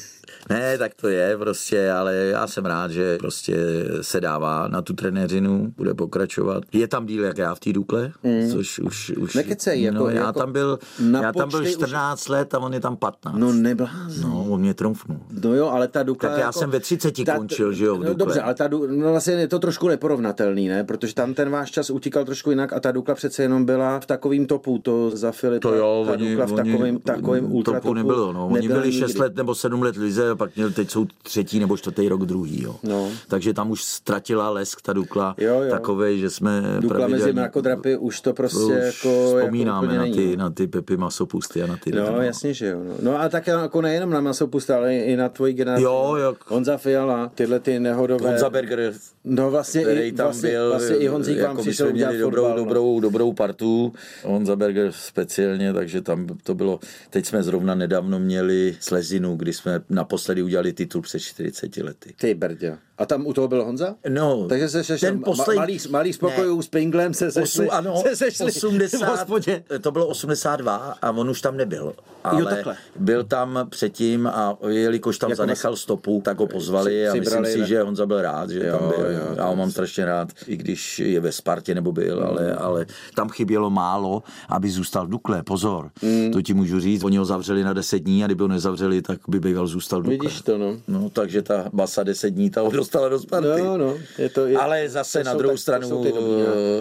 Ne, 0.50 0.78
tak 0.78 0.94
to 0.94 1.08
je 1.08 1.38
prostě, 1.38 1.90
ale 1.90 2.14
já 2.14 2.46
jsem 2.46 2.66
rád, 2.66 2.90
že 2.90 3.18
prostě 3.18 3.56
se 4.00 4.20
dává 4.20 4.68
na 4.68 4.82
tu 4.82 4.92
trenéřinu, 4.92 5.72
bude 5.76 5.94
pokračovat. 5.94 6.62
Je 6.72 6.88
tam 6.88 7.06
díl 7.06 7.24
jak 7.24 7.38
já 7.38 7.54
v 7.54 7.60
té 7.60 7.72
Dukle, 7.72 8.12
mm. 8.22 8.50
což 8.50 8.78
už... 8.78 9.10
už 9.10 9.34
Nekecej, 9.34 9.82
jako- 9.82 9.98
no, 9.98 10.08
já, 10.08 10.14
jako 10.26 10.38
tam 10.38 10.52
byl, 10.52 10.78
já 11.22 11.32
tam 11.32 11.48
byl 11.48 11.58
počty 11.60 11.76
už- 11.76 11.86
14 11.86 12.28
let 12.28 12.54
a 12.54 12.58
on 12.58 12.74
je 12.74 12.80
tam 12.80 12.96
15. 12.96 13.38
No 13.38 13.52
neblázni. 13.52 14.22
no 14.24 14.46
on 14.48 14.60
mě 14.60 14.74
trumfnul. 14.74 15.18
No 15.42 15.54
jo, 15.54 15.68
ale 15.68 15.88
ta 15.88 16.02
Dukla... 16.02 16.30
Tak 16.30 16.38
já 16.38 16.52
jsem 16.52 16.70
ve 16.70 16.80
30 16.80 17.14
končil, 17.36 17.72
že 17.72 17.84
jo, 17.84 17.94
v 17.96 17.98
No 17.98 18.04
Dukle. 18.04 18.14
dobře, 18.18 18.40
ale 18.40 18.54
ta 18.54 18.68
Dukla, 18.68 18.88
no 18.90 19.10
vlastně 19.10 19.34
je 19.34 19.48
to 19.48 19.58
trošku 19.58 19.88
neporovnatelný, 19.88 20.68
ne? 20.68 20.84
Protože 20.84 21.14
tam 21.14 21.34
ten 21.34 21.50
váš 21.50 21.70
čas 21.70 21.90
utíkal 21.90 22.24
trošku 22.24 22.50
jinak 22.50 22.72
a 22.72 22.80
ta 22.80 22.92
Dukla 22.92 23.14
přece 23.14 23.42
jenom 23.42 23.64
byla 23.64 24.00
v 24.00 24.06
takovým 24.06 24.46
topu, 24.46 24.78
to 24.78 25.10
za 25.10 25.32
Filipa. 25.36 25.68
To 25.68 25.74
jo, 25.74 26.02
ta 26.06 26.12
oni, 26.12 26.30
Dukla 26.30 26.46
v 26.46 26.52
oni, 26.52 26.72
takovým, 26.72 27.00
takovým 27.00 27.52
ultra 27.52 27.80
topu 27.80 27.94
nebylo, 27.94 28.32
no. 28.32 28.48
Oni 28.48 28.68
byli 28.68 28.92
6 28.92 29.08
nikdy. 29.08 29.20
let 29.20 29.36
nebo 29.36 29.54
7 29.54 29.82
let 29.82 29.96
v 29.96 30.00
lize 30.00 30.30
a 30.30 30.34
pak 30.36 30.56
měli, 30.56 30.72
teď 30.72 30.90
jsou 30.90 31.06
třetí 31.22 31.60
nebo 31.60 31.76
čtvrtý 31.76 32.08
rok 32.08 32.24
druhý, 32.24 32.62
jo. 32.62 32.76
No. 32.82 33.08
Takže 33.28 33.54
tam 33.54 33.70
už 33.70 33.84
ztratila 33.84 34.50
lesk 34.50 34.82
ta 34.82 34.92
Dukla 34.92 35.34
Jo, 35.38 35.60
jo. 35.62 35.70
takovej, 35.70 36.18
že 36.18 36.30
jsme 36.30 36.62
Dukla 36.80 37.08
mezi 37.08 37.32
mrakodrapy 37.32 37.96
už 37.96 38.20
to 38.20 38.32
prostě 38.32 38.58
už 38.58 39.04
jako... 39.04 39.34
vzpomínáme 39.36 39.94
jako 39.94 39.98
na, 39.98 40.04
ty, 40.14 40.20
není. 40.20 40.36
na 40.36 40.50
ty 40.50 40.66
Pepy 40.66 40.96
masopusty 40.96 41.62
a 41.62 41.66
na 41.66 41.76
ty 41.76 41.90
No, 41.92 42.22
jasně, 42.22 42.54
že 42.54 42.66
jo. 42.66 42.78
No, 42.84 42.94
no 43.12 43.20
a 43.20 43.28
tak 43.28 43.46
jako 43.46 43.80
nejenom 43.80 44.10
na 44.10 44.20
masopust, 44.20 44.70
ale 44.70 44.94
i 44.94 45.16
na 45.16 45.28
tvoji 45.28 45.52
generaci. 45.52 45.82
Jo, 45.82 46.16
jak- 46.16 46.50
Honza 46.50 46.76
Fiala, 46.76 47.30
tyhle 47.34 47.60
ty 47.60 47.80
nehodové... 47.80 48.30
Honza 48.30 48.50
Berger, 48.50 48.92
No 49.24 49.50
vlastně, 49.50 49.82
který 49.82 50.00
i, 50.00 50.12
tam 50.12 50.26
vlastně, 50.26 50.50
byl, 50.50 50.70
vlastně 50.70 50.96
i 50.96 51.06
Honzík 51.08 51.36
vám 51.36 51.44
jako 51.50 51.56
by 51.56 51.62
přišel 51.62 51.88
udělat 51.88 52.08
měli 52.10 52.22
dobrou, 52.22 52.42
fotbal, 52.42 52.58
no. 52.58 52.64
dobrou, 52.64 53.00
dobrou 53.00 53.32
partu, 53.32 53.92
Honza 54.24 54.56
Berger 54.56 54.92
speciálně, 55.30 55.72
takže 55.72 56.00
tam 56.02 56.26
to 56.42 56.54
bylo, 56.54 56.80
teď 57.10 57.26
jsme 57.26 57.42
zrovna 57.42 57.74
nedávno 57.74 58.18
měli 58.18 58.76
slezinu, 58.80 59.36
kdy 59.36 59.52
jsme 59.52 59.80
naposledy 59.90 60.42
udělali 60.42 60.72
titul 60.72 61.02
před 61.02 61.18
40 61.18 61.76
lety. 61.76 62.14
Ty 62.20 62.34
brdě. 62.34 62.78
A 62.98 63.06
tam 63.06 63.26
u 63.26 63.32
toho 63.32 63.48
byl 63.48 63.64
Honza? 63.64 63.94
No, 64.08 64.46
Takže 64.48 64.68
se 64.68 64.84
sešel, 64.84 65.10
ten 65.10 65.20
ma- 65.20 65.24
poslední- 65.24 65.58
malý, 65.58 65.78
malý 65.90 66.12
spokojů 66.12 66.62
s 66.62 66.68
Pinglem 66.68 67.14
se 67.14 67.30
sešli, 67.32 67.64
Osu, 67.68 67.74
ano, 67.74 68.02
se 68.02 68.16
sešli 68.16 68.44
v 68.50 68.56
80, 68.56 69.06
hospodě. 69.06 69.64
to 69.80 69.90
bylo 69.92 70.06
82 70.06 70.76
a 71.02 71.10
on 71.10 71.30
už 71.30 71.40
tam 71.40 71.56
nebyl. 71.56 71.92
Ale 72.24 72.44
takhle. 72.54 72.76
byl 72.96 73.24
tam 73.24 73.66
předtím 73.70 74.26
a 74.26 74.58
jelikož 74.68 75.18
tam 75.18 75.30
Jako 75.30 75.36
zanechal 75.42 75.76
stopu, 75.76 76.22
tak 76.24 76.38
ho 76.38 76.46
pozvali 76.46 77.08
a 77.08 77.12
si 77.12 77.20
myslím 77.20 77.44
si, 77.44 77.58
ne? 77.60 77.66
že 77.66 77.82
Honza 77.82 78.06
byl 78.06 78.22
rád, 78.22 78.50
že 78.50 78.66
Jo, 78.66 78.78
tam 78.78 78.88
byl. 78.88 79.10
jo, 79.12 79.34
Já 79.36 79.44
ho 79.46 79.56
mám 79.56 79.70
strašně 79.70 80.04
rád, 80.04 80.28
i 80.46 80.56
když 80.56 80.98
je 80.98 81.20
ve 81.20 81.32
Spartě 81.32 81.74
nebo 81.74 81.92
byl, 81.92 82.22
ale, 82.24 82.54
ale 82.54 82.86
tam 83.14 83.28
chybělo 83.28 83.70
málo, 83.70 84.22
aby 84.48 84.70
zůstal 84.70 85.06
v 85.06 85.10
Dukle. 85.16 85.42
Pozor, 85.42 85.90
Mm. 86.02 86.30
to 86.32 86.42
ti 86.42 86.54
můžu 86.54 86.80
říct. 86.80 87.04
Oni 87.04 87.16
ho 87.16 87.24
zavřeli 87.24 87.64
na 87.64 87.72
10 87.72 87.98
dní 87.98 88.24
a 88.24 88.26
kdyby 88.26 88.42
ho 88.42 88.48
nezavřeli, 88.48 89.02
tak 89.02 89.18
by 89.28 89.40
býval 89.40 89.66
zůstal 89.66 90.02
Dukle. 90.02 90.18
Vidíš 90.18 90.40
to, 90.40 90.58
no. 90.58 90.76
No, 90.88 91.10
takže 91.10 91.42
ta 91.42 91.70
basa 91.72 92.02
10 92.02 92.30
dní, 92.30 92.50
ta 92.50 92.60
ho 92.60 92.70
dostala 92.70 93.08
do 93.08 93.18
Sparty. 93.18 93.62
No, 93.62 93.76
no, 93.76 93.94
je 94.18 94.28
to, 94.28 94.46
je, 94.46 94.56
Ale 94.58 94.88
zase 94.88 95.18
to 95.18 95.24
na 95.24 95.34
druhou 95.34 95.54
tak- 95.54 95.60
stranu 95.60 95.88
dobrý, 95.90 96.12
ne? 96.12 96.18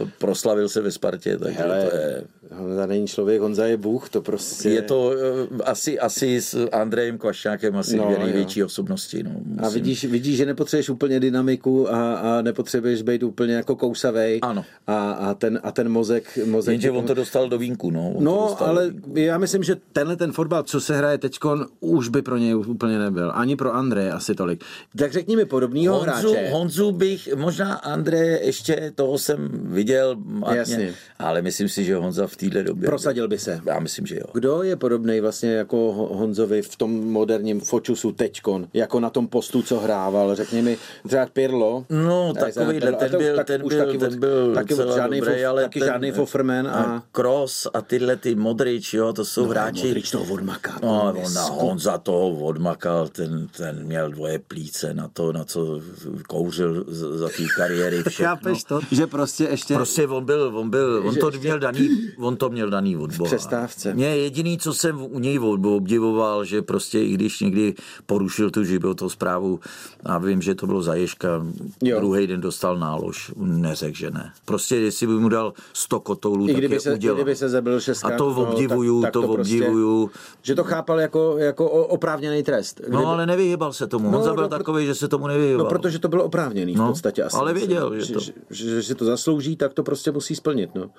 eh, 0.03 0.11
proslavil 0.19 0.69
se 0.69 0.81
ve 0.81 0.91
Spartě, 0.91 1.37
takže 1.37 1.59
Hele, 1.59 1.87
to 1.91 1.95
je... 1.97 2.23
Honza 2.53 2.85
není 2.85 3.07
člověk, 3.07 3.41
Honza 3.41 3.65
je 3.65 3.77
Bůh, 3.77 4.09
to 4.09 4.21
prostě... 4.21 4.69
Je 4.69 4.81
to 4.81 5.11
eh, 5.59 5.63
asi, 5.63 5.99
asi 5.99 6.41
s 6.41 6.67
Andrejem 6.71 7.17
Kvašákem 7.17 7.75
asi 7.77 7.97
No, 7.97 8.03
dvě 8.05 8.17
jo. 8.17 8.23
největší 8.23 8.63
osobnosti. 8.63 9.23
No, 9.23 9.31
musím. 9.45 9.65
A 9.65 9.69
vidíš, 9.69 10.05
vidíš, 10.05 10.37
že 10.37 10.45
nepotřebuješ 10.45 10.89
úplně 10.89 11.19
dynamiku 11.19 11.93
a, 11.93 12.15
a 12.15 12.41
nepotřebuješ 12.41 13.01
být 13.01 13.23
úplně 13.23 13.53
jako 13.53 13.75
kousavej. 13.75 14.39
Ano. 14.41 14.65
A, 14.87 15.11
a, 15.11 15.33
ten, 15.33 15.59
a 15.63 15.71
ten 15.71 15.89
mozek... 15.89 16.39
mozek 16.45 16.71
Jenže 16.71 16.91
on 16.91 17.05
to 17.05 17.13
dostal 17.13 17.49
do 17.49 17.57
vínku. 17.57 17.91
No, 17.91 18.11
on 18.11 18.23
No, 18.25 18.55
do 18.59 18.65
ale 18.65 18.91
já 19.13 19.37
myslím, 19.37 19.63
že 19.63 19.75
tenhle 19.93 20.15
ten 20.15 20.31
fotbal, 20.31 20.63
co 20.63 20.81
se 20.81 20.97
hraje 20.97 21.17
teď, 21.17 21.39
už 21.79 22.07
by 22.09 22.21
pro 22.21 22.37
něj 22.37 22.55
úplně 22.55 22.99
nebyl. 22.99 23.31
Ani 23.35 23.55
pro 23.55 23.73
Andreje 23.75 24.11
asi 24.11 24.35
tolik. 24.35 24.63
Tak 24.97 25.13
řekni 25.13 25.35
mi 25.35 25.45
podobného 25.45 25.95
Honzu, 25.99 26.31
hráče. 26.31 26.49
Honzu 26.51 26.91
bych, 26.91 27.35
možná 27.35 27.73
Andreje 27.73 28.39
ještě 28.43 28.91
toho 28.95 29.17
jsem 29.17 29.49
viděl, 29.53 30.15
matně, 30.25 30.57
Jasně. 30.57 30.93
ale 31.19 31.41
myslím 31.41 31.69
si, 31.69 31.83
že 31.83 31.95
Honza 31.95 32.27
v 32.27 32.35
téhle 32.35 32.63
době... 32.63 32.85
Prosadil 32.85 33.27
by 33.27 33.39
se. 33.39 33.61
Já 33.65 33.79
myslím, 33.79 34.05
že 34.05 34.15
jo. 34.15 34.25
Kdo 34.33 34.63
je 34.63 34.75
podobný 34.75 35.19
vlastně 35.19 35.53
jako 35.53 35.77
Ho- 35.77 36.15
Honzovi 36.17 36.61
v 36.61 36.75
tom 36.75 36.91
moderním 37.11 37.59
fočusu 37.59 38.11
teďkon, 38.11 38.67
jako 38.73 38.99
na 38.99 39.09
tom 39.09 39.27
postu, 39.27 39.61
co 39.61 39.79
hrával? 39.79 40.35
Řekni 40.35 40.61
mi, 40.61 40.77
třeba 41.07 41.25
Pirlo. 41.33 41.85
No, 41.89 42.33
Tak 42.39 42.53
takovýhle, 42.53 42.93
ten 42.93 43.15
už 43.15 43.23
byl, 43.23 43.35
ten 43.45 43.57
byl, 43.59 44.05
ten 44.05 44.19
byl 44.19 44.53
taky 44.53 44.75
žádnej 44.95 45.19
dobrý, 45.21 45.45
ale 45.45 45.63
taky 45.63 45.79
ten, 45.79 45.87
žádný 45.89 46.11
Fofferman 46.11 46.67
a- 46.67 47.03
Kroos 47.11 47.67
a 47.73 47.81
tyhle 47.81 48.14
ty 48.15 48.35
Modrič, 48.35 48.93
jo, 48.93 49.13
to 49.13 49.25
jsou 49.25 49.45
hráči. 49.47 49.83
Modrič 49.87 50.11
toho 50.11 50.33
odmaká. 50.33 50.79
to 50.79 50.85
No, 50.85 51.13
on, 51.57 51.69
on 51.69 51.79
za 51.79 51.97
toho 51.97 52.29
odmakal, 52.29 53.07
ten, 53.07 53.47
ten 53.57 53.83
měl 53.83 54.11
dvoje 54.11 54.39
plíce 54.39 54.93
na 54.93 55.07
to, 55.07 55.31
na 55.33 55.43
co 55.43 55.81
kouřil 56.27 56.85
za 56.87 57.29
té 57.29 57.43
kariéry 57.57 58.03
všechno. 58.07 58.25
Chápeš 58.25 58.63
to? 58.63 58.79
Že 58.91 59.07
prostě 59.07 59.43
ještě... 59.43 59.73
Prostě 59.73 60.07
on 60.07 60.25
byl, 60.25 60.51
on 60.57 60.69
byl, 60.69 61.03
on 61.07 61.15
to 61.15 61.27
ještě- 61.27 61.39
měl 61.39 61.59
daný, 61.59 61.89
on 62.17 62.37
to 62.37 62.49
měl 62.49 62.69
daný 62.69 62.97
od 62.97 63.15
Boha. 63.17 63.27
přestávce. 63.27 63.93
Mě 63.93 64.07
jediný, 64.07 64.57
co 64.57 64.73
jsem 64.73 65.01
u 65.01 65.19
něj 65.19 65.39
ob- 65.39 65.65
obdivoval, 65.65 66.45
že 66.45 66.61
prostě 66.61 66.99
i 67.01 67.13
když 67.13 67.39
někdy 67.39 67.73
porušil 68.05 68.49
tu 68.51 68.63
životou 68.63 69.09
zprávu 69.09 69.59
a 70.05 70.17
vím, 70.17 70.41
že 70.41 70.55
to 70.55 70.67
bylo 70.67 70.81
za 70.81 70.95
Ježka, 70.95 71.45
Jo. 71.83 71.99
druhý 71.99 72.27
den 72.27 72.41
dostal 72.41 72.77
nálož, 72.77 73.31
neřekl, 73.37 73.97
že 73.97 74.11
ne. 74.11 74.31
Prostě 74.45 74.75
jestli 74.75 75.07
by 75.07 75.13
mu 75.13 75.29
dal 75.29 75.53
100 75.73 75.99
kotoulů, 75.99 76.45
I 76.45 76.47
tak 76.47 76.57
kdyby, 76.57 76.75
je 76.75 76.79
se, 76.79 76.91
i 76.91 76.93
udělal. 76.93 77.15
kdyby 77.15 77.35
se 77.35 77.49
zabil 77.49 77.79
šestka. 77.79 78.04
A 78.13 78.17
to 78.17 78.27
obdivuju, 78.27 79.01
tak, 79.01 79.07
tak 79.07 79.13
to 79.13 79.21
obdivuju. 79.27 80.07
Prostě, 80.07 80.19
že 80.41 80.55
to 80.55 80.63
chápal 80.63 80.99
jako, 80.99 81.35
jako 81.37 81.65
oprávněný 81.69 82.43
trest. 82.43 82.81
No 82.89 83.07
ale 83.07 83.25
nevyhybal 83.25 83.73
se 83.73 83.87
tomu. 83.87 84.09
Honza 84.11 84.33
byl 84.33 84.43
no, 84.43 84.49
takový, 84.49 84.85
že 84.85 84.95
se 84.95 85.07
tomu 85.07 85.27
nevyhybal. 85.27 85.63
No 85.63 85.69
protože 85.69 85.99
to 85.99 86.07
bylo 86.07 86.23
oprávněný 86.23 86.73
v 86.73 86.77
No, 86.77 86.87
podstatě 86.87 87.23
asi. 87.23 87.37
ale 87.37 87.53
věděl, 87.53 87.99
že 87.99 88.13
to- 88.13 88.19
že, 88.19 88.31
že, 88.49 88.65
že, 88.69 88.83
si 88.83 88.95
to 88.95 89.05
zaslouží, 89.05 89.55
tak 89.55 89.73
to 89.73 89.83
prostě 89.83 90.11
musí 90.11 90.35
splnit, 90.35 90.69
no. 90.75 90.89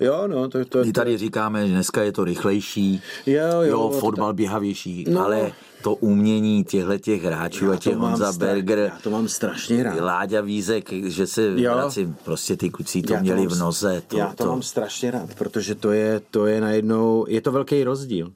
Jo, 0.00 0.22
no, 0.26 0.48
to, 0.48 0.64
to, 0.64 0.78
My 0.84 0.92
tady 0.92 1.18
říkáme, 1.18 1.66
že 1.66 1.72
dneska 1.72 2.02
je 2.02 2.12
to 2.12 2.24
rychlejší, 2.24 3.02
Jo, 3.26 3.42
jo, 3.46 3.62
jo 3.62 3.88
to 3.92 3.98
fotbal 3.98 4.32
běhavější, 4.32 5.04
No. 5.08 5.24
ale 5.24 5.52
to 5.82 5.94
umění 5.94 6.64
těchto 6.64 6.98
těch 6.98 7.24
hráčů, 7.24 7.70
já 7.72 7.76
to 7.76 7.90
mám 7.92 8.00
Honza 8.10 8.30
stra- 8.30 8.38
Berger, 8.38 8.78
Já 8.78 8.98
to 9.02 9.10
mám 9.10 9.28
strašně 9.28 9.82
rád. 9.82 10.00
Láďa 10.00 10.40
Vízek, 10.40 10.92
že 10.92 11.26
se 11.26 11.42
Jo. 11.56 11.74
vrací, 11.74 12.14
prostě 12.24 12.56
ty 12.56 12.70
kluci 12.70 13.02
to 13.02 13.12
Já 13.12 13.20
měli 13.20 13.46
mám- 13.46 13.48
v 13.48 13.58
noze. 13.58 14.02
To, 14.08 14.16
já 14.18 14.32
to, 14.32 14.46
mám 14.46 14.62
strašně 14.62 15.10
rád, 15.10 15.34
protože 15.34 15.74
to 15.74 15.92
je, 15.92 16.20
to 16.30 16.46
je 16.46 16.60
najednou, 16.60 17.24
je 17.28 17.40
to 17.40 17.52
velký 17.52 17.84
rozdíl. 17.84 18.32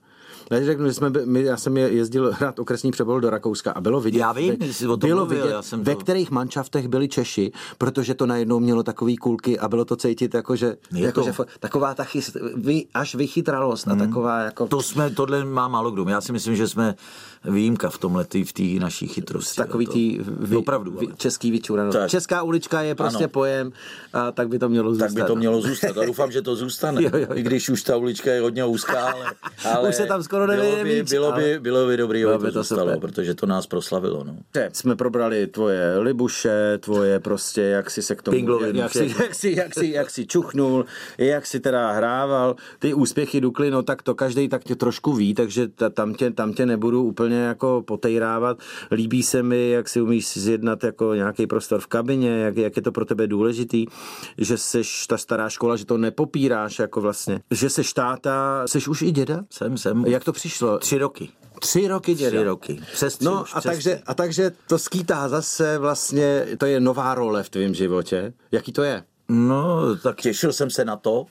Já 0.50 0.64
řeknu, 0.64 0.87
že 0.87 0.92
jsme, 0.94 1.11
my, 1.24 1.42
já 1.42 1.57
jsem 1.57 1.76
je- 1.76 1.92
jezdil 1.92 2.33
hrát 2.33 2.59
okresní 2.59 2.90
přebol 2.90 3.20
do 3.20 3.30
Rakouska 3.30 3.72
a 3.72 3.80
bylo 3.80 4.00
vidět, 4.00 4.18
Já 4.18 4.33
vím, 4.33 4.57
ve- 4.61 4.72
jsi 4.72 4.87
o 4.87 4.96
tom 4.96 5.11
bylo 5.11 5.20
mluvil, 5.20 5.42
vidět, 5.42 5.54
já 5.54 5.62
jsem 5.62 5.83
ve 5.85 5.94
to- 5.94 6.00
kterých 6.00 6.30
manšaftech 6.30 6.88
byli 6.88 7.09
Češi, 7.09 7.52
protože 7.78 8.14
to 8.14 8.26
najednou 8.26 8.61
mělo 8.61 8.83
takový 8.83 9.16
kulky 9.16 9.59
a 9.59 9.68
bylo 9.68 9.85
to 9.85 9.96
cítit 9.96 10.35
jako, 10.35 10.57
že, 10.57 10.76
Je 10.92 11.04
jako, 11.07 11.20
to. 11.20 11.26
že 11.26 11.33
taková 11.61 11.94
ta 11.94 12.04
chyst, 12.04 12.37
vy, 12.57 12.87
až 12.94 13.14
vychytralost 13.14 13.88
a 13.88 13.94
taková 13.96 14.40
jako... 14.40 14.66
To 14.66 14.83
jsme, 14.83 15.11
tohle 15.11 15.44
má 15.44 15.68
málo 15.68 15.90
kdo. 15.90 16.04
Já 16.09 16.20
si 16.20 16.33
myslím, 16.33 16.57
že 16.57 16.68
jsme 16.68 16.94
výjimka 17.44 17.90
v 17.90 17.98
tomhle, 17.98 18.24
tý- 18.24 18.44
v 18.44 18.52
té 18.52 18.85
naší 18.85 19.07
chytrosti. 19.09 19.57
Takový 19.57 19.87
tý 19.87 20.18
vy, 20.38 20.57
Opravdu. 20.57 20.90
vy, 20.90 21.09
český 21.16 21.50
vyčuranost. 21.50 21.98
Česká 22.09 22.42
ulička 22.42 22.83
je 22.83 22.94
prostě 22.94 23.24
Ano. 23.24 23.28
pojem 23.28 23.72
a 24.12 24.33
tak 24.33 24.48
by 24.48 24.59
to 24.59 24.68
mělo 24.68 24.90
zůstat. 24.90 25.04
Tak 25.07 25.14
by 25.14 25.22
to 25.22 25.37
mělo 25.37 25.61
zůstat. 25.61 25.98
A 25.98 26.04
doufám, 26.07 26.33
že 26.33 26.42
to 26.42 26.57
zůstane. 26.57 27.02
Jo, 27.04 27.11
jo, 27.12 27.18
jo. 27.18 27.35
I 27.35 27.42
když 27.42 27.68
už 27.68 27.83
ta 27.83 27.96
ulička 27.96 28.30
je 28.33 28.40
hodně 28.40 28.64
úzká, 28.64 29.00
ale, 29.12 29.26
ale 29.74 29.88
Už 29.94 29.94
se 29.94 30.07
tam 30.07 30.22
skoro 30.35 30.47
bylo 30.47 30.62
nevyjde 30.62 30.85
by, 30.85 31.01
víc, 31.01 31.11
bylo, 31.11 31.33
by, 31.33 31.44
ale- 31.44 31.61
bylo 31.61 31.87
by 31.87 31.97
dobrý, 31.97 32.20
Bylo 32.20 32.35
aby 32.35 32.44
by 32.44 32.49
to 32.49 32.59
to 32.59 32.62
zůstalo, 32.62 32.92
super. 32.94 33.01
protože 33.01 33.35
to 33.35 33.47
nás 33.47 33.66
proslavilo. 33.66 34.25
No. 34.25 34.37
Jsme 34.73 34.97
probrali 34.97 35.47
tvoje 35.47 35.99
libuše, 35.99 36.79
tvoje 36.81 37.20
prostě, 37.20 37.62
jak 37.62 37.90
jsi 37.90 38.03
se 38.03 38.14
k 38.14 38.23
tomu, 38.23 38.37
Pinglovinu, 38.37 38.81
jak, 38.81 38.94
jak, 38.94 39.11
si, 39.11 39.23
jak, 39.23 39.35
si, 39.35 39.51
jak, 39.51 39.75
si, 39.75 39.87
jak 39.87 40.11
si 40.11 40.27
čuchnul, 40.27 40.85
jak 41.18 41.47
si 41.47 41.61
teda 41.61 41.92
hrával, 41.92 42.57
ty 42.79 42.94
úspěchy 42.94 43.40
Dukly, 43.40 43.70
no 43.70 43.83
tak 43.83 44.03
to 44.03 44.14
každý 44.14 44.49
tak 44.49 44.64
tě 44.64 44.77
trošku 44.77 45.12
ví, 45.12 45.35
takže 45.35 45.68
ta, 45.68 45.90
tam, 45.90 46.14
tě, 46.14 46.31
tam 46.31 46.53
tě 46.53 46.66
nebudu 46.66 47.03
úplně 47.03 47.37
jako 47.37 47.83
potejrávat. 47.87 48.59
Líbí 48.90 49.23
se 49.23 49.42
mi, 49.42 49.70
jak 49.70 49.88
si 49.88 50.01
umíš 50.01 50.38
zjednat 50.38 50.85
jako 50.85 51.14
nějaký 51.14 51.47
prostor 51.47 51.81
v 51.81 51.87
kabině, 51.87 52.31
jak, 52.31 52.57
jak 52.57 52.77
je 52.77 52.83
to 52.83 52.92
pro 52.92 53.05
tebe 53.05 53.27
důležitý, 53.27 53.87
že 54.38 54.59
jsi 54.59 54.83
ta 55.09 55.18
stará 55.18 55.49
škola, 55.49 55.77
že 55.77 55.87
to 55.87 55.99
nepopíráš 55.99 56.79
jako 56.79 57.01
vlastně, 57.01 57.40
že 57.51 57.70
jsi 57.70 57.83
táta, 57.94 58.62
jsi 58.66 58.79
už 58.88 59.03
i 59.03 59.11
děda? 59.11 59.44
Jsem, 59.51 59.79
jsem. 59.79 60.05
Jak 60.07 60.24
to 60.25 60.33
přišlo? 60.33 60.79
Tři 60.79 60.99
roky. 60.99 61.29
Tři 61.61 61.89
roky 61.89 62.15
děda. 62.15 62.31
Tři 62.31 62.45
roky. 62.45 62.81
Přes 62.93 63.17
tři 63.17 63.25
No 63.25 63.43
už, 63.43 63.51
a 63.55 63.61
přes 63.61 63.73
takže, 63.73 64.01
a 64.07 64.15
takže 64.15 64.53
to 64.67 64.79
skýtá 64.79 65.29
zase 65.29 65.79
vlastně, 65.79 66.47
to 66.59 66.67
je 66.67 66.81
nová 66.81 67.15
role 67.15 67.43
v 67.43 67.49
tvém 67.49 67.75
životě. 67.75 68.33
Jaký 68.53 68.73
to 68.73 68.83
je? 68.83 69.05
No, 69.29 69.97
tak 69.97 70.21
těšil 70.21 70.53
jsem 70.53 70.71
se 70.71 70.85
na 70.85 70.97
to, 70.97 71.27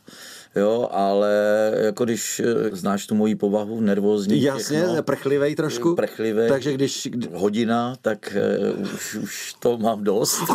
jo, 0.55 0.89
ale 0.91 1.31
jako 1.75 2.05
když 2.05 2.39
eh, 2.39 2.75
znáš 2.75 3.07
tu 3.07 3.15
moji 3.15 3.35
povahu, 3.35 3.81
nervózní, 3.81 4.41
Jasně, 4.41 4.81
všechno, 4.83 5.03
prchlivej 5.03 5.55
trošku. 5.55 5.95
Prchlivej. 5.95 6.49
Takže 6.49 6.73
když... 6.73 7.09
hodina, 7.33 7.95
tak 8.01 8.37
uh, 8.75 8.93
už, 8.93 9.15
už 9.15 9.55
to 9.59 9.77
mám 9.77 10.03
dost. 10.03 10.41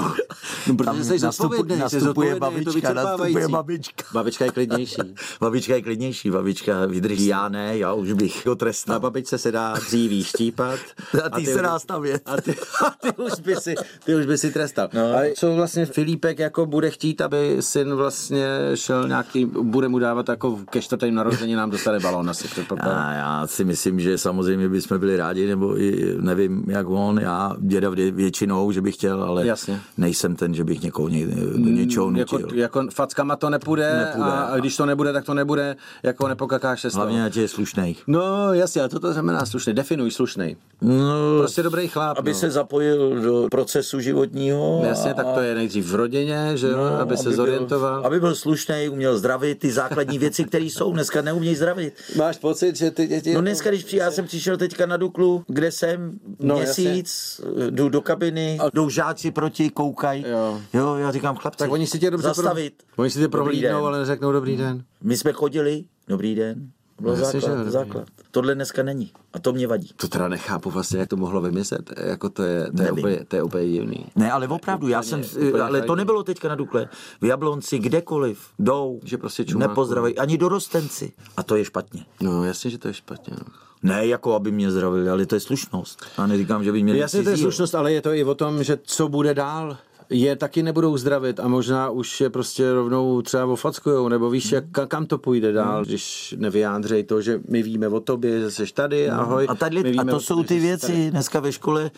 No, 0.67 0.75
protože 0.75 0.85
Tam 0.85 1.05
jsi 1.05 1.15
nastupu- 1.17 1.79
nastupuje 1.79 2.35
babička, 2.35 2.93
nastupuje 2.95 3.49
babička. 3.49 4.05
Babička 4.13 4.45
je 4.45 4.51
klidnější. 4.51 4.97
Babička 5.41 5.75
je 5.75 5.83
klidnější, 5.83 6.31
babička 6.31 6.87
vydrží, 6.87 7.27
já 7.27 7.49
ne, 7.49 7.79
já 7.79 7.93
už 7.93 8.13
bych 8.13 8.47
ho 8.47 8.53
Na 8.53 8.57
trestal. 8.57 9.01
babičce 9.01 9.39
se 9.39 9.53
dá 9.53 9.73
dříví 9.73 10.25
štípat. 10.25 10.79
A 11.25 11.31
ty 11.31 11.47
se 11.47 11.63
dá 11.63 11.79
stavět. 11.79 12.23
A 12.27 12.41
ty, 12.41 12.55
a 12.87 12.91
ty, 12.91 13.23
už 13.23 13.41
by 13.41 13.57
si, 13.57 13.75
ty 14.05 14.15
už 14.15 14.27
by 14.27 14.39
si 14.39 14.53
trestal. 14.53 14.89
No. 14.93 15.13
Ale 15.13 15.33
co 15.37 15.55
vlastně 15.55 15.87
Filipek 15.87 16.39
jako 16.39 16.67
bude 16.67 16.91
chtít, 16.91 17.21
aby 17.21 17.57
syn 17.61 17.95
vlastně 17.95 18.47
šel 18.75 19.09
nějaký, 19.09 19.45
bude 19.45 19.88
mu 19.89 19.99
dávat 19.99 20.29
jako 20.29 20.59
ke 20.71 20.83
čtvrtým 20.83 21.15
narozeninám 21.15 21.71
dostane 21.71 22.01
balón 22.01 22.31
asi. 22.31 22.49
A 22.81 23.13
já 23.13 23.47
si 23.47 23.65
myslím, 23.65 24.01
že 24.01 24.19
samozřejmě 24.19 24.69
bychom 24.69 24.99
byli 24.99 25.17
rádi, 25.17 25.47
nebo 25.47 25.81
i 25.81 26.17
nevím, 26.21 26.65
jak 26.67 26.89
on, 26.89 27.19
já 27.19 27.57
děda 27.59 27.91
většinou, 28.13 28.73
že 28.73 28.81
bych 28.81 28.95
chtěl, 28.95 29.23
ale 29.23 29.47
Jasně. 29.47 29.81
nejsem 29.97 30.37
ten, 30.37 30.55
že 30.55 30.65
bych 30.65 30.83
někoho 30.83 31.09
ně, 31.09 31.27
do 31.57 31.59
něčeho 31.71 32.11
jako, 32.17 32.39
nutil. 32.39 32.59
jako 32.59 32.87
fackama 32.95 33.37
to 33.37 33.51
nepůjde, 33.51 34.05
Nepůjde. 34.07 34.31
A, 34.31 34.41
a 34.41 34.57
když 34.57 34.77
to 34.77 34.87
nebude, 34.87 35.13
tak 35.13 35.25
to 35.25 35.35
nebude, 35.35 35.77
jako 36.03 36.29
nepokakáš 36.29 36.81
se 36.81 36.91
z 36.91 36.93
toho. 36.93 37.05
Hlavně 37.05 37.25
ať 37.25 37.37
je 37.37 37.49
slušnej. 37.49 37.97
No 38.07 38.53
jasně, 38.55 38.83
a 38.83 38.89
to 38.89 39.01
to 39.01 39.13
znamená 39.13 39.47
slušný, 39.47 39.73
definuj 39.75 40.11
slušný. 40.11 40.57
No, 40.83 41.39
Prostě 41.39 41.63
dobrý 41.63 41.89
chlap. 41.89 42.19
aby 42.19 42.31
no. 42.31 42.37
se 42.37 42.51
zapojil 42.51 43.21
do 43.23 43.49
procesu 43.51 44.01
životního. 44.01 44.81
Jasně, 44.85 45.15
tak 45.15 45.27
to 45.35 45.41
je 45.41 45.55
nejdřív 45.55 45.87
v 45.87 45.95
rodině, 45.95 46.53
že 46.55 46.69
jo, 46.69 46.77
No, 46.77 47.01
aby 47.01 47.17
se 47.17 47.23
byl- 47.29 47.33
zorientoval. 47.37 48.07
Aby 48.07 48.21
byl 48.21 48.35
slušný, 48.35 48.89
uměl 48.89 49.19
zdravit 49.19 49.59
ty 49.59 49.71
základní 49.83 50.19
věci, 50.19 50.45
které 50.45 50.65
jsou. 50.65 50.93
Dneska 50.93 51.23
neumějí 51.23 51.57
zdravit. 51.57 51.95
Máš 52.17 52.39
pocit, 52.39 52.77
že 52.77 52.91
ty 52.91 53.07
děti... 53.07 53.35
No 53.35 53.41
dneska, 53.41 53.71
když 53.71 53.85
přijde, 53.85 54.05
já 54.05 54.11
jsem 54.11 54.25
přišel 54.25 54.57
teďka 54.57 54.87
na 54.87 54.97
Duklu, 54.97 55.45
kde 55.47 55.73
jsem 55.73 56.19
No, 56.41 56.57
měsíc, 56.57 57.41
jdu 57.71 57.89
do 57.89 58.01
kabiny, 58.01 58.59
jdou 58.75 58.89
žáci 58.91 59.31
proti, 59.31 59.71
koukají. 59.71 60.25
Jo. 60.29 60.61
jo, 60.75 60.97
já 60.97 61.13
říkám, 61.13 61.37
chlapci, 61.37 61.59
Tak 61.59 61.71
oni 61.71 61.87
si 61.87 61.99
tě 61.99 62.11
dobře 62.11 62.29
zastavit. 62.29 62.75
Pro... 62.95 63.03
Oni 63.03 63.11
si 63.11 63.19
tě 63.19 63.29
prohlídnou, 63.29 63.85
ale 63.85 63.99
neřeknou 63.99 64.33
dobrý 64.33 64.57
den. 64.57 64.85
My 65.03 65.17
jsme 65.17 65.33
chodili, 65.33 65.85
dobrý 66.09 66.35
den, 66.35 66.71
byl 67.01 67.17
No, 67.17 67.19
jasně, 67.21 67.41
že 67.41 67.47
základ, 67.47 67.71
základ. 67.71 68.09
Tohle 68.31 68.55
dneska 68.55 68.83
není 68.83 69.13
a 69.33 69.39
to 69.39 69.53
mě 69.53 69.67
vadí. 69.67 69.91
To 69.97 70.09
teda 70.09 70.29
nechápu 70.29 70.71
vlastně, 70.71 70.99
jak 71.01 71.09
to 71.09 71.17
mohlo 71.17 71.41
vymyslet. 71.41 71.91
Jako 72.05 72.29
to 72.29 72.43
je, 72.43 72.61
to 72.77 72.83
je, 72.83 72.87
Nevím. 72.87 72.99
úplně, 72.99 73.25
to 73.29 73.37
je 73.37 73.43
úplně 73.43 73.69
divný. 73.73 74.07
Ne, 74.17 74.33
ale 74.33 74.49
opravdu, 74.49 74.89
já 74.89 75.03
jsem, 75.03 75.23
úplně 75.49 75.63
ale 75.63 75.83
to 75.83 75.97
nebylo 75.97 76.23
teďka 76.23 76.49
na 76.49 76.55
Dukle. 76.55 76.89
V 77.21 77.25
Jablonci, 77.25 77.79
kdekoliv, 77.79 78.41
jdou, 78.59 79.01
Že 79.05 79.19
prostě 79.19 79.45
čumáku. 79.45 79.69
nepozdravají, 79.71 80.19
ani 80.19 80.39
dorostenci. 80.39 81.13
A 81.37 81.43
to 81.43 81.57
je 81.57 81.65
špatně. 81.65 82.05
No 82.21 82.45
jasně, 82.45 82.71
že 82.71 82.79
to 82.79 82.89
je 82.89 82.95
špatně. 82.95 83.37
No. 83.39 83.53
Ne 83.83 84.07
jako, 84.07 84.35
aby 84.35 84.51
mě 84.51 84.71
zdravili, 84.71 85.09
ale 85.11 85.27
to 85.27 85.35
je 85.35 85.41
slušnost. 85.41 86.05
Já 86.19 86.27
neříkám, 86.27 86.65
že 86.65 86.73
by 86.73 86.83
měli 86.83 86.99
Jasně, 86.99 87.23
to 87.23 87.31
je 87.31 87.37
slušnost, 87.37 87.75
ale 87.75 87.93
je 87.93 88.03
to 88.03 88.13
i 88.13 88.25
o 88.25 88.35
tom, 88.35 88.65
že 88.65 88.79
co 88.83 89.09
bude 89.09 89.35
dál. 89.35 89.77
Je 90.11 90.37
taky 90.37 90.63
nebudou 90.63 90.97
zdravit 90.97 91.41
a 91.41 91.49
možná 91.49 91.91
už 91.91 92.21
je 92.21 92.31
prostě 92.31 92.73
rovnou 92.73 93.23
třeba 93.23 93.45
ofackujou, 93.47 94.09
nebo 94.09 94.31
víš, 94.31 94.53
jak, 94.53 94.65
ka- 94.65 94.87
kam 94.87 95.07
to 95.07 95.19
půjde 95.19 95.53
dál, 95.53 95.85
když 95.85 96.35
nevyjádřej 96.39 97.05
to, 97.05 97.21
že 97.23 97.41
my 97.49 97.63
víme 97.63 97.89
o 97.89 98.01
tobě, 98.01 98.41
že 98.41 98.51
jsi 98.51 98.73
tady, 98.75 99.11
ahoj. 99.11 99.47
A, 99.49 99.55
tady, 99.55 99.97
a 99.99 100.05
to 100.05 100.21
jsou 100.21 100.43
ty 100.43 100.43
jsi 100.43 100.49
tady. 100.49 100.61
věci. 100.61 101.11
Dneska 101.11 101.41
ve 101.41 101.53
škole 101.53 101.91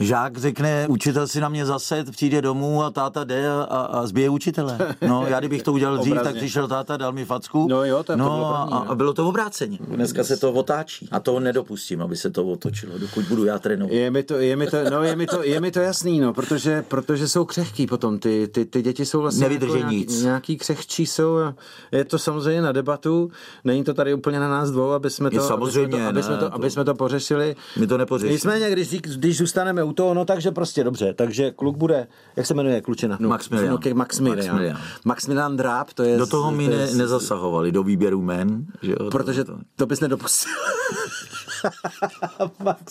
žák 0.00 0.38
řekne, 0.38 0.86
učitel 0.88 1.26
si 1.26 1.40
na 1.40 1.48
mě 1.48 1.66
zased, 1.66 2.10
přijde 2.10 2.42
domů 2.42 2.82
a 2.84 2.90
táta 2.90 3.24
jde 3.24 3.48
a, 3.48 3.62
a 3.62 4.06
zbije 4.06 4.28
učitele. 4.28 4.78
No, 5.08 5.26
já 5.28 5.38
kdybych 5.38 5.62
to 5.62 5.72
udělal 5.72 5.98
dřív, 5.98 6.14
tak 6.24 6.34
přišel 6.36 6.68
táta, 6.68 6.96
dal 6.96 7.12
mi 7.12 7.24
facku. 7.24 7.66
No 7.70 7.84
jo, 7.84 8.02
to 8.04 8.12
je- 8.12 8.16
to 8.16 8.22
no, 8.22 8.30
bylo 8.30 8.44
první, 8.44 8.72
a, 8.72 8.84
no. 8.84 8.90
a, 8.90 8.94
bylo 8.94 9.12
to 9.12 9.28
obráceně. 9.28 9.78
Dneska 9.88 10.24
se 10.24 10.36
to 10.36 10.52
otáčí. 10.52 11.08
A 11.12 11.20
to 11.20 11.40
nedopustím, 11.40 12.02
aby 12.02 12.16
se 12.16 12.30
to 12.30 12.44
otočilo, 12.44 12.98
dokud 12.98 13.24
budu 13.24 13.44
já 13.44 13.58
trénovat. 13.58 13.92
Je 13.92 14.10
mi 14.10 14.22
to, 14.22 14.34
je 14.34 14.56
mi 14.56 14.66
to, 14.66 14.76
no, 14.90 15.02
je 15.02 15.16
mi 15.16 15.26
to, 15.26 15.42
je 15.42 15.60
mi 15.60 15.70
to 15.70 15.80
jasný, 15.80 16.20
no, 16.20 16.34
protože, 16.34 16.82
protože 16.88 17.28
jsou 17.28 17.44
křehký 17.44 17.86
potom, 17.86 18.18
ty, 18.18 18.48
ty, 18.52 18.64
ty 18.64 18.82
děti 18.82 19.06
jsou 19.06 19.20
vlastně 19.20 19.42
Nevydrží 19.48 19.72
jako 19.72 19.78
nějaký, 19.78 19.96
nic. 19.96 20.22
nějaký 20.22 20.56
křehčí 20.56 21.06
jsou 21.06 21.36
a 21.38 21.54
je 21.92 22.04
to 22.04 22.18
samozřejmě 22.18 22.62
na 22.62 22.72
debatu, 22.72 23.30
není 23.64 23.84
to 23.84 23.94
tady 23.94 24.14
úplně 24.14 24.40
na 24.40 24.48
nás 24.48 24.70
dvou, 24.70 24.90
aby 24.92 25.10
jsme 25.10 25.30
to, 25.30 25.36
Je 25.36 25.42
samozřejmě, 25.42 26.06
aby 26.06 26.22
jsme 26.22 26.36
to, 26.36 26.44
aby 26.44 26.50
jsme 26.50 26.50
to, 26.50 26.54
aby 26.54 26.70
jsme 26.70 26.84
to 26.84 26.94
pořešili. 26.94 27.56
My 27.78 27.86
to 27.86 27.98
nepořešíme. 27.98 28.32
Nicméně, 28.32 28.70
když, 28.70 28.88
když 29.00 29.38
zůstaneme 29.38 29.82
u 29.90 29.92
toho, 29.92 30.14
no 30.14 30.24
takže 30.24 30.50
prostě 30.50 30.84
dobře, 30.84 31.14
takže 31.14 31.50
kluk 31.50 31.76
bude, 31.76 32.06
jak 32.36 32.46
se 32.46 32.54
jmenuje 32.54 32.80
klučina? 32.80 33.16
No, 33.20 33.28
Maximilian. 33.28 33.70
No, 33.70 33.94
Maximilian. 33.94 34.36
Maximilian. 34.46 34.80
Maximilian 35.04 35.56
Dráb, 35.56 35.92
to 35.94 36.02
je... 36.02 36.18
Do 36.18 36.26
toho 36.26 36.50
mi 36.50 36.68
to 36.68 36.76
ne, 36.76 36.90
nezasahovali, 36.94 37.72
do 37.72 37.82
výběru 37.82 38.22
men. 38.22 38.64
Že 38.82 38.90
jo, 38.92 39.10
Protože 39.10 39.44
to, 39.44 39.58
to 39.76 39.86
bys 39.86 40.00
nedopustil. 40.00 40.52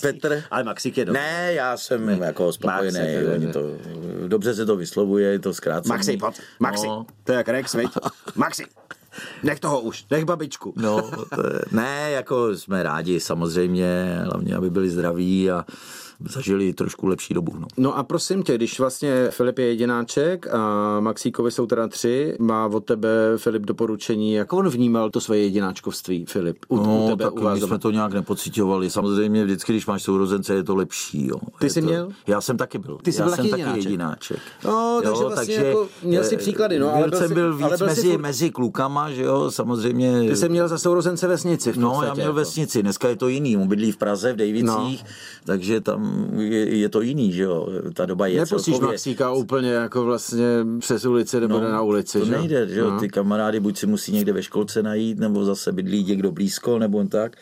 Petr? 0.02 0.44
Ale 0.52 0.64
Maxík 0.64 0.98
je 0.98 1.06
dobrý. 1.06 1.22
Ne, 1.22 1.54
já 1.54 1.78
jsem 1.78 2.10
jako 2.10 2.54
spokojený. 2.54 2.86
Maxi, 3.00 3.14
to 3.14 3.20
je- 3.20 3.34
oni 3.36 3.48
to, 3.48 3.62
dobře 4.28 4.54
se 4.56 4.66
to 4.66 4.76
vyslovuje, 4.76 5.32
je 5.32 5.40
to 5.40 5.54
zkrácený. 5.54 5.90
Maxi, 5.90 6.18
pojď. 6.18 6.42
Maxi. 6.60 6.88
No, 6.88 7.06
To 7.24 7.32
je 7.32 7.38
jak 7.38 7.48
Rex, 7.50 7.74
viď? 7.74 7.90
Maxi. 8.36 8.66
Nech 9.44 9.60
toho 9.60 9.80
už, 9.82 10.06
nech 10.12 10.26
babičku. 10.26 10.74
No, 10.78 11.02
to 11.36 11.48
je, 11.54 11.60
ne, 11.72 12.12
jako 12.12 12.56
jsme 12.58 12.84
rádi 12.84 13.20
samozřejmě, 13.20 14.20
hlavně, 14.24 14.56
aby 14.56 14.70
byli 14.70 14.90
zdraví 14.90 15.52
a 15.52 15.66
zažili 16.26 16.74
trošku 16.74 17.08
lepší 17.08 17.34
dobu. 17.34 17.52
No. 17.60 17.68
No 17.78 17.98
a 17.98 18.04
prosím 18.04 18.44
tě, 18.44 18.56
když 18.56 18.80
vlastně 18.80 19.28
Filip 19.30 19.60
je 19.60 19.68
jedináček 19.68 20.48
a 20.54 21.00
Maxíkovi 21.00 21.52
jsou 21.52 21.66
teda 21.66 21.88
tři, 21.88 22.36
má 22.40 22.66
od 22.68 22.86
tebe 22.86 23.10
Filip 23.38 23.64
doporučení, 23.64 24.34
jak 24.34 24.54
on 24.54 24.70
vnímal 24.70 25.10
to 25.10 25.22
svoje 25.22 25.42
jedináčkovství, 25.42 26.26
Filip? 26.26 26.58
U, 26.68 26.76
No, 26.76 27.06
u 27.06 27.10
tebe, 27.10 27.24
tak 27.24 27.34
u 27.40 27.44
vás 27.44 27.54
my 27.54 27.60
doma. 27.60 27.70
jsme 27.70 27.80
to 27.80 27.92
nějak 27.92 28.14
nepocitovali. 28.14 28.90
Samozřejmě 28.90 29.44
vždycky, 29.46 29.74
když 29.74 29.86
máš 29.88 30.04
sourozence, 30.04 30.54
je 30.54 30.64
to 30.64 30.76
lepší. 30.76 31.28
Jo. 31.28 31.36
Ty 31.60 31.66
je 31.66 31.70
jsi 31.70 31.82
to... 31.82 31.88
měl? 31.88 32.10
Já 32.28 32.42
jsem 32.42 32.58
taky 32.58 32.78
byl. 32.78 32.98
Ty 33.04 33.12
jsi 33.12 33.22
Já 33.22 33.26
byl 33.26 33.36
jsem 33.36 33.50
taky 33.50 33.50
taky 33.50 33.62
jedináček. 33.62 33.86
jedináček. 33.86 34.40
No, 34.66 35.02
takže 35.04 35.24
vlastně 35.24 35.56
jako 35.56 35.88
měl 36.04 36.24
jsi 36.24 36.36
eh, 36.36 36.38
příklady, 36.38 36.80
no, 36.80 36.96
ale 36.96 37.08
byl 37.08 37.20
jsem 37.20 37.34
byl 37.34 37.54
víc 37.58 37.66
ale 37.66 37.78
byl 37.78 37.88
mezi, 37.88 38.08
furt- 38.12 38.22
mezi 38.22 38.50
klukama, 38.52 39.12
že 39.12 39.24
jo, 39.24 39.52
samozřejmě. 39.52 40.30
Ty 40.30 40.36
jsi 40.36 40.50
měl 40.50 40.68
za 40.68 40.78
sourozence 40.78 41.28
vesnici 41.28 41.74
No, 41.78 42.02
já 42.06 42.14
měl 42.14 42.26
jako. 42.26 42.36
vesnici, 42.36 42.82
dneska 42.84 43.10
je 43.10 43.16
to 43.16 43.28
jiný, 43.28 43.58
on 43.58 43.68
bydlí 43.68 43.92
v 43.92 43.98
Praze, 43.98 44.34
v 44.34 44.36
Dejvicích, 44.36 45.04
no. 45.04 45.10
takže 45.46 45.82
tam 45.82 46.09
tam 46.10 46.40
je, 46.40 46.78
je 46.78 46.90
to 46.90 47.02
jiný, 47.02 47.32
že 47.32 47.44
jo, 47.44 47.68
ta 47.94 48.06
doba 48.06 48.28
je 48.28 48.40
Nepustíš 48.40 48.74
celkově... 48.74 48.94
Maxíka 48.94 49.32
úplně 49.32 49.72
jako 49.72 50.06
vlastně 50.06 50.46
přes 50.80 51.06
ulici 51.06 51.40
nebo 51.40 51.60
no, 51.60 51.72
na 51.72 51.82
ulici, 51.82 52.20
to 52.20 52.26
že? 52.26 52.32
nejde, 52.32 52.68
že 52.68 52.80
jo, 52.80 52.92
No. 52.92 53.00
ty 53.00 53.10
kamarády 53.10 53.60
buď 53.60 53.78
si 53.78 53.88
musí 53.88 54.12
někde 54.12 54.34
ve 54.34 54.44
školce 54.44 54.84
najít, 54.84 55.20
nebo 55.20 55.46
zase 55.46 55.72
bydlí 55.72 56.04
někdo 56.04 56.32
blízko, 56.32 56.80
nebo 56.80 56.98
jen 57.00 57.08
tak. 57.08 57.38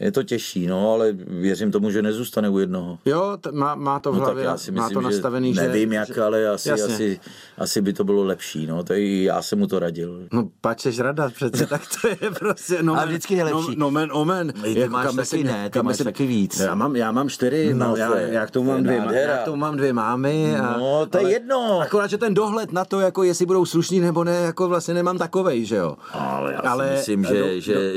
Je 0.00 0.12
to 0.12 0.22
těžší, 0.22 0.66
no, 0.66 0.92
ale 0.92 1.12
věřím 1.26 1.70
tomu, 1.72 1.90
že 1.90 2.02
nezůstane 2.02 2.48
u 2.48 2.58
jednoho. 2.58 2.98
Jo, 3.04 3.36
t- 3.40 3.52
má, 3.52 3.74
má 3.74 4.00
to 4.00 4.12
v 4.12 4.14
No 4.14 4.20
tak 4.20 4.26
hlavě, 4.26 4.44
já 4.44 4.56
si 4.56 4.72
má 4.72 4.82
myslím, 4.82 4.94
to 5.02 5.08
nastavený, 5.10 5.54
že 5.54 5.60
že... 5.60 5.66
nevím 5.66 5.92
jak, 5.92 6.14
že, 6.14 6.22
ale 6.22 6.48
asi, 6.48 6.68
Jasně. 6.68 6.94
asi, 6.94 7.20
asi 7.58 7.80
by 7.82 7.92
to 7.92 8.04
bylo 8.04 8.24
lepší, 8.24 8.66
no, 8.66 8.82
to 8.84 8.92
i 8.94 9.22
já 9.24 9.42
jsem 9.42 9.58
mu 9.58 9.66
to 9.66 9.78
radil. 9.78 10.20
No, 10.32 10.48
pač 10.60 10.80
seš 10.80 10.98
rada 10.98 11.30
přece, 11.30 11.66
tak 11.66 11.82
to 12.02 12.08
je 12.08 12.30
prostě... 12.38 12.78
No, 12.82 12.94
A 13.00 13.04
vždycky 13.04 13.34
je 13.34 13.44
lepší. 13.44 13.76
No, 13.76 13.86
no 13.86 13.90
men, 13.90 14.10
omen. 14.12 14.52
Ty 14.62 14.88
máš 14.88 15.14
taky 15.14 15.44
ne, 15.44 15.70
ty 15.70 15.82
máš 15.82 15.98
taky 15.98 16.26
víc. 16.26 16.58
Já 16.60 16.74
mám, 16.74 16.96
já 16.96 17.12
mám 17.12 17.28
čtyři, 17.28 17.74
no, 17.74 17.88
No, 17.88 17.96
já, 17.96 18.18
je- 18.18 18.28
já, 18.32 18.46
k 18.46 18.50
tomu 18.50 18.66
to 18.66 18.72
mám 18.72 18.78
je 18.78 18.84
dvě, 18.84 19.00
má- 19.00 19.12
já 19.12 19.36
k 19.36 19.44
tomu 19.44 19.56
mám 19.56 19.76
dvě 19.76 19.92
mámy. 19.92 20.56
A, 20.56 20.76
No, 20.78 21.06
to 21.06 21.18
je 21.18 21.30
jedno. 21.32 21.80
Akorát, 21.80 22.06
že 22.10 22.18
ten 22.18 22.34
dohled 22.34 22.72
na 22.72 22.84
to, 22.84 23.00
jako 23.00 23.22
jestli 23.22 23.46
budou 23.46 23.64
slušní 23.64 24.00
nebo 24.00 24.24
ne, 24.24 24.36
jako 24.36 24.68
vlastně 24.68 24.94
nemám 24.94 25.18
takovej, 25.18 25.64
že 25.64 25.76
jo. 25.76 25.96
Ale 26.12 26.52
já 26.52 26.58
Ale- 26.70 26.96
si 27.02 27.16
myslím, 27.16 27.24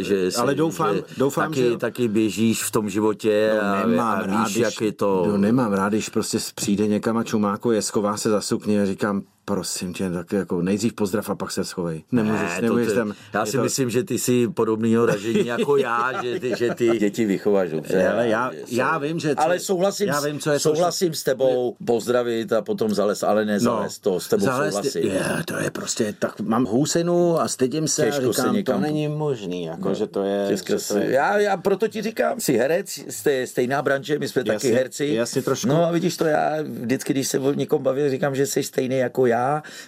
že, 0.01 0.29
ale 0.37 0.55
doufám- 0.55 1.53
že 1.53 1.77
taky, 1.93 2.07
běžíš 2.07 2.63
v 2.63 2.71
tom 2.71 2.89
životě 2.89 3.59
a, 3.61 3.87
nemám 3.87 4.19
a 4.19 4.25
rád, 4.25 4.43
víš, 4.43 4.53
když, 4.53 4.63
jak 4.63 4.81
je 4.81 4.91
to... 4.91 5.25
No, 5.27 5.37
nemám 5.37 5.73
rád, 5.73 5.89
když 5.89 6.09
prostě 6.09 6.37
přijde 6.55 6.87
někam 6.87 7.17
a 7.17 7.23
čumáko 7.23 7.71
je, 7.71 7.81
schová 7.81 8.17
se 8.17 8.29
za 8.29 8.41
sukně 8.41 8.81
a 8.81 8.85
říkám, 8.85 9.21
prosím 9.45 9.93
tě, 9.93 10.09
tak 10.09 10.31
jako 10.31 10.61
nejdřív 10.61 10.93
pozdrav 10.93 11.29
a 11.29 11.35
pak 11.35 11.51
se 11.51 11.63
schovej. 11.65 12.03
Nemůžeš, 12.11 12.41
Ne, 12.55 12.61
nemůžeš 12.61 12.87
ty- 12.87 12.95
tam. 12.95 13.13
já 13.33 13.45
si 13.45 13.51
to- 13.57 13.63
myslím, 13.63 13.89
že 13.89 14.03
ty 14.03 14.19
jsi 14.19 14.47
podobného 14.47 15.05
ražení 15.05 15.45
jako 15.47 15.77
já, 15.87 16.23
že 16.23 16.39
ty, 16.39 16.53
že 16.57 16.73
ty 16.75 16.89
děti 16.97 17.25
vychováš 17.25 17.69
dobře. 17.69 18.07
Ale 18.07 18.27
já- 18.27 18.51
já 18.67 18.97
vím, 18.97 19.19
že 19.19 19.35
co- 19.35 19.41
Ale 19.41 19.59
souhlasím, 19.59 20.07
já 20.07 20.21
s- 20.21 20.25
vím, 20.25 20.39
co 20.39 20.49
je 20.51 20.55
to- 20.59 20.59
souhlasím 20.75 21.13
s 21.13 21.23
tebou, 21.23 21.75
pozdravit 21.85 22.53
a 22.53 22.61
potom 22.61 22.93
zales, 22.93 23.23
ale 23.23 23.45
ne 23.45 23.59
zales 23.59 23.99
to, 23.99 24.19
s 24.19 24.27
tebou 24.27 24.45
No, 24.45 24.51
zalez- 24.51 24.73
souhlasím. 24.73 25.03
Je, 25.11 25.21
to 25.45 25.57
je 25.57 25.71
prostě, 25.71 26.15
tak 26.19 26.39
mám 26.39 26.65
husinu 26.65 27.39
a 27.39 27.47
stydím 27.47 27.87
se 27.87 28.05
Těžko 28.05 28.29
a 28.29 28.33
se 28.33 28.41
říkám, 28.41 28.55
někam- 28.55 28.75
to 28.75 28.81
není 28.81 29.07
možný, 29.07 29.63
jako, 29.63 29.93
že 29.93 30.07
to 30.07 30.23
je... 30.23 30.45
Těžko 30.49 30.67
že 30.67 30.73
to 30.73 30.79
se- 30.79 31.03
je 31.03 31.11
Já, 31.11 31.37
já 31.37 31.57
proto 31.57 31.87
ti 31.87 32.01
říkám, 32.01 32.39
jsi 32.39 32.53
herec, 32.57 32.89
jste 33.09 33.47
stejná 33.47 33.81
branže, 33.81 34.19
my 34.19 34.27
jsme 34.27 34.43
taky 34.43 34.53
Jasně, 34.67 34.71
herci. 34.73 35.05
jasně 35.07 35.41
trošku. 35.41 35.67
No 35.67 35.85
a 35.85 35.91
vidíš 35.91 36.17
to, 36.17 36.25
já 36.25 36.61
vždycky, 36.61 37.13
když 37.13 37.27
se 37.27 37.39
o 37.39 37.53
někom 37.53 37.83
bavím, 37.83 38.09
říkám, 38.09 38.35
že 38.35 38.45
jsi 38.45 38.63
stejný 38.63 38.97
jako 38.97 39.25
já. 39.25 39.32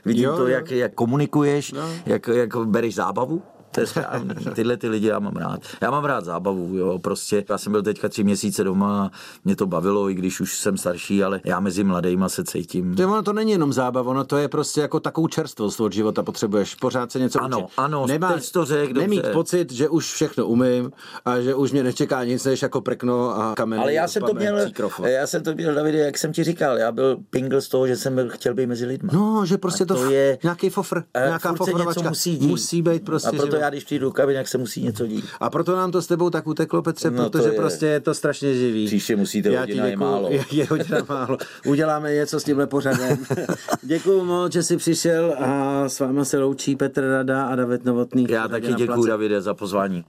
Vidím 0.06 0.24
Jo, 0.24 0.36
to, 0.36 0.42
jo. 0.42 0.48
jak, 0.48 0.72
jak 0.72 0.94
komunikuješ, 0.94 1.72
No. 1.72 1.90
jak, 2.06 2.28
jak 2.28 2.56
bereš 2.58 2.96
zábavu. 2.96 3.42
To 3.76 3.82
je 3.82 3.88
správný. 3.88 4.36
Tyhle 4.54 4.78
ty 4.78 4.90
lidi 4.90 5.08
já 5.08 5.20
mám 5.20 5.36
rád. 5.36 5.60
Já 5.82 5.92
mám 5.92 6.06
rád 6.06 6.26
zábavu, 6.26 6.70
jo, 6.78 7.00
prostě. 7.00 7.44
Já 7.50 7.58
jsem 7.58 7.72
byl 7.72 7.84
teďka 7.84 8.10
tři 8.10 8.24
měsíce 8.24 8.64
doma, 8.64 9.12
mě 9.46 9.56
to 9.56 9.68
bavilo, 9.68 10.10
i 10.10 10.14
když 10.14 10.40
už 10.42 10.58
jsem 10.58 10.78
starší, 10.78 11.24
ale 11.24 11.42
já 11.46 11.60
mezi 11.60 11.84
mladejma 11.84 12.30
se 12.30 12.44
cítím. 12.44 12.96
To, 12.96 13.04
ono 13.04 13.24
to 13.24 13.34
není 13.34 13.52
jenom 13.52 13.74
zábava, 13.74 14.12
ono 14.12 14.24
to 14.24 14.38
je 14.38 14.48
prostě 14.48 14.82
jako 14.82 15.00
takovou 15.00 15.28
čerstvost 15.28 15.80
od 15.82 15.94
života, 15.94 16.24
potřebuješ 16.24 16.76
pořád 16.76 17.12
se 17.12 17.20
něco 17.20 17.44
Ano, 17.44 17.58
učit. 17.60 17.68
ano, 17.78 18.08
teď 18.08 18.44
jsi 18.44 18.52
to 18.52 18.66
řekl 18.66 19.00
Nemít 19.00 19.18
dobře. 19.22 19.34
pocit, 19.34 19.72
že 19.72 19.90
už 19.90 20.14
všechno 20.14 20.46
umím 20.46 20.92
a 21.26 21.40
že 21.42 21.56
už 21.56 21.72
mě 21.72 21.84
nečeká 21.84 22.24
nic 22.24 22.46
než 22.46 22.62
jako 22.62 22.82
prkno 22.82 23.30
a 23.42 23.54
kamen. 23.56 23.80
Ale 23.80 23.94
já 23.94 24.08
jsem 24.08 24.24
to 24.24 24.34
měl, 24.34 24.58
já 25.06 25.28
jsem 25.28 25.44
to 25.44 25.54
měl, 25.54 25.76
Davide, 25.76 25.98
jak 25.98 26.18
jsem 26.18 26.34
ti 26.34 26.44
říkal, 26.44 26.78
já 26.78 26.92
byl 26.92 27.18
pingl 27.30 27.62
z 27.62 27.68
toho, 27.68 27.88
že 27.88 27.96
jsem 27.96 28.16
byl, 28.16 28.30
chtěl 28.30 28.54
být 28.54 28.66
mezi 28.68 28.86
lidma. 28.86 29.10
No, 29.14 29.46
že 29.46 29.58
prostě 29.58 29.84
A 29.84 29.88
to, 29.88 29.96
to 29.96 30.10
je- 30.12 30.38
nějaký 30.44 30.70
fofr, 30.70 31.04
nějaká 31.26 31.54
fofrovačka. 31.54 32.10
musí 32.10 32.38
dít. 32.38 32.48
musí 32.48 32.82
být 32.82 33.06
prostě 33.06 33.28
A 33.30 33.32
proto. 33.32 33.56
Já, 33.66 33.70
když 33.70 33.84
přijdu 33.84 34.06
do 34.06 34.12
kabiny, 34.12 34.38
jak 34.38 34.48
se 34.48 34.58
musí 34.58 34.84
něco 34.84 35.08
dít. 35.08 35.26
A 35.40 35.50
proto 35.50 35.76
nám 35.76 35.92
to 35.92 36.02
s 36.02 36.08
tebou 36.08 36.30
tak 36.30 36.48
uteklo, 36.48 36.82
Petře, 36.82 37.12
No, 37.12 37.24
to 37.24 37.30
protože 37.30 37.50
je- 37.50 37.52
prostě 37.56 37.86
je 37.86 38.00
to 38.00 38.14
strašně 38.14 38.54
živý. 38.56 38.86
Příště 38.86 39.16
musíte, 39.16 39.50
Já 39.50 39.60
hodina 39.60 39.84
ti 39.84 39.90
je 39.90 39.92
děkuju, 39.92 40.10
málo. 40.12 40.30
Je, 40.32 40.46
je 40.52 40.66
hodina 40.66 40.98
málo. 41.10 41.38
Uděláme 41.66 42.14
něco 42.14 42.40
s 42.40 42.44
tímhle 42.44 42.68
pořadem. 42.68 43.18
děkuju 43.82 44.24
moc, 44.26 44.54
že 44.54 44.64
jsi 44.64 44.78
přišel 44.78 45.36
a 45.40 45.84
s 45.90 46.00
váma 46.00 46.26
se 46.26 46.38
loučí 46.40 46.76
Petr 46.76 47.02
Rada 47.02 47.46
a 47.46 47.56
David 47.56 47.86
Novotný. 47.86 48.26
Já 48.30 48.48
taky 48.48 48.74
děkuji, 48.74 49.06
Davide, 49.08 49.42
za 49.42 49.54
pozvání. 49.54 50.04